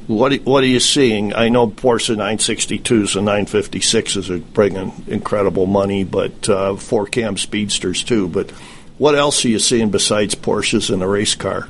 what 0.08 0.34
what 0.44 0.64
are 0.64 0.68
you 0.68 0.80
seeing? 0.80 1.34
I 1.34 1.50
know 1.50 1.68
Porsche 1.68 2.16
962s 2.16 3.16
and 3.16 3.28
956s 3.28 4.30
are 4.30 4.40
bringing 4.40 4.92
incredible 5.08 5.66
money, 5.66 6.04
but 6.04 6.48
uh, 6.50 6.76
four 6.76 7.06
cam 7.06 7.38
speedsters 7.38 8.04
too. 8.04 8.28
But 8.28 8.52
what 8.98 9.16
else 9.16 9.44
are 9.46 9.50
you 9.50 9.60
seeing 9.60 9.90
besides 9.90 10.36
Porsches 10.36 10.94
in 10.94 11.02
a 11.02 11.08
race 11.08 11.36
car? 11.36 11.68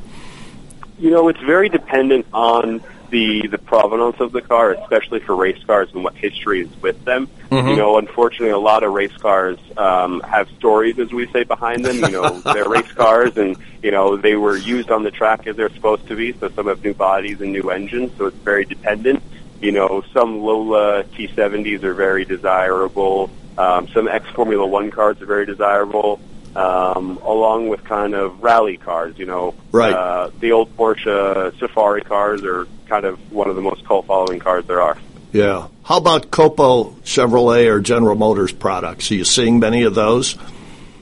You 1.00 1.12
know, 1.12 1.28
it's 1.30 1.40
very 1.40 1.70
dependent 1.70 2.26
on 2.34 2.82
the 3.10 3.48
the 3.48 3.58
provenance 3.58 4.20
of 4.20 4.32
the 4.32 4.42
car, 4.42 4.72
especially 4.72 5.20
for 5.20 5.36
race 5.36 5.64
cars 5.66 5.90
and 5.94 6.04
what 6.04 6.16
history 6.16 6.62
is 6.62 6.82
with 6.82 7.04
them. 7.06 7.30
Mhm. 7.50 7.70
You 7.70 7.76
know, 7.78 7.98
unfortunately, 7.98 8.50
a 8.50 8.58
lot 8.58 8.84
of 8.84 8.92
race 8.94 9.16
cars 9.18 9.58
um, 9.78 10.20
have 10.22 10.50
stories, 10.58 11.00
as 11.00 11.12
we 11.14 11.28
say, 11.28 11.44
behind 11.44 11.86
them. 11.86 11.98
You 11.98 12.10
know, 12.10 12.30
they're 12.54 12.68
race 12.68 12.92
cars, 12.92 13.38
and 13.38 13.56
you 13.82 13.92
know 13.92 14.18
they 14.18 14.36
were 14.36 14.58
used 14.58 14.92
on 14.92 15.04
the 15.04 15.12
track 15.12 15.48
as 15.48 15.56
they're 15.56 15.70
supposed 15.70 16.08
to 16.08 16.16
be. 16.16 16.34
So 16.34 16.50
some 16.50 16.68
have 16.68 16.84
new 16.84 16.94
bodies 16.94 17.40
and 17.42 17.52
new 17.52 17.70
engines, 17.70 18.12
so 18.18 18.26
it's 18.26 18.38
very 18.38 18.66
dependent. 18.66 19.24
You 19.62 19.72
know, 19.72 20.04
some 20.14 20.42
Lola 20.42 21.04
T70s 21.04 21.84
are 21.84 21.94
very 21.94 22.26
desirable. 22.26 23.30
Um, 23.58 23.88
some 23.88 24.08
ex 24.08 24.30
Formula 24.32 24.66
One 24.66 24.92
cars 24.92 25.22
are 25.22 25.26
very 25.26 25.46
desirable. 25.46 26.20
Um, 26.56 27.18
along 27.24 27.70
with 27.70 27.84
kind 27.84 28.16
of 28.16 28.42
rally 28.42 28.78
cars, 28.78 29.18
you 29.20 29.26
know, 29.28 29.54
Right. 29.72 29.94
uh, 29.94 30.32
the 30.40 30.54
old 30.54 30.76
Porsche 30.76 31.58
Safari 31.60 32.02
cars 32.02 32.44
are 32.44 32.68
kind 32.88 33.06
of 33.06 33.20
one 33.32 33.48
of 33.48 33.56
the 33.56 33.62
most 33.62 33.86
cult 33.86 34.08
following 34.08 34.40
cars 34.40 34.66
there 34.66 34.82
are. 34.82 34.98
Yeah. 35.34 35.68
How 35.84 35.98
about 35.98 36.32
Copo 36.32 36.94
Chevrolet 37.04 37.68
or 37.70 37.80
General 37.80 38.16
Motors 38.16 38.52
products? 38.52 39.12
Are 39.12 39.16
you 39.16 39.24
seeing 39.24 39.60
many 39.60 39.84
of 39.84 39.94
those? 39.94 40.36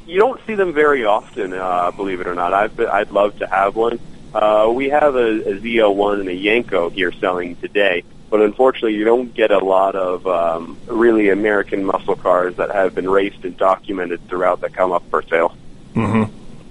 You 0.08 0.20
don't 0.20 0.42
see 0.46 0.56
them 0.56 0.74
very 0.74 1.06
often, 1.06 1.54
uh, 1.54 1.92
believe 1.92 2.20
it 2.22 2.28
or 2.28 2.36
not. 2.36 2.54
I've 2.54 2.76
been, 2.76 2.88
I'd 2.88 3.12
love 3.12 3.40
to 3.40 3.48
have 3.48 3.76
one. 3.76 4.00
Uh, 4.34 4.70
we 4.74 4.90
have 4.90 5.16
a, 5.16 5.50
a 5.50 5.60
ZL1 5.60 6.20
and 6.20 6.30
a 6.30 6.36
Yenko 6.36 6.92
here 6.92 7.12
selling 7.14 7.56
today, 7.58 8.04
but 8.36 8.44
unfortunately, 8.44 8.96
you 8.96 9.06
don't 9.06 9.34
get 9.34 9.50
a 9.50 9.60
lot 9.60 9.96
of 9.96 10.28
um, 10.28 10.78
really 10.88 11.30
American 11.30 11.86
muscle 11.86 12.18
cars 12.18 12.58
that 12.58 12.70
have 12.70 12.94
been 12.94 13.10
raced 13.10 13.46
and 13.46 13.56
documented 13.56 14.28
throughout 14.28 14.60
that 14.60 14.74
come 14.74 14.92
up 14.92 15.10
for 15.10 15.22
sale. 15.22 15.56
hmm 15.94 16.24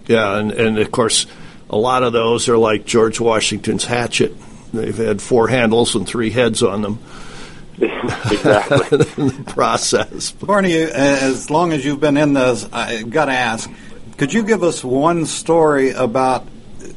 Yeah, 0.06 0.36
and, 0.36 0.52
and 0.52 0.78
of 0.78 0.90
course, 0.90 1.24
a 1.70 1.78
lot 1.78 2.02
of 2.02 2.12
those 2.12 2.50
are 2.50 2.58
like 2.58 2.84
George 2.84 3.18
Washington's 3.18 3.86
hatchet. 3.86 4.36
They've 4.74 4.94
had 4.94 5.22
four 5.22 5.48
handles 5.48 5.94
and 5.94 6.06
three 6.06 6.28
heads 6.28 6.62
on 6.62 6.82
them. 6.82 6.98
exactly. 7.78 8.98
in 9.16 9.28
the 9.28 9.44
process. 9.46 10.32
Barney, 10.32 10.74
as 10.74 11.48
long 11.48 11.72
as 11.72 11.82
you've 11.82 12.00
been 12.00 12.18
in 12.18 12.34
this, 12.34 12.68
I 12.74 13.04
got 13.04 13.24
to 13.24 13.32
ask: 13.32 13.70
Could 14.18 14.34
you 14.34 14.42
give 14.42 14.62
us 14.62 14.84
one 14.84 15.24
story 15.24 15.92
about 15.92 16.46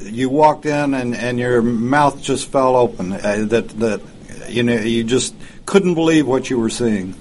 you 0.02 0.28
walked 0.28 0.66
in 0.66 0.94
and, 0.94 1.16
and 1.16 1.40
your 1.40 1.62
mouth 1.62 2.22
just 2.22 2.52
fell 2.52 2.76
open? 2.76 3.14
Uh, 3.14 3.46
that 3.48 3.70
that 3.80 4.02
you 4.48 4.64
know 4.64 4.76
you 4.76 5.04
just 5.04 5.36
couldn't 5.66 5.94
believe 5.94 6.28
what 6.28 6.50
you 6.50 6.60
were 6.60 6.70
seeing. 6.70 7.16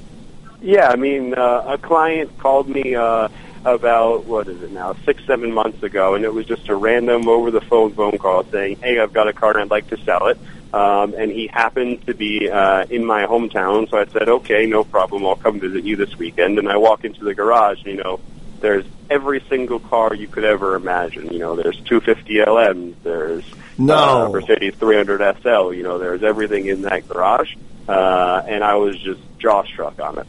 Yeah, 0.61 0.89
I 0.89 0.97
mean, 0.97 1.35
uh, 1.35 1.65
a 1.67 1.79
client 1.79 2.37
called 2.39 2.69
me 2.69 2.95
uh, 2.95 3.29
about 3.65 4.25
what 4.25 4.49
is 4.49 4.63
it 4.63 4.73
now, 4.73 4.95
six, 5.05 5.25
seven 5.27 5.53
months 5.53 5.83
ago, 5.83 6.15
and 6.15 6.25
it 6.25 6.33
was 6.33 6.47
just 6.47 6.69
a 6.69 6.75
random 6.75 7.29
over 7.29 7.51
the 7.51 7.61
phone 7.61 7.93
phone 7.93 8.19
call 8.19 8.45
saying, 8.45 8.79
"Hey, 8.83 8.99
I've 8.99 9.13
got 9.13 9.29
a 9.29 9.33
car 9.33 9.51
and 9.53 9.61
I'd 9.61 9.71
like 9.71 9.89
to 9.91 9.97
sell 9.99 10.27
it." 10.29 10.39
Um, 10.73 11.15
and 11.15 11.31
he 11.31 11.47
happened 11.47 12.05
to 12.07 12.15
be 12.15 12.51
uh, 12.51 12.85
in 12.91 13.05
my 13.05 13.27
hometown, 13.27 13.89
so 13.91 13.99
I 13.99 14.07
said, 14.07 14.29
"Okay, 14.29 14.67
no 14.67 14.85
problem. 14.85 15.27
I'll 15.27 15.37
come 15.37 15.61
visit 15.61 15.85
you 15.85 15.97
this 15.97 16.17
weekend." 16.17 16.59
And 16.59 16.69
I 16.69 16.77
walk 16.77 17.05
into 17.05 17.25
the 17.25 17.35
garage, 17.35 17.79
and, 17.85 17.97
you 17.97 18.03
know, 18.03 18.21
there's 18.61 18.85
every 19.11 19.41
single 19.49 19.79
car 19.79 20.15
you 20.15 20.27
could 20.27 20.45
ever 20.45 20.75
imagine. 20.75 21.33
You 21.33 21.39
know, 21.39 21.57
there's 21.57 21.77
250 21.83 22.35
LMs, 22.37 22.95
there's 23.03 23.45
No. 23.79 24.27
uh, 24.27 24.29
Mercedes 24.31 24.75
300 24.75 25.39
SL. 25.43 25.73
You 25.73 25.83
know, 25.83 25.99
there's 25.99 26.23
everything 26.23 26.67
in 26.67 26.83
that 26.83 27.09
garage, 27.09 27.55
uh, 27.89 28.43
and 28.47 28.65
I 28.65 28.77
was 28.77 28.99
just 28.99 29.21
jaw 29.39 29.65
struck 29.65 30.01
on 30.01 30.19
it. 30.19 30.27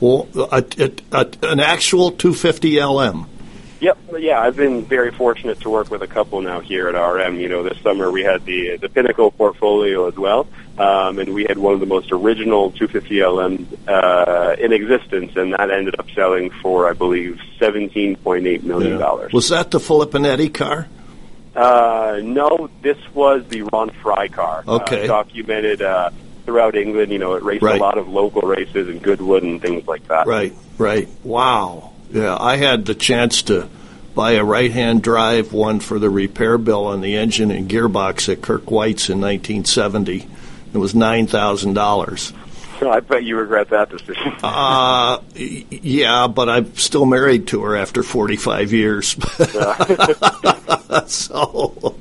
Well, 0.00 0.28
a, 0.34 0.64
a, 0.78 0.92
a, 1.12 1.30
an 1.42 1.60
actual 1.60 2.10
250 2.12 2.82
LM. 2.82 3.26
Yep, 3.80 3.98
yeah, 4.18 4.38
I've 4.38 4.56
been 4.56 4.84
very 4.84 5.10
fortunate 5.10 5.60
to 5.60 5.70
work 5.70 5.90
with 5.90 6.02
a 6.02 6.06
couple 6.06 6.42
now 6.42 6.60
here 6.60 6.88
at 6.88 6.94
RM. 6.94 7.40
You 7.40 7.48
know, 7.48 7.62
this 7.62 7.78
summer 7.80 8.10
we 8.10 8.22
had 8.22 8.44
the 8.44 8.76
the 8.76 8.90
Pinnacle 8.90 9.30
portfolio 9.30 10.06
as 10.06 10.16
well, 10.16 10.46
um, 10.78 11.18
and 11.18 11.32
we 11.32 11.44
had 11.44 11.56
one 11.56 11.72
of 11.72 11.80
the 11.80 11.86
most 11.86 12.12
original 12.12 12.72
250 12.72 13.14
LMs 13.16 13.88
uh, 13.88 14.56
in 14.58 14.74
existence, 14.74 15.34
and 15.34 15.54
that 15.54 15.70
ended 15.70 15.98
up 15.98 16.10
selling 16.10 16.50
for, 16.50 16.90
I 16.90 16.92
believe, 16.92 17.40
17.8 17.58 18.62
million 18.64 18.98
dollars. 18.98 19.32
Was 19.32 19.48
that 19.48 19.70
the 19.70 19.78
Filippinetti 19.78 20.52
car? 20.52 20.86
Uh, 21.54 22.20
no, 22.22 22.70
this 22.82 22.98
was 23.14 23.44
the 23.48 23.62
Ron 23.62 23.90
Fry 23.90 24.28
car. 24.28 24.62
Okay. 24.66 25.04
Uh, 25.04 25.06
documented 25.08 25.82
uh, 25.82 26.10
throughout 26.44 26.76
England. 26.76 27.10
You 27.12 27.18
know, 27.18 27.34
it 27.34 27.42
raced 27.42 27.62
Right. 27.62 27.80
a 27.80 27.82
lot 27.82 27.98
of 27.98 28.08
local 28.08 28.42
races 28.42 28.88
in 28.88 28.98
Goodwood 28.98 29.42
and 29.42 29.60
things 29.60 29.86
like 29.86 30.06
that. 30.08 30.26
Right, 30.26 30.54
right. 30.78 31.08
Wow. 31.24 31.92
Yeah, 32.12 32.36
I 32.38 32.56
had 32.56 32.86
the 32.86 32.94
chance 32.94 33.42
to 33.44 33.68
buy 34.14 34.32
a 34.32 34.44
right-hand 34.44 35.02
drive 35.02 35.52
one 35.52 35.80
for 35.80 35.98
the 35.98 36.10
repair 36.10 36.58
bill 36.58 36.86
on 36.86 37.00
the 37.00 37.16
engine 37.16 37.50
and 37.50 37.68
gearbox 37.70 38.28
at 38.32 38.42
Kirk 38.42 38.70
White's 38.70 39.08
in 39.08 39.20
1970. 39.20 40.26
It 40.72 40.78
was 40.78 40.94
nine 40.94 41.26
thousand 41.26 41.74
dollars. 41.74 42.32
So 42.80 42.90
I 42.90 43.00
bet 43.00 43.22
you 43.24 43.36
regret 43.36 43.68
that 43.68 43.90
decision. 43.90 44.34
Uh, 44.42 45.20
yeah, 45.36 46.26
but 46.26 46.48
I'm 46.48 46.74
still 46.76 47.04
married 47.04 47.48
to 47.48 47.62
her 47.62 47.76
after 47.76 48.02
45 48.02 48.72
years. 48.72 49.08
so, 51.06 51.94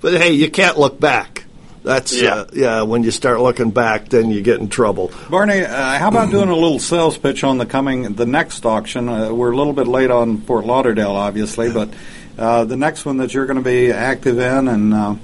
but 0.00 0.14
hey, 0.14 0.32
you 0.32 0.50
can't 0.50 0.78
look 0.78 0.98
back. 0.98 1.44
That's 1.82 2.18
yeah. 2.18 2.34
Uh, 2.34 2.46
yeah. 2.52 2.82
When 2.82 3.02
you 3.02 3.10
start 3.10 3.40
looking 3.40 3.70
back, 3.70 4.08
then 4.08 4.30
you 4.30 4.40
get 4.42 4.58
in 4.58 4.68
trouble. 4.68 5.12
Barney, 5.28 5.60
uh, 5.60 5.98
how 5.98 6.08
about 6.08 6.30
doing 6.30 6.48
a 6.48 6.54
little 6.54 6.78
sales 6.78 7.18
pitch 7.18 7.44
on 7.44 7.58
the 7.58 7.66
coming, 7.66 8.14
the 8.14 8.26
next 8.26 8.64
auction? 8.66 9.08
Uh, 9.08 9.32
we're 9.32 9.52
a 9.52 9.56
little 9.56 9.74
bit 9.74 9.86
late 9.86 10.10
on 10.10 10.38
Fort 10.38 10.64
Lauderdale, 10.64 11.12
obviously, 11.12 11.72
but 11.72 11.90
uh, 12.38 12.64
the 12.64 12.76
next 12.76 13.04
one 13.04 13.18
that 13.18 13.34
you're 13.34 13.46
going 13.46 13.58
to 13.58 13.62
be 13.62 13.92
active 13.92 14.38
in, 14.38 14.68
and 14.68 14.94
uh, 14.94 15.14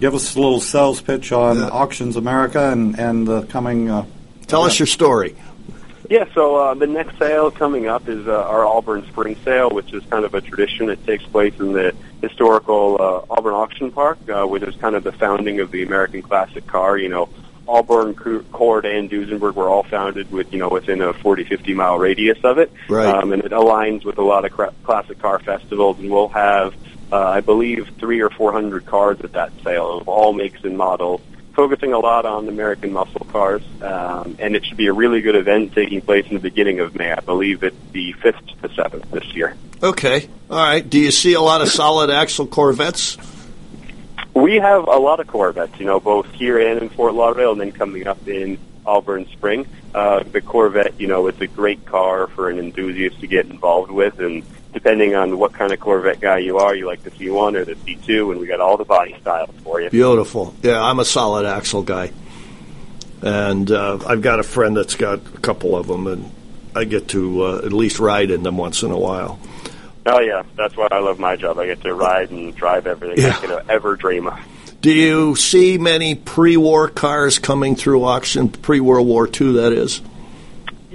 give 0.00 0.14
us 0.14 0.34
a 0.34 0.40
little 0.40 0.60
sales 0.60 1.00
pitch 1.00 1.32
on 1.32 1.58
Auctions 1.58 2.16
America 2.16 2.70
and 2.70 2.98
and 2.98 3.26
the 3.26 3.42
coming. 3.46 3.90
Uh, 3.90 4.06
Tell 4.46 4.62
us 4.62 4.78
your 4.78 4.86
story. 4.86 5.34
Yeah, 6.08 6.24
so 6.34 6.54
uh, 6.54 6.74
the 6.74 6.86
next 6.86 7.18
sale 7.18 7.50
coming 7.50 7.88
up 7.88 8.08
is 8.08 8.28
uh, 8.28 8.44
our 8.44 8.64
Auburn 8.64 9.04
Spring 9.08 9.36
Sale, 9.44 9.70
which 9.70 9.92
is 9.92 10.04
kind 10.04 10.24
of 10.24 10.34
a 10.34 10.40
tradition. 10.40 10.88
It 10.88 11.04
takes 11.04 11.24
place 11.24 11.58
in 11.58 11.72
the 11.72 11.96
historical 12.22 12.96
uh, 13.00 13.34
Auburn 13.34 13.54
Auction 13.54 13.90
Park, 13.90 14.18
uh, 14.28 14.46
which 14.46 14.62
is 14.62 14.76
kind 14.76 14.94
of 14.94 15.02
the 15.02 15.10
founding 15.10 15.58
of 15.58 15.72
the 15.72 15.82
American 15.82 16.22
classic 16.22 16.64
car. 16.68 16.96
You 16.96 17.08
know, 17.08 17.28
Auburn, 17.66 18.14
Cou- 18.14 18.44
Cord, 18.52 18.84
and 18.84 19.10
Duesenberg 19.10 19.54
were 19.54 19.68
all 19.68 19.82
founded 19.82 20.30
with, 20.30 20.52
you 20.52 20.60
know, 20.60 20.68
within 20.68 21.00
a 21.00 21.12
40, 21.12 21.42
50 21.44 21.74
mile 21.74 21.98
radius 21.98 22.38
of 22.44 22.58
it. 22.58 22.72
Right. 22.88 23.06
Um, 23.06 23.32
and 23.32 23.42
it 23.42 23.50
aligns 23.50 24.04
with 24.04 24.18
a 24.18 24.22
lot 24.22 24.44
of 24.44 24.52
cra- 24.52 24.72
classic 24.84 25.18
car 25.18 25.40
festivals, 25.40 25.98
and 25.98 26.08
we'll 26.08 26.28
have, 26.28 26.74
uh, 27.12 27.16
I 27.16 27.40
believe, 27.40 27.88
three 27.98 28.20
or 28.20 28.30
four 28.30 28.52
hundred 28.52 28.86
cars 28.86 29.20
at 29.22 29.32
that 29.32 29.52
sale 29.62 29.98
of 29.98 30.08
all 30.08 30.32
makes 30.32 30.64
and 30.64 30.76
models 30.76 31.20
focusing 31.56 31.94
a 31.94 31.98
lot 31.98 32.26
on 32.26 32.46
American 32.48 32.92
muscle 32.92 33.26
cars, 33.32 33.62
um, 33.80 34.36
and 34.38 34.54
it 34.54 34.64
should 34.64 34.76
be 34.76 34.86
a 34.88 34.92
really 34.92 35.22
good 35.22 35.34
event 35.34 35.72
taking 35.72 36.02
place 36.02 36.26
in 36.26 36.34
the 36.34 36.40
beginning 36.40 36.80
of 36.80 36.94
May. 36.94 37.10
I 37.10 37.20
believe 37.20 37.64
it's 37.64 37.74
the 37.92 38.12
5th 38.12 38.46
to 38.46 38.62
the 38.62 38.68
7th 38.68 39.10
this 39.10 39.24
year. 39.34 39.56
Okay. 39.82 40.28
All 40.50 40.58
right. 40.58 40.88
Do 40.88 40.98
you 40.98 41.10
see 41.10 41.32
a 41.32 41.40
lot 41.40 41.62
of 41.62 41.68
solid 41.68 42.10
axle 42.10 42.46
Corvettes? 42.46 43.16
We 44.34 44.56
have 44.56 44.86
a 44.86 44.98
lot 44.98 45.18
of 45.18 45.28
Corvettes, 45.28 45.80
you 45.80 45.86
know, 45.86 45.98
both 45.98 46.30
here 46.32 46.58
and 46.58 46.82
in 46.82 46.88
Fort 46.90 47.14
Lauderdale, 47.14 47.52
and 47.52 47.60
then 47.60 47.72
coming 47.72 48.06
up 48.06 48.28
in 48.28 48.58
Auburn 48.84 49.26
Spring. 49.32 49.66
Uh, 49.94 50.22
the 50.24 50.42
Corvette, 50.42 51.00
you 51.00 51.06
know, 51.06 51.26
it's 51.26 51.40
a 51.40 51.46
great 51.46 51.86
car 51.86 52.26
for 52.26 52.50
an 52.50 52.58
enthusiast 52.58 53.20
to 53.20 53.26
get 53.26 53.46
involved 53.46 53.90
with, 53.90 54.20
and 54.20 54.44
depending 54.76 55.14
on 55.14 55.38
what 55.38 55.54
kind 55.54 55.72
of 55.72 55.80
Corvette 55.80 56.20
guy 56.20 56.36
you 56.36 56.58
are, 56.58 56.74
you 56.74 56.84
like 56.84 57.02
the 57.02 57.10
C1 57.10 57.54
or 57.56 57.64
the 57.64 57.76
C2, 57.76 58.30
and 58.30 58.38
we 58.38 58.46
got 58.46 58.60
all 58.60 58.76
the 58.76 58.84
body 58.84 59.16
styles 59.22 59.48
for 59.64 59.80
you. 59.80 59.88
Beautiful. 59.88 60.54
Yeah, 60.62 60.82
I'm 60.82 60.98
a 60.98 61.04
solid 61.06 61.46
axle 61.46 61.82
guy, 61.82 62.12
and 63.22 63.70
uh, 63.70 63.98
I've 64.06 64.20
got 64.20 64.38
a 64.38 64.42
friend 64.42 64.76
that's 64.76 64.94
got 64.94 65.20
a 65.34 65.38
couple 65.38 65.74
of 65.74 65.86
them, 65.86 66.06
and 66.06 66.30
I 66.74 66.84
get 66.84 67.08
to 67.08 67.42
uh, 67.42 67.56
at 67.64 67.72
least 67.72 67.98
ride 67.98 68.30
in 68.30 68.42
them 68.42 68.58
once 68.58 68.82
in 68.82 68.90
a 68.90 68.98
while. 68.98 69.38
Oh 70.04 70.20
yeah, 70.20 70.42
that's 70.56 70.76
why 70.76 70.88
I 70.90 70.98
love 70.98 71.18
my 71.18 71.36
job. 71.36 71.58
I 71.58 71.64
get 71.64 71.80
to 71.80 71.94
ride 71.94 72.30
and 72.30 72.54
drive 72.54 72.86
everything 72.86 73.24
Yeah. 73.24 73.30
I 73.30 73.32
could 73.46 73.70
ever 73.70 73.96
dream 73.96 74.26
of. 74.26 74.38
Do 74.82 74.92
you 74.92 75.36
see 75.36 75.78
many 75.78 76.16
pre-war 76.16 76.88
cars 76.88 77.38
coming 77.38 77.76
through 77.76 78.04
auction, 78.04 78.50
pre-World 78.50 79.06
War 79.06 79.26
II? 79.26 79.52
That 79.52 79.72
is. 79.72 80.02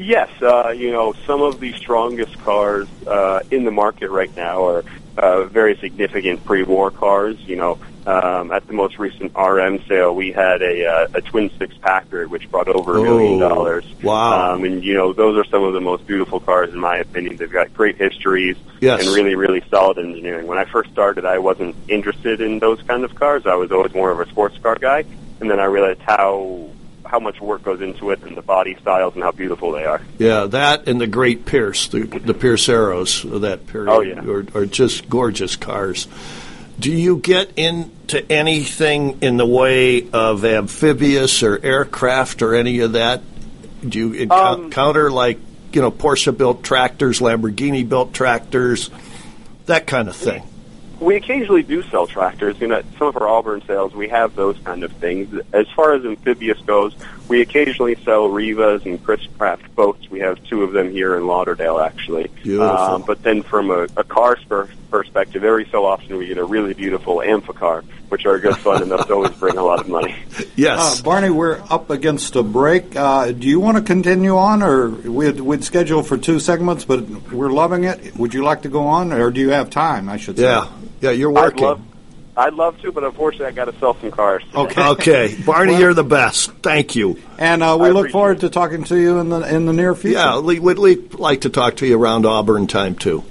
Yes, 0.01 0.29
uh, 0.41 0.69
you 0.75 0.91
know, 0.91 1.13
some 1.27 1.41
of 1.43 1.59
the 1.59 1.73
strongest 1.73 2.37
cars 2.39 2.87
uh, 3.05 3.41
in 3.51 3.65
the 3.65 3.71
market 3.71 4.09
right 4.09 4.35
now 4.35 4.65
are 4.65 4.83
uh, 5.17 5.43
very 5.45 5.75
significant 5.77 6.43
pre-war 6.43 6.89
cars. 6.89 7.37
You 7.41 7.57
know, 7.57 7.79
um, 8.07 8.51
at 8.51 8.65
the 8.65 8.73
most 8.73 8.97
recent 8.97 9.31
RM 9.35 9.83
sale, 9.87 10.15
we 10.15 10.31
had 10.31 10.63
a, 10.63 10.87
uh, 10.87 11.07
a 11.13 11.21
twin 11.21 11.51
six 11.59 11.77
Packard, 11.77 12.31
which 12.31 12.49
brought 12.49 12.67
over 12.67 12.97
a 12.97 13.01
million 13.03 13.41
Oh, 13.43 13.49
dollars. 13.49 13.85
wow. 14.01 14.53
Um, 14.53 14.63
and 14.63 14.83
you 14.83 14.95
know, 14.95 15.13
those 15.13 15.37
are 15.37 15.47
some 15.49 15.63
of 15.63 15.73
the 15.73 15.81
most 15.81 16.07
beautiful 16.07 16.39
cars 16.39 16.73
in 16.73 16.79
my 16.79 16.97
opinion. 16.97 17.35
They've 17.37 17.51
got 17.51 17.71
great 17.73 17.97
histories 17.97 18.57
Yes. 18.79 19.05
and 19.05 19.13
really, 19.15 19.35
really 19.35 19.61
solid 19.69 19.99
engineering. 19.99 20.47
When 20.47 20.57
I 20.57 20.65
first 20.65 20.89
started, 20.91 21.25
I 21.25 21.37
wasn't 21.37 21.75
interested 21.87 22.41
in 22.41 22.57
those 22.57 22.81
kind 22.81 23.03
of 23.03 23.13
cars. 23.13 23.45
I 23.45 23.53
was 23.53 23.71
always 23.71 23.93
more 23.93 24.09
of 24.09 24.19
a 24.19 24.27
sports 24.29 24.57
car 24.57 24.77
guy, 24.81 25.05
and 25.39 25.51
then 25.51 25.59
I 25.59 25.65
realized 25.65 25.99
how 26.01 26.69
how 27.11 27.19
much 27.19 27.41
work 27.41 27.61
goes 27.61 27.81
into 27.81 28.09
it 28.11 28.23
and 28.23 28.37
the 28.37 28.41
body 28.41 28.73
styles 28.81 29.13
and 29.15 29.21
how 29.21 29.31
beautiful 29.31 29.73
they 29.73 29.83
are. 29.83 30.01
Yeah, 30.17 30.45
that 30.45 30.87
and 30.87 30.99
the 31.01 31.07
Great 31.07 31.45
Pierce, 31.45 31.89
the, 31.89 32.03
the 32.03 32.33
Pierce 32.33 32.69
Arrows 32.69 33.25
of 33.25 33.41
that 33.41 33.67
period, 33.67 33.91
Oh, 33.91 33.99
yeah. 33.99 34.23
are, 34.23 34.45
are 34.55 34.65
just 34.65 35.09
gorgeous 35.09 35.57
cars. 35.57 36.07
Do 36.79 36.89
you 36.89 37.17
get 37.17 37.57
into 37.59 38.25
anything 38.31 39.21
in 39.21 39.35
the 39.35 39.45
way 39.45 40.09
of 40.11 40.45
amphibious 40.45 41.43
or 41.43 41.59
aircraft 41.61 42.41
or 42.41 42.55
any 42.55 42.79
of 42.79 42.93
that? 42.93 43.21
Do 43.87 44.13
you 44.13 44.31
Um, 44.31 44.65
encounter 44.65 45.11
like 45.11 45.37
you 45.73 45.81
know 45.81 45.91
Porsche 45.91 46.35
built 46.35 46.63
tractors, 46.63 47.19
Lamborghini 47.19 47.87
built 47.87 48.13
tractors, 48.13 48.89
that 49.65 49.85
kind 49.85 50.07
of 50.07 50.15
thing? 50.15 50.43
We 51.01 51.15
occasionally 51.15 51.63
do 51.63 51.81
sell 51.81 52.05
tractors. 52.05 52.61
You 52.61 52.67
know, 52.67 52.83
some 52.99 53.07
of 53.07 53.17
our 53.17 53.27
Auburn 53.27 53.63
sales, 53.65 53.95
we 53.95 54.07
have 54.09 54.35
those 54.35 54.55
kind 54.59 54.83
of 54.83 54.91
things. 54.93 55.35
As 55.51 55.67
far 55.71 55.93
as 55.93 56.05
amphibious 56.05 56.59
goes, 56.61 56.95
we 57.31 57.39
occasionally 57.39 57.95
sell 58.03 58.27
Rivas 58.27 58.83
and 58.85 59.01
Chris 59.01 59.25
Craft 59.37 59.73
boats. 59.73 60.09
We 60.09 60.19
have 60.19 60.43
two 60.43 60.63
of 60.63 60.73
them 60.73 60.91
here 60.91 61.15
in 61.15 61.25
Lauderdale, 61.25 61.79
actually. 61.79 62.27
Beautiful. 62.43 62.67
Um, 62.67 63.03
but 63.07 63.23
then 63.23 63.41
from 63.41 63.71
a, 63.71 63.87
a 63.95 64.03
car 64.03 64.37
spur 64.37 64.67
perspective, 64.89 65.45
every 65.45 65.65
so 65.71 65.85
often 65.85 66.17
we 66.17 66.27
get 66.27 66.37
a 66.37 66.43
really 66.43 66.73
beautiful 66.73 67.21
Amphicar, 67.21 67.85
which 68.09 68.25
are 68.25 68.37
good 68.37 68.57
fun 68.57 68.81
and 68.81 68.91
those 68.91 69.09
always 69.09 69.31
bring 69.31 69.55
a 69.57 69.63
lot 69.63 69.79
of 69.79 69.87
money. 69.87 70.15
Yes. 70.57 70.99
Uh, 70.99 71.03
Barney, 71.03 71.29
we're 71.29 71.61
up 71.69 71.89
against 71.89 72.35
a 72.35 72.43
break. 72.43 72.95
Uh, 72.95 73.31
do 73.31 73.47
you 73.47 73.59
want 73.59 73.77
to 73.77 73.83
continue 73.83 74.37
on, 74.37 74.61
or 74.61 74.89
we'd, 74.89 75.39
we'd 75.39 75.63
schedule 75.63 76.03
for 76.03 76.17
two 76.17 76.39
segments, 76.39 76.83
but 76.83 77.07
we're 77.31 77.49
loving 77.51 77.85
it? 77.85 78.15
Would 78.17 78.33
you 78.33 78.43
like 78.43 78.63
to 78.63 78.69
go 78.69 78.87
on, 78.87 79.13
or 79.13 79.31
do 79.31 79.39
you 79.39 79.49
have 79.51 79.69
time? 79.69 80.09
I 80.09 80.17
should 80.17 80.37
say. 80.37 80.43
Yeah, 80.43 80.67
yeah, 80.99 81.11
you're 81.11 81.35
I'd 81.35 81.59
working. 81.59 81.90
Love, 82.45 82.47
I'd 82.47 82.53
love 82.53 82.81
to, 82.81 82.91
but 82.91 83.03
unfortunately, 83.03 83.47
I 83.47 83.51
got 83.51 83.65
to 83.65 83.79
sell 83.79 83.95
some 83.99 84.11
cars. 84.11 84.43
Okay. 84.53 84.81
Okay, 84.89 85.35
Barney, 85.45 85.77
you're 85.77 85.93
the 85.93 86.03
best. 86.03 86.51
Thank 86.63 86.95
you. 86.95 87.19
And 87.37 87.61
uh, 87.63 87.77
we 87.79 87.87
I 87.87 87.89
look 87.89 88.01
appreciate 88.01 88.11
forward 88.11 88.39
to 88.41 88.49
talking 88.49 88.83
to 88.85 88.97
you 88.99 89.19
in 89.19 89.29
the 89.29 89.41
in 89.55 89.65
the 89.65 89.73
near 89.73 89.95
future. 89.95 90.17
Yeah, 90.17 90.39
we- 90.39 90.59
we'd 90.59 90.79
we'd 90.79 91.13
like 91.15 91.41
to 91.41 91.49
talk 91.49 91.77
to 91.77 91.87
you 91.87 91.99
around 92.01 92.25
Auburn 92.25 92.67
time 92.67 92.95
too. 92.95 93.23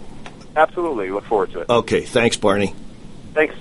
Absolutely, 0.57 1.11
look 1.11 1.25
forward 1.25 1.51
to 1.53 1.61
it. 1.61 1.69
Okay, 1.71 2.03
thanks, 2.03 2.37
Barney. 2.37 2.75
Thanks. 3.35 3.55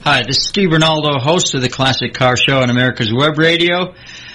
Hi, 0.00 0.22
this 0.26 0.38
is 0.38 0.48
Steve 0.48 0.70
Ronaldo, 0.70 1.20
host 1.20 1.54
of 1.54 1.60
the 1.62 1.68
Classic 1.68 2.12
Car 2.12 2.36
Show 2.36 2.60
on 2.60 2.70
America's 2.70 3.12
Web 3.14 3.38
Radio. 3.38 3.94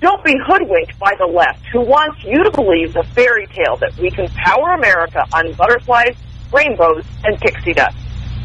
Don't 0.00 0.24
be 0.24 0.34
hoodwinked 0.44 0.98
by 0.98 1.14
the 1.18 1.26
left, 1.26 1.64
who 1.66 1.80
wants 1.80 2.24
you 2.24 2.42
to 2.42 2.50
believe 2.50 2.92
the 2.94 3.04
fairy 3.14 3.46
tale 3.46 3.76
that 3.76 3.96
we 3.96 4.10
can 4.10 4.28
power 4.30 4.70
America 4.70 5.24
on 5.32 5.52
butterflies, 5.52 6.16
rainbows, 6.52 7.04
and 7.22 7.38
pixie 7.38 7.74
dust. 7.74 7.96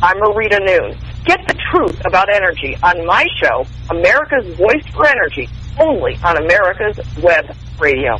I'm 0.03 0.17
Marita 0.17 0.59
Noon. 0.63 0.95
Get 1.25 1.47
the 1.47 1.55
truth 1.71 2.05
about 2.05 2.29
energy 2.29 2.77
on 2.83 3.03
my 3.03 3.25
show, 3.41 3.65
America's 3.89 4.45
Voice 4.57 4.85
for 4.93 5.07
Energy, 5.07 5.49
only 5.79 6.19
on 6.23 6.37
America's 6.37 6.99
Web 7.17 7.55
Radio. 7.79 8.19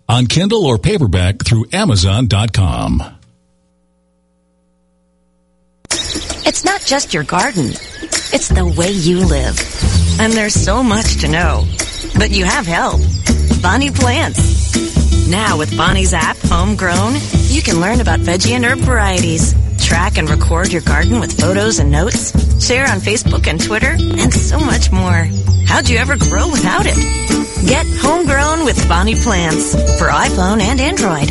on 0.11 0.27
Kindle 0.27 0.65
or 0.65 0.77
paperback 0.77 1.43
through 1.45 1.65
Amazon.com. 1.71 3.01
It's 6.43 6.65
not 6.65 6.81
just 6.81 7.13
your 7.13 7.23
garden. 7.23 7.67
It's 7.67 8.49
the 8.49 8.65
way 8.77 8.91
you 8.91 9.25
live. 9.25 9.57
And 10.19 10.33
there's 10.33 10.53
so 10.53 10.83
much 10.83 11.21
to 11.21 11.29
know. 11.29 11.65
But 12.17 12.31
you 12.31 12.43
have 12.43 12.65
help. 12.65 12.99
Bonnie 13.61 13.91
Plants. 13.91 15.00
Now 15.31 15.57
with 15.57 15.77
Bonnie's 15.77 16.13
app, 16.13 16.35
Homegrown, 16.43 17.13
you 17.47 17.61
can 17.61 17.79
learn 17.79 18.01
about 18.01 18.19
veggie 18.19 18.51
and 18.51 18.65
herb 18.65 18.79
varieties, 18.79 19.55
track 19.81 20.17
and 20.17 20.29
record 20.29 20.73
your 20.73 20.81
garden 20.81 21.21
with 21.21 21.39
photos 21.39 21.79
and 21.79 21.89
notes, 21.89 22.31
share 22.61 22.85
on 22.85 22.99
Facebook 22.99 23.47
and 23.47 23.63
Twitter, 23.63 23.95
and 23.97 24.33
so 24.33 24.59
much 24.59 24.91
more. 24.91 25.29
How'd 25.67 25.87
you 25.87 25.99
ever 25.99 26.17
grow 26.17 26.51
without 26.51 26.85
it? 26.85 26.97
Get 27.65 27.85
Homegrown 28.01 28.65
with 28.65 28.89
Bonnie 28.89 29.15
Plants 29.15 29.71
for 29.97 30.09
iPhone 30.09 30.59
and 30.59 30.81
Android. 30.81 31.29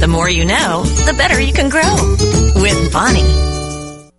The 0.00 0.08
more 0.08 0.28
you 0.28 0.44
know, 0.44 0.82
the 0.82 1.14
better 1.16 1.40
you 1.40 1.52
can 1.52 1.68
grow. 1.68 1.94
With 2.60 2.92
Bonnie. 2.92 4.10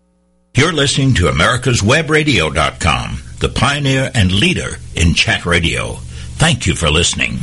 You're 0.55 0.71
listening 0.71 1.15
to 1.15 1.25
America'sWebRadio.com, 1.25 3.23
the 3.39 3.49
pioneer 3.49 4.09
and 4.15 4.31
leader 4.31 4.77
in 4.95 5.13
chat 5.15 5.45
radio. 5.45 5.95
Thank 6.39 6.65
you 6.65 6.75
for 6.75 6.89
listening. 6.89 7.39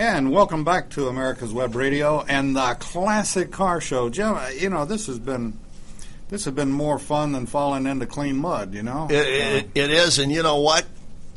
And 0.00 0.32
welcome 0.32 0.64
back 0.64 0.88
to 0.92 1.08
America's 1.08 1.52
Web 1.52 1.74
Radio 1.74 2.22
and 2.22 2.56
the 2.56 2.74
Classic 2.80 3.50
Car 3.50 3.82
Show. 3.82 4.08
Jim, 4.08 4.34
uh, 4.34 4.48
you 4.48 4.70
know 4.70 4.86
this 4.86 5.08
has 5.08 5.18
been 5.18 5.58
this 6.30 6.46
has 6.46 6.54
been 6.54 6.72
more 6.72 6.98
fun 6.98 7.32
than 7.32 7.44
falling 7.44 7.84
into 7.86 8.06
clean 8.06 8.36
mud. 8.38 8.72
You 8.72 8.82
know, 8.82 9.08
It, 9.10 9.26
it, 9.26 9.66
it 9.74 9.90
is, 9.90 10.18
and 10.18 10.32
you 10.32 10.42
know 10.42 10.56
what? 10.60 10.86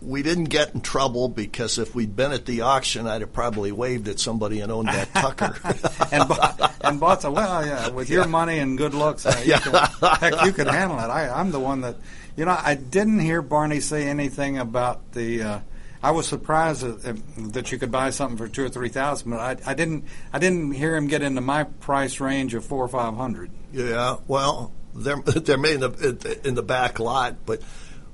We 0.01 0.23
didn't 0.23 0.45
get 0.45 0.73
in 0.73 0.79
trouble 0.79 1.27
because 1.27 1.77
if 1.77 1.93
we'd 1.93 2.15
been 2.15 2.31
at 2.31 2.45
the 2.45 2.61
auction, 2.61 3.05
I'd 3.05 3.19
have 3.19 3.33
probably 3.33 3.73
waved 3.73 4.07
at 4.07 4.17
somebody 4.21 4.61
and 4.61 4.71
owned 4.71 4.87
that 4.87 5.13
Tucker. 5.13 5.57
and 6.13 6.29
bought, 6.29 6.73
and 6.85 6.99
bought 7.01 7.21
some. 7.21 7.33
Well, 7.33 7.65
yeah, 7.65 7.89
with 7.89 8.09
your 8.09 8.27
money 8.29 8.59
and 8.59 8.77
good 8.77 8.93
looks, 8.93 9.25
uh, 9.25 9.41
you 9.43 9.51
Yeah. 9.51 9.59
can, 9.59 9.73
heck, 10.21 10.45
you 10.45 10.53
could 10.53 10.67
handle 10.67 10.99
it. 10.99 11.09
I, 11.09 11.27
I'm 11.29 11.51
the 11.51 11.59
one 11.59 11.81
that, 11.81 11.97
you 12.37 12.45
know, 12.45 12.57
I 12.57 12.75
didn't 12.75 13.19
hear 13.19 13.41
Barney 13.41 13.81
say 13.81 14.07
anything 14.07 14.57
about 14.57 15.11
the. 15.11 15.41
Uh, 15.43 15.59
I 16.03 16.11
was 16.11 16.27
surprised 16.27 16.81
that, 16.81 17.53
that 17.53 17.71
you 17.71 17.79
could 17.79 17.91
buy 17.91 18.09
something 18.09 18.37
for 18.37 18.49
two 18.49 18.65
or 18.65 18.69
three 18.69 18.89
thousand, 18.89 19.31
but 19.31 19.39
I, 19.39 19.71
I 19.71 19.73
didn't. 19.73 20.03
I 20.33 20.39
didn't 20.39 20.73
hear 20.73 20.95
him 20.97 21.07
get 21.07 21.21
into 21.21 21.39
my 21.39 21.63
price 21.63 22.19
range 22.19 22.53
of 22.53 22.65
four 22.65 22.83
or 22.83 22.89
five 22.89 23.15
hundred. 23.15 23.51
yeah, 23.71 24.17
well, 24.27 24.73
they're 24.93 25.21
they're 25.25 25.57
made 25.57 25.75
in 25.75 25.79
the 25.79 26.39
in 26.43 26.55
the 26.55 26.63
back 26.63 26.99
lot, 26.99 27.45
but 27.45 27.61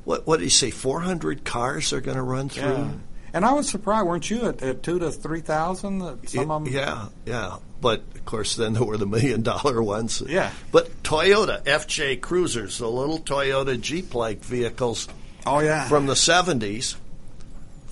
what 0.06 0.28
what 0.28 0.38
did 0.38 0.44
he 0.44 0.50
say? 0.50 0.70
Four 0.70 1.02
hundred 1.02 1.44
cars 1.44 1.92
are 1.92 2.02
going 2.02 2.18
to 2.18 2.24
run 2.24 2.50
through. 2.50 2.64
Yeah. 2.64 2.92
And 3.32 3.46
I 3.46 3.54
was 3.54 3.70
surprised, 3.70 4.08
weren't 4.08 4.30
you, 4.30 4.48
at, 4.48 4.62
at 4.64 4.84
two 4.84 5.00
to 5.00 5.12
three 5.12 5.42
thousand? 5.42 6.28
Some 6.28 6.52
of 6.52 6.66
them. 6.66 6.74
Yeah, 6.74 7.08
yeah. 7.26 7.58
But 7.82 8.04
of 8.16 8.26
course, 8.26 8.56
then 8.56 8.74
there 8.74 8.84
were 8.84 8.98
the 8.98 9.08
million 9.08 9.42
dollar 9.42 9.82
ones. 9.82 10.22
Yeah. 10.28 10.52
But 10.72 11.02
Toyota 11.02 11.64
FJ 11.64 12.22
Cruisers, 12.22 12.78
the 12.78 12.90
little 12.90 13.20
Toyota 13.20 13.80
Jeep 13.80 14.14
like 14.14 14.44
vehicles. 14.44 15.08
Oh 15.46 15.60
yeah. 15.60 15.88
From 15.88 16.06
the 16.06 16.16
seventies, 16.16 16.96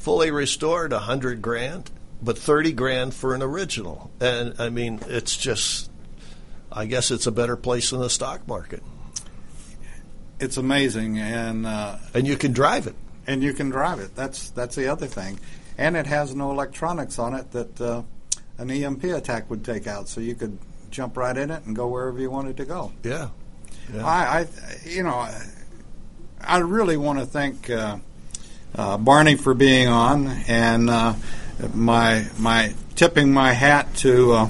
fully 0.08 0.32
restored, 0.32 0.94
a 0.94 1.00
hundred 1.00 1.42
grand, 1.42 1.92
but 2.22 2.38
thirty 2.38 2.72
grand 2.72 3.14
for 3.14 3.36
an 3.36 3.44
original. 3.44 4.10
And 4.22 4.56
I 4.58 4.70
mean, 4.70 5.02
it's 5.08 5.36
just. 5.36 5.92
I 6.72 6.86
guess 6.86 7.12
it's 7.12 7.28
a 7.28 7.32
better 7.32 7.58
place 7.58 7.90
than 7.90 8.00
the 8.00 8.10
stock 8.10 8.48
market. 8.48 8.82
It's 10.40 10.56
amazing, 10.56 11.20
and 11.20 11.66
uh, 11.66 11.98
and 12.14 12.26
you 12.26 12.38
can 12.38 12.54
drive 12.54 12.88
it. 12.88 12.96
And 13.26 13.44
you 13.44 13.54
can 13.54 13.70
drive 13.70 14.00
it. 14.00 14.16
That's 14.16 14.50
that's 14.52 14.76
the 14.76 14.88
other 14.88 15.08
thing, 15.08 15.40
and 15.78 15.98
it 15.98 16.08
has 16.08 16.34
no 16.34 16.52
electronics 16.52 17.20
on 17.20 17.34
it 17.34 17.52
that 17.52 17.82
uh, 17.82 18.04
an 18.60 18.72
EMP 18.72 19.04
attack 19.04 19.50
would 19.50 19.66
take 19.66 19.88
out. 19.88 20.08
So 20.08 20.22
you 20.22 20.36
could 20.36 20.58
jump 20.90 21.18
right 21.18 21.36
in 21.36 21.52
it 21.52 21.66
and 21.66 21.76
go 21.76 21.90
wherever 21.90 22.18
you 22.18 22.32
wanted 22.32 22.56
to 22.58 22.66
go. 22.66 22.94
Yeah. 23.04 23.30
Yeah. 23.94 24.06
I, 24.06 24.40
I, 24.40 24.48
you 24.86 25.04
know, 25.04 25.16
I, 25.16 25.42
I 26.40 26.60
really 26.60 26.96
want 26.96 27.20
to 27.20 27.26
thank 27.26 27.70
uh, 27.70 27.98
uh, 28.76 28.98
Barney 28.98 29.36
for 29.36 29.54
being 29.54 29.88
on, 29.88 30.28
and 30.48 30.90
uh, 30.90 31.14
my 31.74 32.26
my 32.38 32.74
tipping 32.96 33.34
my 33.34 33.54
hat 33.54 33.94
to 33.98 34.32
uh, 34.34 34.50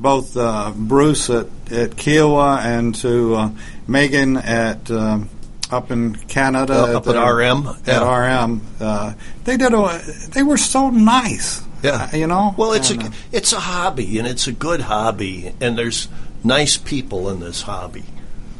both 0.00 0.36
uh, 0.36 0.72
Bruce 0.76 1.28
at, 1.30 1.46
at 1.70 1.90
Kiawah 1.92 2.64
and 2.64 2.94
to 2.96 3.34
uh, 3.34 3.50
Megan 3.86 4.36
at 4.36 4.90
um, 4.90 5.28
up 5.70 5.90
in 5.90 6.14
Canada 6.14 6.74
Uh, 6.74 6.96
up 6.98 7.06
at 7.06 7.14
the- 7.14 7.20
RM, 7.22 7.66
At 7.66 7.86
yeah. 7.86 8.42
RM, 8.44 8.60
uh, 8.80 9.12
they 9.44 9.56
did 9.56 9.72
a. 9.74 10.00
They 10.32 10.42
were 10.42 10.56
so 10.58 10.90
nice. 10.90 11.62
Yeah, 11.82 12.14
you 12.16 12.26
know. 12.26 12.54
Well, 12.56 12.72
it's 12.72 12.90
And, 12.90 13.02
a 13.02 13.06
uh, 13.06 13.10
it's 13.32 13.52
a 13.52 13.60
hobby, 13.60 14.18
and 14.18 14.26
it's 14.26 14.46
a 14.48 14.52
good 14.52 14.80
hobby, 14.80 15.52
and 15.60 15.76
there's 15.78 16.08
nice 16.42 16.76
people 16.76 17.28
in 17.28 17.38
this 17.40 17.62
hobby. 17.62 18.04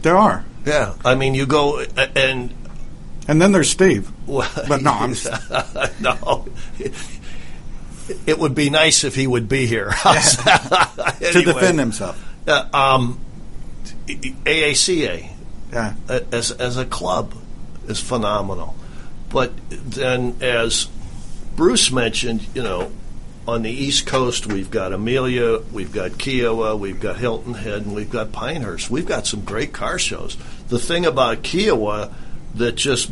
There 0.02 0.16
are. 0.16 0.44
Yeah, 0.66 0.94
I 1.04 1.14
mean, 1.14 1.34
you 1.34 1.46
go 1.46 1.80
uh, 1.80 2.06
and 2.14 2.52
and 3.26 3.40
then 3.42 3.52
there's 3.52 3.70
Steve. 3.70 4.12
but 4.68 4.82
no, 4.82 4.92
I'm 4.92 5.14
no. 6.00 6.46
It 8.26 8.38
would 8.38 8.54
be 8.54 8.70
nice 8.70 9.04
if 9.04 9.14
he 9.14 9.26
would 9.26 9.48
be 9.48 9.66
here 9.66 9.90
to 10.02 11.42
defend 11.44 11.78
himself. 11.78 12.22
Uh, 12.46 12.66
um, 12.72 13.20
AACA 14.06 15.28
Yeah. 15.72 15.94
as 16.32 16.50
as 16.52 16.76
a 16.76 16.84
club 16.84 17.34
is 17.86 18.00
phenomenal, 18.00 18.74
but 19.30 19.52
then 19.70 20.36
as 20.40 20.88
Bruce 21.56 21.90
mentioned, 21.90 22.46
you 22.54 22.62
know, 22.62 22.90
on 23.46 23.62
the 23.62 23.70
East 23.70 24.06
Coast 24.06 24.46
we've 24.46 24.70
got 24.70 24.92
Amelia, 24.92 25.58
we've 25.72 25.92
got 25.92 26.12
Kiawah, 26.12 26.78
we've 26.78 27.00
got 27.00 27.16
Hilton 27.16 27.54
Head, 27.54 27.82
and 27.82 27.94
we've 27.94 28.10
got 28.10 28.30
Pinehurst. 28.32 28.90
We've 28.90 29.06
got 29.06 29.26
some 29.26 29.40
great 29.42 29.72
car 29.72 29.98
shows. 29.98 30.36
The 30.68 30.78
thing 30.78 31.04
about 31.06 31.42
Kiawah 31.42 32.12
that 32.54 32.76
just 32.76 33.10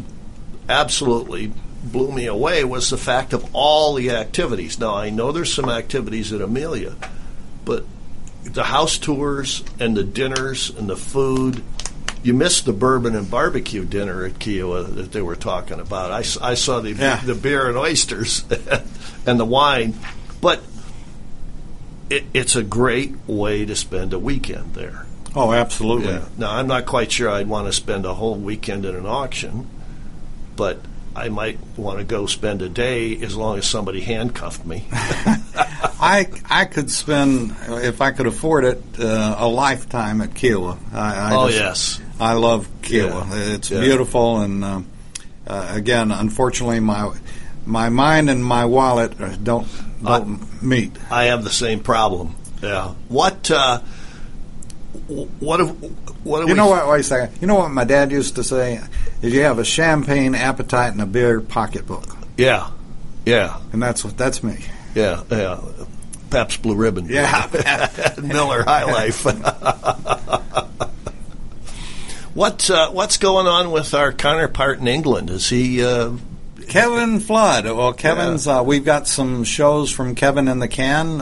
absolutely 0.69 1.53
blew 1.85 2.11
me 2.13 2.27
away 2.27 2.65
was 2.65 2.91
the 2.91 2.97
fact 2.99 3.33
of 3.33 3.49
all 3.55 3.95
the 3.95 4.11
activities. 4.11 4.79
Now 4.79 4.95
I 4.95 5.11
know 5.11 5.31
there's 5.33 5.53
some 5.53 5.69
activities 5.69 6.33
at 6.33 6.41
Amelia, 6.41 6.97
but 7.65 7.85
the 8.45 8.65
house 8.65 8.99
tours 8.99 9.63
and 9.79 9.97
the 9.97 10.05
dinners 10.05 10.71
and 10.71 10.89
the 10.89 10.97
food. 10.97 11.63
You 12.23 12.35
missed 12.35 12.65
the 12.65 12.73
bourbon 12.73 13.15
and 13.15 13.31
barbecue 13.31 13.85
dinner 13.85 14.25
at 14.25 14.35
Kiawah 14.41 14.97
that 14.97 15.13
they 15.13 15.23
were 15.23 15.37
talking 15.37 15.79
about. 15.79 16.11
I 16.11 16.23
saw 16.23 16.81
the 16.81 16.93
Yeah. 16.93 17.21
the 17.25 17.35
beer 17.37 17.69
and 17.69 17.77
oysters 17.79 18.45
and 19.27 19.39
the 19.39 19.45
wine, 19.45 19.95
but 20.41 20.61
it, 22.11 22.25
it's 22.35 22.57
a 22.57 22.63
great 22.65 23.15
way 23.29 23.65
to 23.65 23.77
spend 23.77 24.13
a 24.13 24.19
weekend 24.19 24.75
there. 24.75 25.07
Oh, 25.37 25.53
absolutely. 25.53 26.15
Yeah. 26.15 26.25
Now 26.39 26.53
I'm 26.55 26.67
not 26.67 26.87
quite 26.87 27.13
sure 27.13 27.29
I'd 27.31 27.47
want 27.49 27.67
to 27.69 27.73
spend 27.73 28.05
a 28.07 28.15
whole 28.15 28.37
weekend 28.37 28.85
in 28.85 28.97
an 28.97 29.07
auction, 29.07 29.69
but 30.57 30.81
I 31.15 31.29
might 31.29 31.59
want 31.77 31.99
to 31.99 32.05
go 32.05 32.27
spend 32.27 32.63
a 32.63 32.69
day 32.69 33.17
as 33.23 33.37
long 33.37 33.59
as 33.59 33.67
somebody 33.67 34.01
handcuffed 34.01 34.67
me. 34.67 34.87
I 34.93 36.27
I 36.49 36.65
could 36.67 36.91
spend 36.91 37.55
if 37.69 38.01
I 38.01 38.11
could 38.11 38.27
afford 38.27 38.65
it 38.65 38.83
uh, 38.99 39.37
a 39.39 39.49
lifetime 39.49 40.21
at 40.21 40.31
Kiawah. 40.31 40.77
I, 40.93 41.15
I 41.33 41.35
Oh, 41.35 41.47
just- 41.49 41.59
yes. 41.59 42.01
I 42.21 42.33
love 42.35 42.69
Kiawah. 42.83 43.31
Yeah. 43.31 43.55
It's 43.55 43.71
Yeah. 43.71 43.81
beautiful, 43.81 44.41
and 44.41 44.65
um, 44.65 44.87
uh, 45.47 45.69
again, 45.75 46.11
unfortunately, 46.11 46.81
my 46.81 47.13
my 47.65 47.89
mind 47.89 48.29
and 48.31 48.45
my 48.45 48.65
wallet 48.67 49.19
uh, 49.21 49.35
don't 49.43 49.69
don't 50.03 50.63
meet. 50.63 50.93
I 51.11 51.25
have 51.25 51.45
the 51.45 51.51
same 51.51 51.81
problem. 51.81 52.35
Yeah. 52.63 52.95
What? 53.09 53.51
Uh, 53.51 53.81
what? 55.41 55.61
Have, 55.61 55.77
You 56.27 56.55
know 56.55 56.67
what? 56.69 56.87
Wait 56.89 57.01
a 57.01 57.05
second. 57.05 57.39
You 57.41 57.47
know 57.47 57.55
what 57.55 57.71
my 57.71 57.85
dad 57.85 58.11
used 58.11 58.35
to 58.37 58.45
say? 58.45 58.81
Is 59.23 59.33
you 59.33 59.43
have 59.43 59.59
a 59.59 59.65
champagne 59.65 60.35
appetite 60.35 60.93
and 60.93 61.01
a 61.01 61.07
beer 61.07 61.41
pocketbook, 61.41 62.05
Yeah. 62.37 62.71
Yeah. 63.25 63.59
and 63.73 63.83
that's 63.83 64.05
what 64.05 64.17
that's 64.19 64.43
me. 64.43 64.59
Yeah. 64.95 65.23
Yeah. 65.31 65.61
Pabst 66.31 66.61
Blue 66.63 66.75
Ribbon. 66.75 67.07
Yeah. 67.07 68.13
Miller 68.23 68.63
High 68.65 68.85
Life. 68.85 69.25
what? 72.35 72.69
Uh, 72.71 72.91
what's 72.91 73.17
going 73.17 73.47
on 73.47 73.71
with 73.71 73.95
our 73.95 74.13
counterpart 74.13 74.81
in 74.81 74.89
England? 74.89 75.31
Is 75.31 75.49
he? 75.49 75.83
Uh, 75.85 76.13
Kevin 76.69 77.21
Flood. 77.21 77.65
Well, 77.65 77.93
Kevin's. 77.93 78.47
Uh, 78.49 78.63
we've 78.67 78.85
got 78.85 79.07
some 79.07 79.45
shows 79.45 79.91
from 79.91 80.15
Kevin 80.17 80.49
in 80.49 80.59
the 80.59 80.69
can. 80.69 81.21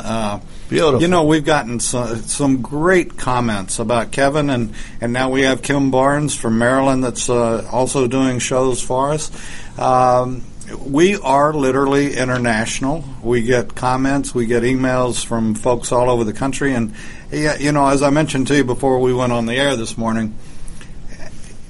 Beautiful. 0.68 1.02
You 1.02 1.08
know, 1.08 1.24
we've 1.24 1.44
gotten 1.44 1.78
some, 1.78 2.16
some 2.22 2.62
great 2.62 3.18
comments 3.18 3.78
about 3.78 4.12
Kevin, 4.12 4.48
and 4.48 4.74
and 5.00 5.12
now 5.12 5.30
we 5.30 5.42
have 5.42 5.62
Kim 5.62 5.90
Barnes 5.90 6.34
from 6.34 6.58
Maryland 6.58 7.04
that's 7.04 7.28
uh, 7.28 7.68
also 7.70 8.08
doing 8.08 8.38
shows 8.38 8.80
for 8.82 9.12
us. 9.12 9.30
Um, 9.78 10.42
we 10.86 11.16
are 11.16 11.52
literally 11.52 12.16
international. 12.16 13.04
We 13.22 13.42
get 13.42 13.74
comments, 13.74 14.34
we 14.34 14.46
get 14.46 14.62
emails 14.62 15.24
from 15.24 15.54
folks 15.54 15.92
all 15.92 16.08
over 16.08 16.24
the 16.24 16.32
country, 16.32 16.74
and 16.74 16.94
yeah, 17.30 17.56
you 17.58 17.72
know, 17.72 17.86
as 17.86 18.02
I 18.02 18.10
mentioned 18.10 18.46
to 18.48 18.56
you 18.56 18.64
before 18.64 18.98
we 19.00 19.12
went 19.12 19.32
on 19.32 19.44
the 19.44 19.54
air 19.54 19.76
this 19.76 19.98
morning, 19.98 20.34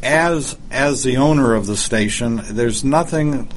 as 0.05 0.57
as 0.70 1.03
the 1.03 1.16
owner 1.16 1.55
of 1.55 1.66
the 1.66 1.76
station, 1.76 2.40
there's 2.51 2.84
nothing 2.84 3.49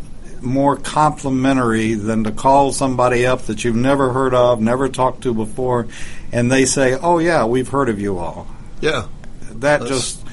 more 0.41 0.75
complimentary 0.75 1.93
than 1.95 2.23
to 2.23 2.31
call 2.31 2.71
somebody 2.71 3.25
up 3.25 3.43
that 3.43 3.63
you've 3.63 3.75
never 3.75 4.13
heard 4.13 4.33
of, 4.33 4.61
never 4.61 4.89
talked 4.89 5.21
to 5.23 5.33
before, 5.33 5.87
and 6.31 6.51
they 6.51 6.65
say, 6.65 6.93
"Oh 6.93 7.19
yeah, 7.19 7.45
we've 7.45 7.69
heard 7.69 7.89
of 7.89 7.99
you 7.99 8.17
all." 8.17 8.47
Yeah, 8.81 9.07
that 9.53 9.81
That's- 9.81 9.89
just 9.89 10.23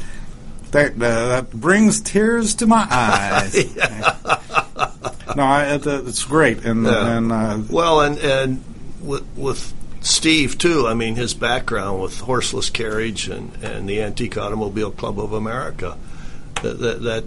that 0.72 0.92
uh, 0.94 0.96
that 1.28 1.50
brings 1.52 2.00
tears 2.00 2.54
to 2.56 2.66
my 2.66 2.86
eyes. 2.90 3.54
no, 5.36 5.42
I, 5.42 5.74
it, 5.74 5.86
it's 5.86 6.24
great, 6.24 6.64
and 6.64 6.84
Yeah. 6.84 7.16
and 7.16 7.32
uh, 7.32 7.58
well, 7.70 8.00
and 8.00 8.18
and 8.18 8.64
with, 9.00 9.24
with 9.36 9.72
Steve 10.00 10.58
too. 10.58 10.86
I 10.86 10.94
mean, 10.94 11.14
his 11.16 11.34
background 11.34 12.02
with 12.02 12.20
horseless 12.20 12.70
carriage 12.70 13.28
and, 13.28 13.52
and 13.62 13.88
the 13.88 14.02
Antique 14.02 14.36
Automobile 14.36 14.90
Club 14.90 15.18
of 15.20 15.32
America, 15.32 15.96
that, 16.62 16.78
that 16.80 17.02
that 17.02 17.24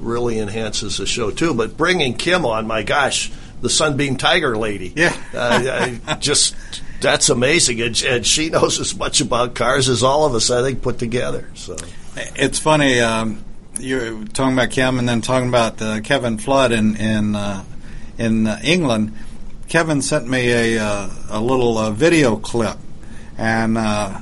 really 0.00 0.38
enhances 0.38 0.98
the 0.98 1.06
show 1.06 1.30
too. 1.30 1.54
But 1.54 1.76
bringing 1.76 2.14
Kim 2.14 2.44
on, 2.44 2.66
my 2.66 2.82
gosh, 2.82 3.30
the 3.60 3.70
Sunbeam 3.70 4.16
Tiger 4.16 4.56
lady, 4.56 4.92
yeah, 4.94 5.16
uh, 5.34 5.98
I 6.06 6.14
just 6.14 6.54
that's 7.00 7.28
amazing, 7.28 7.80
and, 7.80 8.02
and 8.02 8.26
she 8.26 8.50
knows 8.50 8.80
as 8.80 8.96
much 8.96 9.20
about 9.20 9.54
cars 9.54 9.88
as 9.88 10.02
all 10.02 10.24
of 10.24 10.34
us, 10.34 10.50
I 10.50 10.62
think, 10.62 10.82
put 10.82 10.98
together. 10.98 11.48
So 11.54 11.76
It's 12.16 12.58
funny. 12.58 13.00
Um, 13.00 13.44
you're 13.78 14.24
talking 14.24 14.54
about 14.54 14.70
Kim, 14.70 14.98
and 14.98 15.08
then 15.08 15.20
talking 15.20 15.48
about 15.48 15.80
uh, 15.82 16.00
Kevin 16.00 16.38
Flood 16.38 16.72
in 16.72 16.96
in 16.96 17.34
uh, 17.34 17.64
in 18.18 18.46
uh, 18.46 18.58
England. 18.62 19.16
Kevin 19.68 20.02
sent 20.02 20.28
me 20.28 20.52
a 20.52 20.82
uh, 20.82 21.10
a 21.30 21.40
little 21.40 21.78
uh, 21.78 21.90
video 21.90 22.36
clip, 22.36 22.76
and 23.36 23.76
uh, 23.76 24.20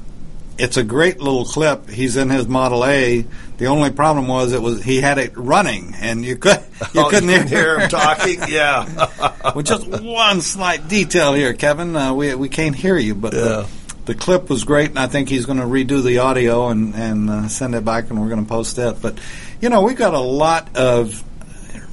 it's 0.59 0.77
a 0.77 0.83
great 0.85 1.19
little 1.21 1.45
clip. 1.45 1.89
He's 1.89 2.17
in 2.17 2.31
his 2.31 2.47
Model 2.47 2.85
A. 2.85 3.25
The 3.59 3.67
only 3.67 3.91
problem 3.91 4.27
was 4.29 4.53
it 4.53 4.61
was 4.63 4.83
he 4.83 5.01
had 5.01 5.19
it 5.19 5.37
running, 5.37 5.95
and 6.01 6.25
you 6.25 6.37
could 6.37 6.59
you 6.95 7.01
Oh, 7.03 7.09
couldn't 7.11 7.29
you 7.29 7.43
hear, 7.43 7.79
him 7.81 7.89
talking? 7.89 8.39
Yeah. 8.49 9.53
with 9.55 9.67
just 9.67 9.87
one 9.87 10.41
slight 10.41 10.89
detail 10.89 11.33
here, 11.33 11.55
Kevin. 11.55 11.95
Uh, 11.97 12.13
we 12.15 12.35
we 12.35 12.49
can't 12.49 12.75
hear 12.75 12.97
you, 12.99 13.15
but 13.15 13.33
the, 13.33 13.69
the 14.07 14.15
clip 14.15 14.51
was 14.51 14.65
great, 14.65 14.91
and 14.91 14.99
I 14.99 15.07
think 15.07 15.29
he's 15.29 15.47
going 15.47 15.59
to 15.59 15.65
redo 15.65 16.03
the 16.03 16.19
audio 16.19 16.69
and 16.69 16.95
and 16.95 17.31
uh, 17.31 17.49
send 17.49 17.75
it 17.75 17.85
back, 17.85 18.11
and 18.11 18.21
we're 18.21 18.29
going 18.29 18.45
to 18.45 18.49
post 18.49 18.79
it. 18.79 19.01
But 19.01 19.19
you 19.61 19.69
know, 19.69 19.83
we've 19.83 19.97
got 19.97 20.15
a 20.15 20.19
lot 20.21 20.77
of 20.77 21.23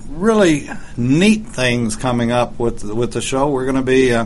really 0.09 0.67
neat 0.97 1.45
things 1.45 1.95
coming 1.95 2.31
up 2.31 2.57
with 2.59 2.83
with 2.83 3.13
the 3.13 3.21
show. 3.21 3.49
We're 3.49 3.65
going 3.65 3.75
to 3.75 3.81
be. 3.83 4.13
Uh, 4.13 4.25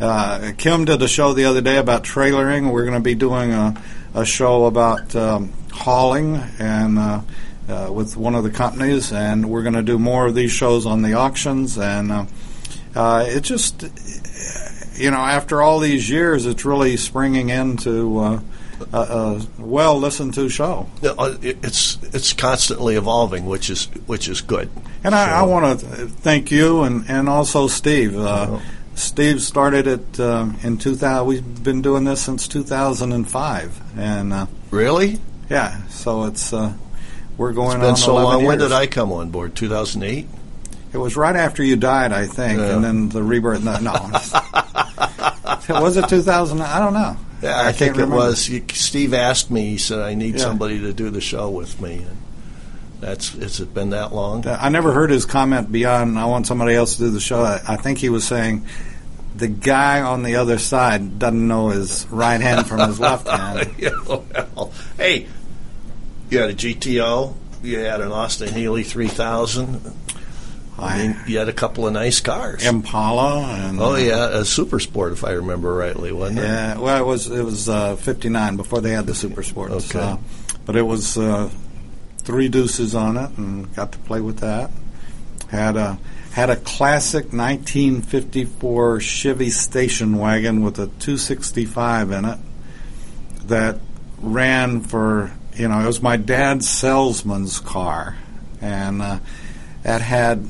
uh, 0.00 0.52
Kim 0.56 0.84
did 0.84 1.00
a 1.02 1.08
show 1.08 1.32
the 1.32 1.44
other 1.44 1.60
day 1.60 1.76
about 1.76 2.04
trailering. 2.04 2.72
We're 2.72 2.84
going 2.84 2.98
to 2.98 3.00
be 3.00 3.14
doing 3.14 3.52
a, 3.52 3.80
a 4.14 4.24
show 4.24 4.66
about 4.66 5.14
um, 5.14 5.52
hauling 5.72 6.36
and 6.58 6.98
uh, 6.98 7.20
uh, 7.68 7.90
with 7.92 8.16
one 8.16 8.34
of 8.34 8.44
the 8.44 8.50
companies, 8.50 9.12
and 9.12 9.48
we're 9.48 9.62
going 9.62 9.74
to 9.74 9.82
do 9.82 9.98
more 9.98 10.26
of 10.26 10.34
these 10.34 10.52
shows 10.52 10.86
on 10.86 11.02
the 11.02 11.14
auctions. 11.14 11.78
And 11.78 12.12
uh, 12.12 12.26
uh, 12.94 13.24
it 13.26 13.42
just, 13.42 13.82
you 14.94 15.10
know, 15.10 15.18
after 15.18 15.62
all 15.62 15.78
these 15.78 16.10
years, 16.10 16.46
it's 16.46 16.64
really 16.64 16.96
springing 16.96 17.48
into 17.50 18.18
uh, 18.18 18.40
a, 18.92 18.98
a 18.98 19.46
well 19.58 19.98
listened 19.98 20.34
to 20.34 20.48
show. 20.48 20.88
It's 21.02 21.98
it's 22.02 22.32
constantly 22.32 22.96
evolving, 22.96 23.46
which 23.46 23.70
is 23.70 23.86
which 24.06 24.28
is 24.28 24.40
good. 24.40 24.68
And 25.02 25.14
I, 25.14 25.40
I 25.40 25.42
want 25.42 25.80
to 25.80 25.86
thank 25.86 26.50
you 26.50 26.82
and, 26.82 27.04
and 27.08 27.28
also 27.28 27.66
Steve. 27.68 28.18
Uh, 28.18 28.60
Steve 28.94 29.42
started 29.42 29.86
it 29.86 30.20
um, 30.20 30.56
in 30.62 30.78
2000. 30.78 31.26
We've 31.26 31.64
been 31.64 31.82
doing 31.82 32.04
this 32.04 32.20
since 32.22 32.46
2005. 32.48 33.98
And 33.98 34.32
uh, 34.32 34.46
really, 34.70 35.18
yeah. 35.50 35.86
So 35.88 36.24
it's 36.24 36.52
uh, 36.52 36.72
we're 37.36 37.52
going 37.52 37.72
It's 37.72 37.80
been 37.80 37.90
on 37.90 37.96
so 37.96 38.12
11 38.18 38.30
long. 38.38 38.44
When 38.44 38.58
did 38.58 38.72
I 38.72 38.86
come 38.86 39.12
on 39.12 39.30
board? 39.30 39.54
2008. 39.56 40.26
It 40.92 40.98
was 40.98 41.16
right 41.16 41.34
after 41.34 41.64
you 41.64 41.74
died, 41.76 42.12
I 42.12 42.26
think, 42.26 42.60
Yeah. 42.60 42.76
and 42.76 42.84
then 42.84 43.08
the 43.08 43.22
rebirth. 43.22 43.64
No, 43.64 43.78
no. 43.80 43.92
was 45.80 45.96
it 45.96 46.08
2000? 46.08 46.60
I 46.60 46.78
don't 46.78 46.94
know. 46.94 47.16
Yeah, 47.42 47.58
I, 47.58 47.62
can't 47.64 47.76
think 47.76 47.88
it 47.96 48.00
remember. 48.02 48.16
was. 48.16 48.48
Steve 48.74 49.12
asked 49.12 49.50
me. 49.50 49.70
He 49.70 49.78
said, 49.78 49.98
"I 49.98 50.14
need 50.14 50.34
Yeah. 50.36 50.42
somebody 50.42 50.80
to 50.80 50.92
do 50.92 51.10
the 51.10 51.20
show 51.20 51.50
with 51.50 51.78
me." 51.80 51.96
And 52.08 52.16
that's 53.04 53.32
has 53.34 53.60
it 53.60 53.74
been 53.74 53.90
that 53.90 54.14
long? 54.14 54.46
I 54.46 54.68
never 54.68 54.92
heard 54.92 55.10
his 55.10 55.24
comment 55.24 55.70
beyond 55.70 56.18
"I 56.18 56.24
want 56.26 56.46
somebody 56.46 56.74
else 56.74 56.96
to 56.96 57.02
do 57.02 57.10
the 57.10 57.20
show." 57.20 57.42
I, 57.42 57.60
I 57.66 57.76
think 57.76 57.98
he 57.98 58.08
was 58.08 58.26
saying 58.26 58.66
the 59.34 59.48
guy 59.48 60.00
on 60.00 60.22
the 60.22 60.36
other 60.36 60.58
side 60.58 61.18
doesn't 61.18 61.46
know 61.46 61.68
his 61.68 62.06
right 62.10 62.40
hand 62.40 62.66
from 62.66 62.80
his 62.88 62.98
left 62.98 63.28
hand. 63.28 63.74
Yeah, 63.78 63.90
well, 64.06 64.72
hey, 64.96 65.26
you 66.30 66.38
had 66.38 66.50
a 66.50 66.54
GTO. 66.54 67.34
You 67.62 67.78
had 67.78 68.00
an 68.00 68.12
Austin 68.12 68.52
Healey 68.52 68.84
3000. 68.84 69.80
I 70.76 70.98
mean, 70.98 71.16
you 71.26 71.38
had 71.38 71.48
a 71.48 71.52
couple 71.52 71.86
of 71.86 71.92
nice 71.92 72.20
cars. 72.20 72.66
Impala 72.66 73.44
and 73.44 73.80
oh 73.80 73.94
yeah, 73.94 74.38
a 74.38 74.44
Super 74.44 74.80
Sport, 74.80 75.12
if 75.12 75.24
I 75.24 75.30
remember 75.32 75.72
rightly, 75.72 76.10
wasn't 76.10 76.40
it? 76.40 76.42
Yeah, 76.42 76.78
well, 76.78 77.00
it 77.00 77.06
was 77.06 77.30
it 77.30 77.44
was 77.44 77.68
uh, 77.68 77.96
'59 77.96 78.56
before 78.56 78.80
they 78.80 78.90
had 78.90 79.06
the 79.06 79.14
Super 79.14 79.42
Sports. 79.42 79.94
Okay. 79.94 80.00
Uh, 80.00 80.16
but 80.66 80.76
it 80.76 80.82
was 80.82 81.16
uh, 81.16 81.48
three 82.24 82.48
deuces 82.48 82.94
on 82.94 83.16
it, 83.16 83.30
and 83.36 83.74
got 83.74 83.92
to 83.92 83.98
play 83.98 84.20
with 84.20 84.38
that. 84.38 84.70
Had 85.50 85.76
a 85.76 85.98
had 86.32 86.50
a 86.50 86.56
classic 86.56 87.26
1954 87.26 89.00
Chevy 89.00 89.50
station 89.50 90.18
wagon 90.18 90.62
with 90.62 90.74
a 90.80 90.86
265 90.86 92.10
in 92.10 92.24
it 92.24 92.38
that 93.44 93.78
ran 94.18 94.80
for 94.80 95.30
you 95.54 95.68
know 95.68 95.78
it 95.78 95.86
was 95.86 96.02
my 96.02 96.16
dad's 96.16 96.68
salesman's 96.68 97.60
car, 97.60 98.16
and 98.60 99.00
uh, 99.00 99.18
that 99.82 100.00
had 100.00 100.48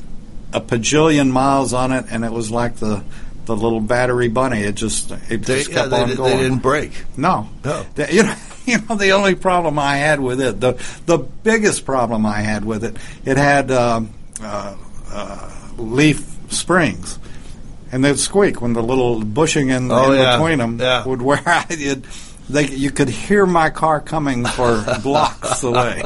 a 0.53 0.61
bajillion 0.61 1.29
miles 1.29 1.73
on 1.73 1.91
it, 1.91 2.05
and 2.09 2.23
it 2.23 2.31
was 2.31 2.49
like 2.49 2.77
the 2.77 3.03
the 3.45 3.55
little 3.55 3.79
battery 3.81 4.27
bunny. 4.27 4.61
It 4.63 4.75
just 4.75 5.11
it 5.11 5.43
They, 5.43 5.57
just 5.59 5.69
yeah, 5.69 5.75
kept 5.75 5.89
they, 5.91 6.01
on 6.01 6.09
they 6.09 6.15
going. 6.15 6.37
didn't 6.37 6.57
break. 6.59 6.91
No, 7.17 7.49
No. 7.63 7.85
The- 7.95 8.13
you 8.13 8.23
know, 8.23 8.35
you 8.65 8.77
know 8.89 8.95
the 8.95 9.11
only 9.11 9.35
problem 9.35 9.77
I 9.79 9.97
had 9.97 10.19
with 10.19 10.41
it, 10.41 10.59
the 10.59 10.73
the 11.05 11.17
biggest 11.17 11.85
problem 11.85 12.25
I 12.25 12.41
had 12.41 12.65
with 12.65 12.83
it, 12.83 12.97
it 13.25 13.37
had 13.37 13.71
um, 13.71 14.09
uh, 14.41 14.75
uh, 15.11 15.51
leaf 15.77 16.25
springs, 16.49 17.19
and 17.91 18.03
they'd 18.03 18.17
squeak 18.19 18.61
when 18.61 18.73
the 18.73 18.83
little 18.83 19.23
bushing 19.23 19.69
in, 19.69 19.91
Oh, 19.91 20.11
in 20.11 20.19
yeah. 20.19 20.37
between 20.37 20.59
them 20.59 20.79
Yeah. 20.79 21.05
would 21.05 21.21
wear 21.21 21.41
out. 21.47 21.65
It, 21.69 22.03
they, 22.49 22.67
you 22.67 22.91
could 22.91 23.09
hear 23.09 23.45
my 23.47 23.69
car 23.71 23.99
coming 24.01 24.45
for 24.45 24.83
blocks 25.03 25.63
away. 25.63 26.03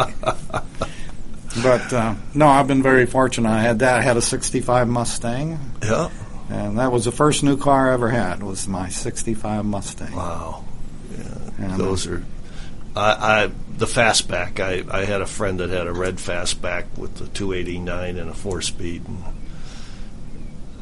But 1.64 1.92
uh, 1.92 2.16
no, 2.36 2.48
I've 2.48 2.68
been 2.68 2.84
very 2.84 3.06
fortunate. 3.06 3.50
I 3.50 3.62
had 3.62 3.80
that. 3.80 3.96
I 3.96 4.02
had 4.02 4.18
a 4.18 4.22
'65 4.22 4.88
Mustang. 4.88 5.60
Yeah. 5.84 6.10
And 6.50 6.80
that 6.80 6.92
was 6.92 7.06
the 7.06 7.12
first 7.12 7.44
new 7.44 7.58
car 7.58 7.90
I 7.92 7.94
ever 7.94 8.10
had. 8.10 8.42
Was 8.42 8.68
my 8.68 8.90
'65 8.90 9.66
Mustang. 9.66 10.16
Wow. 10.16 10.64
And, 11.58 11.74
uh, 11.74 11.78
Those 11.78 12.08
are. 12.08 12.24
I, 12.96 13.44
I 13.44 13.52
the 13.78 13.86
fastback. 13.86 14.60
I, 14.60 14.84
I 14.96 15.06
had 15.06 15.22
a 15.22 15.26
friend 15.28 15.60
that 15.60 15.70
had 15.70 15.88
a 15.88 15.94
red 15.94 16.16
fastback 16.16 16.86
with 16.98 17.16
the 17.16 17.28
289 17.28 18.18
and 18.18 18.30
a 18.30 18.34
four 18.34 18.62
speed. 18.62 19.08
And 19.08 19.24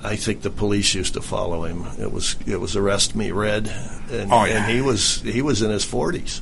I 0.04 0.16
think 0.16 0.42
the 0.42 0.50
police 0.50 0.94
used 0.94 1.16
to 1.16 1.22
follow 1.22 1.64
him. 1.66 1.86
It 2.00 2.12
was 2.12 2.36
it 2.46 2.60
was 2.62 2.76
arrest 2.76 3.16
me 3.16 3.32
red, 3.32 3.68
and, 4.10 4.32
Oh, 4.32 4.46
yeah. 4.46 4.64
and 4.64 4.72
he 4.72 4.82
was 4.82 5.22
he 5.22 5.42
was 5.42 5.62
in 5.62 5.70
his 5.72 5.86
40s. 5.86 6.42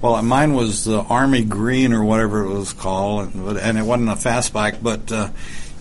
Well, 0.00 0.22
mine 0.22 0.54
was 0.54 0.84
the 0.84 1.00
Army 1.00 1.42
Green 1.44 1.92
or 1.92 2.04
whatever 2.04 2.44
it 2.44 2.50
was 2.52 2.72
called, 2.72 3.34
and, 3.34 3.58
and 3.58 3.78
it 3.78 3.82
wasn't 3.84 4.10
a 4.10 4.12
fastback, 4.12 4.82
but 4.82 5.10
uh, 5.10 5.30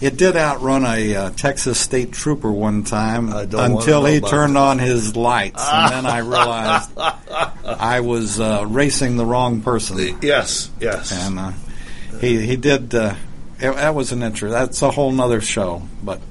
it 0.02 0.18
did 0.18 0.36
outrun 0.36 0.86
a 0.86 1.16
uh, 1.16 1.30
Texas 1.32 1.80
State 1.80 2.12
Trooper 2.12 2.52
one 2.52 2.84
time 2.84 3.32
until 3.32 4.06
he 4.06 4.20
turned 4.20 4.58
on 4.58 4.80
his 4.80 5.16
lights, 5.16 5.66
and 5.72 5.94
then 5.94 6.06
I 6.06 6.20
realized 6.20 6.92
I 6.98 8.02
was 8.02 8.40
uh, 8.40 8.66
racing 8.68 9.18
the 9.18 9.26
wrong 9.26 9.62
person. 9.62 10.20
Yes, 10.22 10.70
yes. 10.80 11.12
And 11.12 11.40
uh, 11.40 11.52
he 12.20 12.46
he 12.46 12.58
did. 12.58 12.94
Uh, 12.94 13.16
it, 13.60 13.72
that 13.72 13.96
was 13.96 14.12
an 14.12 14.22
interest. 14.22 14.52
That's 14.52 14.82
a 14.82 14.92
whole 14.92 15.12
nother 15.12 15.42
show, 15.42 15.82
but. 16.04 16.22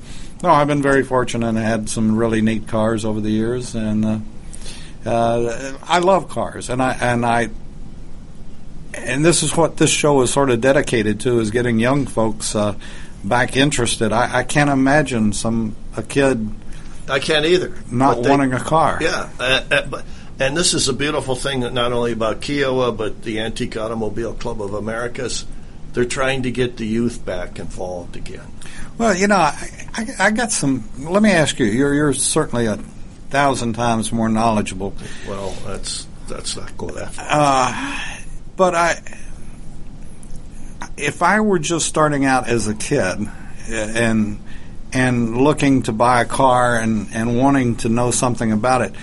No, 0.43 0.51
I've 0.51 0.67
been 0.67 0.83
very 0.83 1.05
fortunate 1.05 1.49
and 1.49 1.57
had 1.57 1.89
some 1.89 2.17
really 2.17 2.43
neat 2.43 2.69
cars 2.69 3.07
over 3.07 3.19
the 3.19 3.31
years, 3.31 3.75
and 3.75 4.05
uh, 4.05 4.19
uh, 5.07 5.79
I 5.83 6.01
love 6.01 6.29
cars, 6.29 6.69
and 6.69 6.83
I 6.83 6.93
and 7.01 7.25
I 7.25 7.49
and 8.93 9.25
this 9.25 9.43
is 9.43 9.57
what 9.57 9.77
this 9.77 9.91
show 9.91 10.21
is 10.23 10.33
sort 10.33 10.51
of 10.51 10.61
dedicated 10.61 11.21
to: 11.21 11.41
is 11.41 11.51
getting 11.51 11.79
young 11.79 12.07
folks 12.07 12.55
uh, 12.55 12.75
back 13.25 13.57
interested. 13.57 14.13
I, 14.13 14.39
I 14.41 14.43
can't 14.45 14.71
imagine 14.71 15.33
some 15.33 15.75
a 15.97 16.03
kid 16.03 16.51
I 17.09 17.19
can't 17.19 17.45
either. 17.45 17.75
not 17.91 18.23
they- 18.23 18.31
wanting 18.31 18.53
a 18.53 18.61
car. 18.61 18.99
Yeah, 19.01 19.29
uh, 19.39 19.63
uh, 19.71 19.87
but 19.87 20.05
and 20.39 20.57
this 20.57 20.75
is 20.75 20.89
a 20.89 20.93
beautiful 20.93 21.35
thing 21.37 21.61
that 21.61 21.73
not 21.73 21.93
only 21.93 22.13
about 22.13 22.41
Kiawah 22.41 22.97
but 22.97 23.23
the 23.23 23.41
Antique 23.41 23.77
Automobile 23.77 24.35
Club 24.35 24.61
of 24.63 24.75
Americas. 24.75 25.45
They're 25.93 26.05
trying 26.05 26.43
to 26.43 26.51
get 26.51 26.77
the 26.77 26.85
youth 26.85 27.25
back 27.25 27.61
involved 27.61 28.17
again. 28.17 28.45
Well, 28.99 29.15
you 29.17 29.29
know, 29.29 29.37
I, 29.37 29.89
I, 29.95 30.07
I 30.19 30.31
got 30.33 30.51
some. 30.51 30.89
Let 30.99 31.23
me 31.23 31.31
ask 31.31 31.57
you: 31.61 31.67
you're 31.67 31.95
you're 31.95 32.13
certainly 32.13 32.67
a 32.67 32.79
thousand 33.31 33.75
times 33.75 34.11
more 34.11 34.29
knowledgeable. 34.29 34.93
Well, 35.29 35.55
that's 35.65 36.09
that's 36.27 36.57
not 36.57 36.77
go 36.77 36.89
that 36.89 37.15
far. 37.15 37.27
Uh, 37.31 37.99
but 38.57 38.75
I, 38.75 39.01
if 40.97 41.23
I 41.23 41.41
were 41.41 41.59
just 41.59 41.87
starting 41.87 42.25
out 42.25 42.49
as 42.49 42.69
a 42.69 42.75
kid 42.75 43.29
and 43.69 44.39
and 44.95 45.37
looking 45.37 45.83
to 45.83 45.93
buy 45.93 46.23
a 46.23 46.25
car 46.25 46.77
and, 46.77 47.09
and 47.13 47.37
wanting 47.37 47.75
to 47.75 47.89
know 47.89 48.13
something 48.13 48.53
about 48.53 48.81
it. 48.81 48.95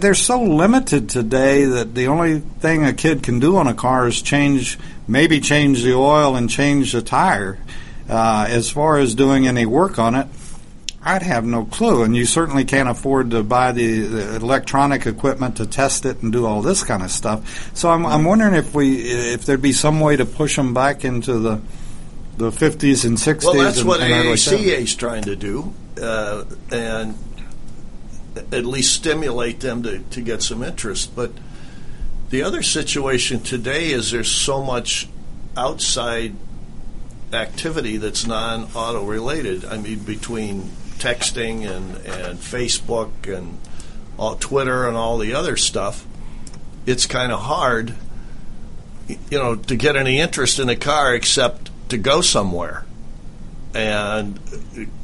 They're 0.00 0.14
so 0.14 0.40
limited 0.40 1.08
today 1.08 1.64
that 1.64 1.94
the 1.96 2.06
only 2.06 2.38
thing 2.38 2.84
a 2.84 2.92
kid 2.92 3.24
can 3.24 3.40
do 3.40 3.56
on 3.56 3.66
a 3.66 3.74
car 3.74 4.06
is 4.06 4.22
change, 4.22 4.78
maybe 5.08 5.40
change 5.40 5.82
the 5.82 5.94
oil 5.94 6.36
and 6.36 6.48
change 6.48 6.92
the 6.92 7.02
tire. 7.02 7.58
Uh, 8.08 8.46
as 8.48 8.70
far 8.70 8.98
as 8.98 9.14
doing 9.14 9.48
any 9.48 9.66
work 9.66 9.98
on 9.98 10.14
it, 10.14 10.28
I'd 11.08 11.22
have 11.22 11.44
no 11.44 11.64
clue. 11.64 12.02
And 12.02 12.14
you 12.14 12.26
certainly 12.26 12.66
can't 12.66 12.88
afford 12.88 13.30
to 13.30 13.42
buy 13.42 13.72
the, 13.72 14.00
the 14.00 14.36
electronic 14.36 15.06
equipment 15.06 15.56
to 15.56 15.66
test 15.66 16.04
it 16.04 16.22
and 16.22 16.30
do 16.30 16.44
all 16.44 16.60
this 16.60 16.84
kind 16.84 17.02
of 17.02 17.10
stuff. 17.10 17.74
So 17.74 17.88
I'm, 17.88 18.04
I'm 18.04 18.24
wondering 18.24 18.52
if 18.52 18.74
we 18.74 19.00
if 19.10 19.46
there'd 19.46 19.62
be 19.62 19.72
some 19.72 20.00
way 20.00 20.16
to 20.16 20.26
push 20.26 20.56
them 20.56 20.74
back 20.74 21.06
into 21.06 21.38
the 21.38 21.60
the 22.36 22.50
50s 22.50 23.04
and 23.04 23.16
60s. 23.16 23.44
Well, 23.44 23.54
that's 23.54 23.78
and, 23.78 23.88
what 23.88 24.00
and 24.00 24.12
AACA 24.12 24.58
70s. 24.58 24.78
is 24.78 24.94
trying 24.94 25.22
to 25.24 25.34
do, 25.34 25.72
uh, 26.00 26.44
and 26.70 27.16
at 28.52 28.64
least 28.64 28.94
stimulate 28.94 29.60
them 29.60 29.82
to, 29.82 29.98
to 29.98 30.20
get 30.20 30.42
some 30.42 30.62
interest. 30.62 31.16
But 31.16 31.32
the 32.28 32.42
other 32.42 32.62
situation 32.62 33.40
today 33.40 33.90
is 33.90 34.12
there's 34.12 34.30
so 34.30 34.62
much 34.62 35.08
outside 35.56 36.36
activity 37.32 37.96
that's 37.96 38.26
non-auto 38.26 39.04
related. 39.04 39.64
I 39.64 39.78
mean, 39.78 39.98
between 40.00 40.70
texting 40.98 41.68
and, 41.68 41.96
and 42.06 42.38
Facebook 42.38 43.10
and 43.26 43.58
all, 44.18 44.36
Twitter 44.36 44.86
and 44.86 44.96
all 44.96 45.18
the 45.18 45.34
other 45.34 45.56
stuff, 45.56 46.06
it's 46.86 47.06
kind 47.06 47.32
of 47.32 47.40
hard, 47.40 47.94
you 49.08 49.38
know, 49.38 49.54
to 49.56 49.76
get 49.76 49.96
any 49.96 50.18
interest 50.18 50.58
in 50.58 50.68
a 50.68 50.76
car 50.76 51.14
except 51.14 51.70
to 51.90 51.98
go 51.98 52.20
somewhere. 52.20 52.84
And 53.74 54.40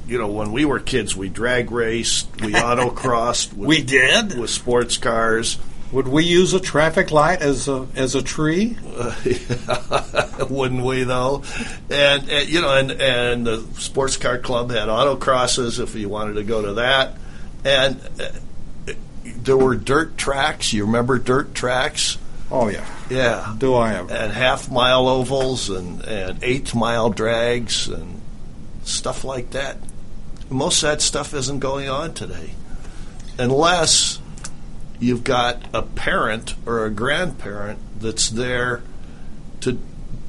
you 0.06 0.18
know, 0.18 0.28
when 0.28 0.52
we 0.52 0.64
were 0.64 0.80
kids, 0.80 1.16
we 1.16 1.28
drag 1.28 1.70
raced, 1.70 2.28
we 2.40 2.52
autocrossed. 2.52 3.52
With, 3.52 3.68
We 3.68 3.82
did? 3.82 4.38
with 4.38 4.50
sports 4.50 4.96
cars. 4.98 5.58
Would 5.94 6.08
we 6.08 6.24
use 6.24 6.52
a 6.54 6.60
traffic 6.60 7.12
light 7.12 7.40
as 7.40 7.68
a 7.68 7.86
as 7.94 8.16
a 8.16 8.22
tree? 8.22 8.76
wouldn't 10.50 10.84
we 10.84 11.04
though? 11.04 11.44
And, 11.88 12.28
and 12.28 12.48
you 12.48 12.60
know, 12.60 12.76
and 12.76 12.90
and 12.90 13.46
the 13.46 13.64
sports 13.78 14.16
car 14.16 14.38
club 14.38 14.70
had 14.72 14.88
autocrosses 14.88 15.78
if 15.80 15.94
you 15.94 16.08
wanted 16.08 16.34
to 16.34 16.42
go 16.42 16.62
to 16.62 16.72
that, 16.74 17.16
and 17.64 18.00
uh, 18.20 18.92
there 19.24 19.56
were 19.56 19.76
dirt 19.76 20.18
tracks. 20.18 20.72
You 20.72 20.84
remember 20.86 21.18
dirt 21.18 21.54
tracks? 21.54 22.18
Oh 22.50 22.68
yeah, 22.68 22.84
Yeah, 23.08 23.54
do 23.56 23.74
I 23.74 23.94
ever? 23.94 24.12
and 24.12 24.32
half 24.32 24.68
mile 24.70 25.06
ovals 25.08 25.70
and 25.70 26.02
and 26.02 26.42
eighth 26.42 26.74
mile 26.74 27.10
drags 27.10 27.86
and 27.88 28.20
stuff 28.82 29.22
like 29.22 29.50
that. 29.50 29.76
Most 30.50 30.82
of 30.82 30.90
that 30.90 31.00
stuff 31.02 31.32
isn't 31.34 31.60
going 31.60 31.88
on 31.88 32.14
today, 32.14 32.50
unless 33.38 34.18
you've 35.04 35.24
got 35.24 35.62
a 35.74 35.82
parent 35.82 36.54
or 36.66 36.84
a 36.86 36.90
grandparent 36.90 37.78
that's 38.00 38.30
there 38.30 38.82
to 39.60 39.78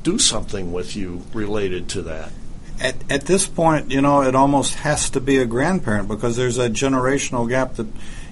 do 0.03 0.19
something 0.19 0.71
with 0.73 0.95
you 0.95 1.23
related 1.33 1.87
to 1.89 2.01
that. 2.03 2.31
At 2.79 2.95
at 3.09 3.21
this 3.21 3.47
point, 3.47 3.89
you 3.91 4.01
know, 4.01 4.21
it 4.21 4.35
almost 4.35 4.75
has 4.75 5.09
to 5.11 5.21
be 5.21 5.37
a 5.37 5.45
grandparent 5.45 6.07
because 6.09 6.35
there's 6.35 6.57
a 6.57 6.69
generational 6.69 7.47
gap 7.47 7.75
that, 7.75 7.87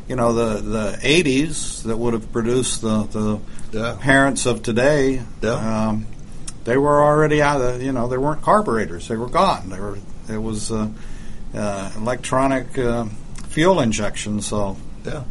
you 0.08 0.16
know, 0.18 0.34
the 0.34 0.62
the 0.62 0.98
'80s 1.02 1.84
that 1.84 1.98
would 1.98 2.14
have 2.14 2.32
produced 2.32 2.82
the 2.82 3.04
the 3.04 3.39
Yeah. 3.72 3.96
parents 4.02 4.46
of 4.46 4.62
today. 4.62 5.22
Yeah. 5.41 5.88
Um, 5.88 6.08
they 6.66 6.78
were 6.78 7.04
already 7.04 7.41
out. 7.41 7.62
Of, 7.62 7.82
you 7.82 7.91
know, 7.94 8.08
they 8.10 8.18
weren't 8.18 8.41
carburetors. 8.41 9.08
They 9.08 9.16
were 9.18 9.30
gone. 9.30 9.70
They 9.70 9.80
were. 9.80 9.98
It 10.30 10.38
was 10.41 10.72
uh, 10.72 10.89
uh, 11.56 11.91
electronic 11.98 12.78
uh, 12.78 13.06
fuel 13.50 13.80
injection. 13.80 14.41
So 14.41 14.76
Yeah. 15.06 15.24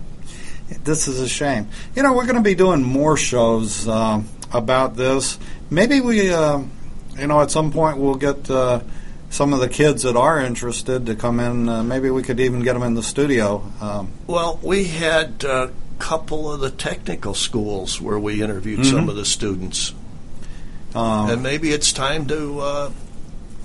This 0.84 1.08
is 1.08 1.20
a 1.20 1.28
shame. 1.28 1.68
You 1.94 2.02
know, 2.02 2.12
we're 2.12 2.24
going 2.26 2.36
to 2.36 2.42
be 2.42 2.54
doing 2.54 2.82
more 2.82 3.16
shows 3.16 3.86
um, 3.88 4.28
about 4.52 4.96
this. 4.96 5.38
Maybe 5.70 6.00
we, 6.00 6.32
uh, 6.32 6.60
you 7.18 7.26
know, 7.26 7.40
at 7.40 7.50
some 7.50 7.72
point 7.72 7.98
we'll 7.98 8.14
get 8.16 8.50
uh, 8.50 8.80
some 9.30 9.52
of 9.52 9.60
the 9.60 9.68
kids 9.68 10.02
that 10.02 10.16
are 10.16 10.40
interested 10.40 11.06
to 11.06 11.14
come 11.14 11.40
in. 11.40 11.68
Uh, 11.68 11.82
maybe 11.82 12.10
we 12.10 12.22
could 12.22 12.40
even 12.40 12.60
get 12.62 12.74
them 12.74 12.82
in 12.82 12.94
the 12.94 13.02
studio. 13.02 13.62
Um, 13.80 14.10
Well, 14.26 14.58
we 14.62 14.84
had 14.84 15.44
a 15.44 15.70
couple 15.98 16.52
of 16.52 16.60
the 16.60 16.70
technical 16.70 17.32
schools 17.34 18.00
where 18.00 18.18
we 18.18 18.42
interviewed 18.42 18.84
some 18.84 19.06
Mhm. 19.06 19.10
of 19.10 19.16
the 19.16 19.24
students, 19.24 19.94
um, 20.94 21.30
and 21.30 21.42
maybe 21.42 21.70
it's 21.70 21.92
time 21.92 22.26
to 22.26 22.60
uh, 22.60 22.90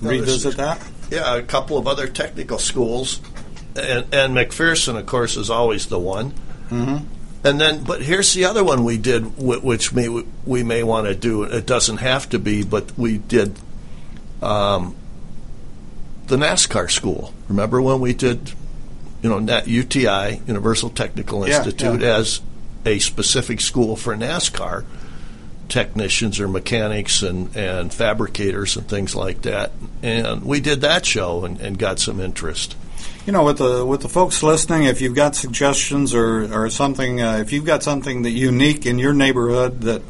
revisit 0.00 0.56
that. 0.56 0.80
Yeah, 1.10 1.34
a 1.36 1.42
couple 1.42 1.78
of 1.78 1.86
other 1.88 2.06
technical 2.06 2.58
schools, 2.58 3.20
and, 3.74 4.04
and 4.12 4.36
McPherson, 4.36 4.96
of 4.98 5.06
course, 5.06 5.36
is 5.36 5.50
always 5.50 5.86
the 5.86 5.98
one. 5.98 6.32
Mm-hmm. 6.70 7.04
And 7.44 7.60
then, 7.60 7.84
but 7.84 8.02
here's 8.02 8.34
the 8.34 8.44
other 8.46 8.64
one 8.64 8.84
we 8.84 8.98
did, 8.98 9.38
which 9.38 9.92
may, 9.92 10.08
we 10.44 10.62
may 10.62 10.82
want 10.82 11.06
to 11.06 11.14
do. 11.14 11.44
It 11.44 11.66
doesn't 11.66 11.98
have 11.98 12.28
to 12.30 12.38
be, 12.38 12.64
but 12.64 12.98
we 12.98 13.18
did 13.18 13.56
um, 14.42 14.96
the 16.26 16.36
NASCAR 16.36 16.90
school. 16.90 17.32
Remember 17.48 17.80
when 17.80 18.00
we 18.00 18.12
did, 18.12 18.52
you 19.22 19.30
know, 19.30 19.38
NAT, 19.38 19.68
UTI, 19.68 20.42
Universal 20.46 20.90
Technical 20.90 21.48
Yeah, 21.48 21.58
Institute, 21.58 22.00
yeah. 22.00 22.16
as 22.16 22.40
a 22.84 22.98
specific 22.98 23.60
school 23.60 23.96
for 23.96 24.16
NASCAR 24.16 24.84
technicians 25.68 26.40
or 26.40 26.48
mechanics 26.48 27.22
and, 27.22 27.54
and 27.54 27.92
fabricators 27.92 28.76
and 28.76 28.88
things 28.88 29.14
like 29.14 29.42
that. 29.42 29.70
And 30.02 30.44
we 30.44 30.60
did 30.60 30.80
that 30.80 31.04
show 31.04 31.44
and, 31.44 31.60
and 31.60 31.78
got 31.78 31.98
some 31.98 32.20
interest. 32.20 32.74
You 33.28 33.32
know, 33.32 33.44
with 33.44 33.58
the 33.58 33.84
with 33.84 34.00
the 34.00 34.08
folks 34.08 34.42
listening, 34.42 34.84
if 34.84 35.02
you've 35.02 35.14
got 35.14 35.36
suggestions 35.36 36.14
or 36.14 36.50
or 36.50 36.70
something, 36.70 37.20
uh, 37.20 37.36
if 37.36 37.52
you've 37.52 37.66
got 37.66 37.82
something 37.82 38.22
that 38.22 38.30
unique 38.30 38.86
in 38.86 38.98
your 38.98 39.12
neighborhood 39.12 39.82
that 39.82 40.00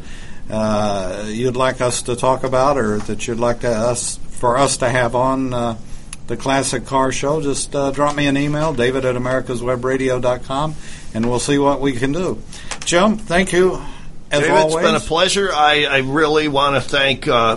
uh, 0.48 1.24
you'd 1.26 1.56
like 1.56 1.80
us 1.80 2.02
to 2.02 2.14
talk 2.14 2.44
about, 2.44 2.78
or 2.78 2.98
that 2.98 3.26
you'd 3.26 3.40
like 3.40 3.62
to 3.62 3.68
us 3.68 4.20
for 4.38 4.56
us 4.56 4.76
to 4.76 4.88
have 4.88 5.16
on 5.16 5.52
uh, 5.52 5.76
the 6.28 6.36
Classic 6.36 6.86
Car 6.86 7.10
Show, 7.10 7.42
just 7.42 7.74
uh, 7.74 7.90
drop 7.90 8.14
me 8.14 8.28
an 8.28 8.36
email, 8.36 8.72
David 8.72 9.04
at 9.04 9.16
AmericasWebRadio.com, 9.16 10.76
and 11.12 11.28
we'll 11.28 11.40
see 11.40 11.58
what 11.58 11.80
we 11.80 11.94
can 11.94 12.12
do. 12.12 12.40
Jim, 12.84 13.16
thank 13.18 13.52
you. 13.52 13.82
As 14.30 14.42
David, 14.42 14.50
always, 14.56 14.74
it's 14.76 14.84
been 14.84 14.94
a 14.94 15.00
pleasure. 15.00 15.50
I, 15.52 15.86
I 15.86 15.98
really 16.02 16.46
want 16.46 16.80
to 16.80 16.88
thank 16.88 17.26
uh, 17.26 17.56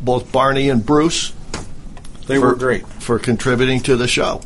both 0.00 0.30
Barney 0.30 0.68
and 0.68 0.86
Bruce. 0.86 1.32
They 2.28 2.38
for, 2.38 2.50
were 2.50 2.54
great. 2.54 2.86
for 2.86 3.18
contributing 3.18 3.80
to 3.80 3.96
the 3.96 4.06
show. 4.06 4.42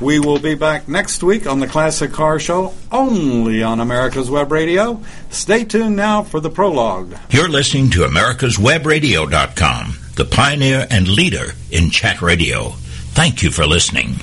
We 0.00 0.18
will 0.18 0.38
be 0.38 0.54
back 0.54 0.88
next 0.88 1.22
week 1.22 1.46
on 1.46 1.60
the 1.60 1.66
Classic 1.66 2.10
Car 2.10 2.38
Show, 2.40 2.72
only 2.90 3.62
on 3.62 3.80
America's 3.80 4.30
Web 4.30 4.50
Radio. 4.50 5.02
Stay 5.28 5.64
tuned 5.64 5.96
now 5.96 6.22
for 6.22 6.40
the 6.40 6.48
prologue. 6.48 7.14
You're 7.28 7.50
listening 7.50 7.90
to 7.90 8.00
America'sWebRadio.com, 8.00 9.98
the 10.16 10.24
pioneer 10.24 10.86
and 10.90 11.06
leader 11.06 11.52
in 11.70 11.90
chat 11.90 12.22
radio. 12.22 12.70
Thank 13.12 13.42
you 13.42 13.50
for 13.50 13.66
listening. 13.66 14.14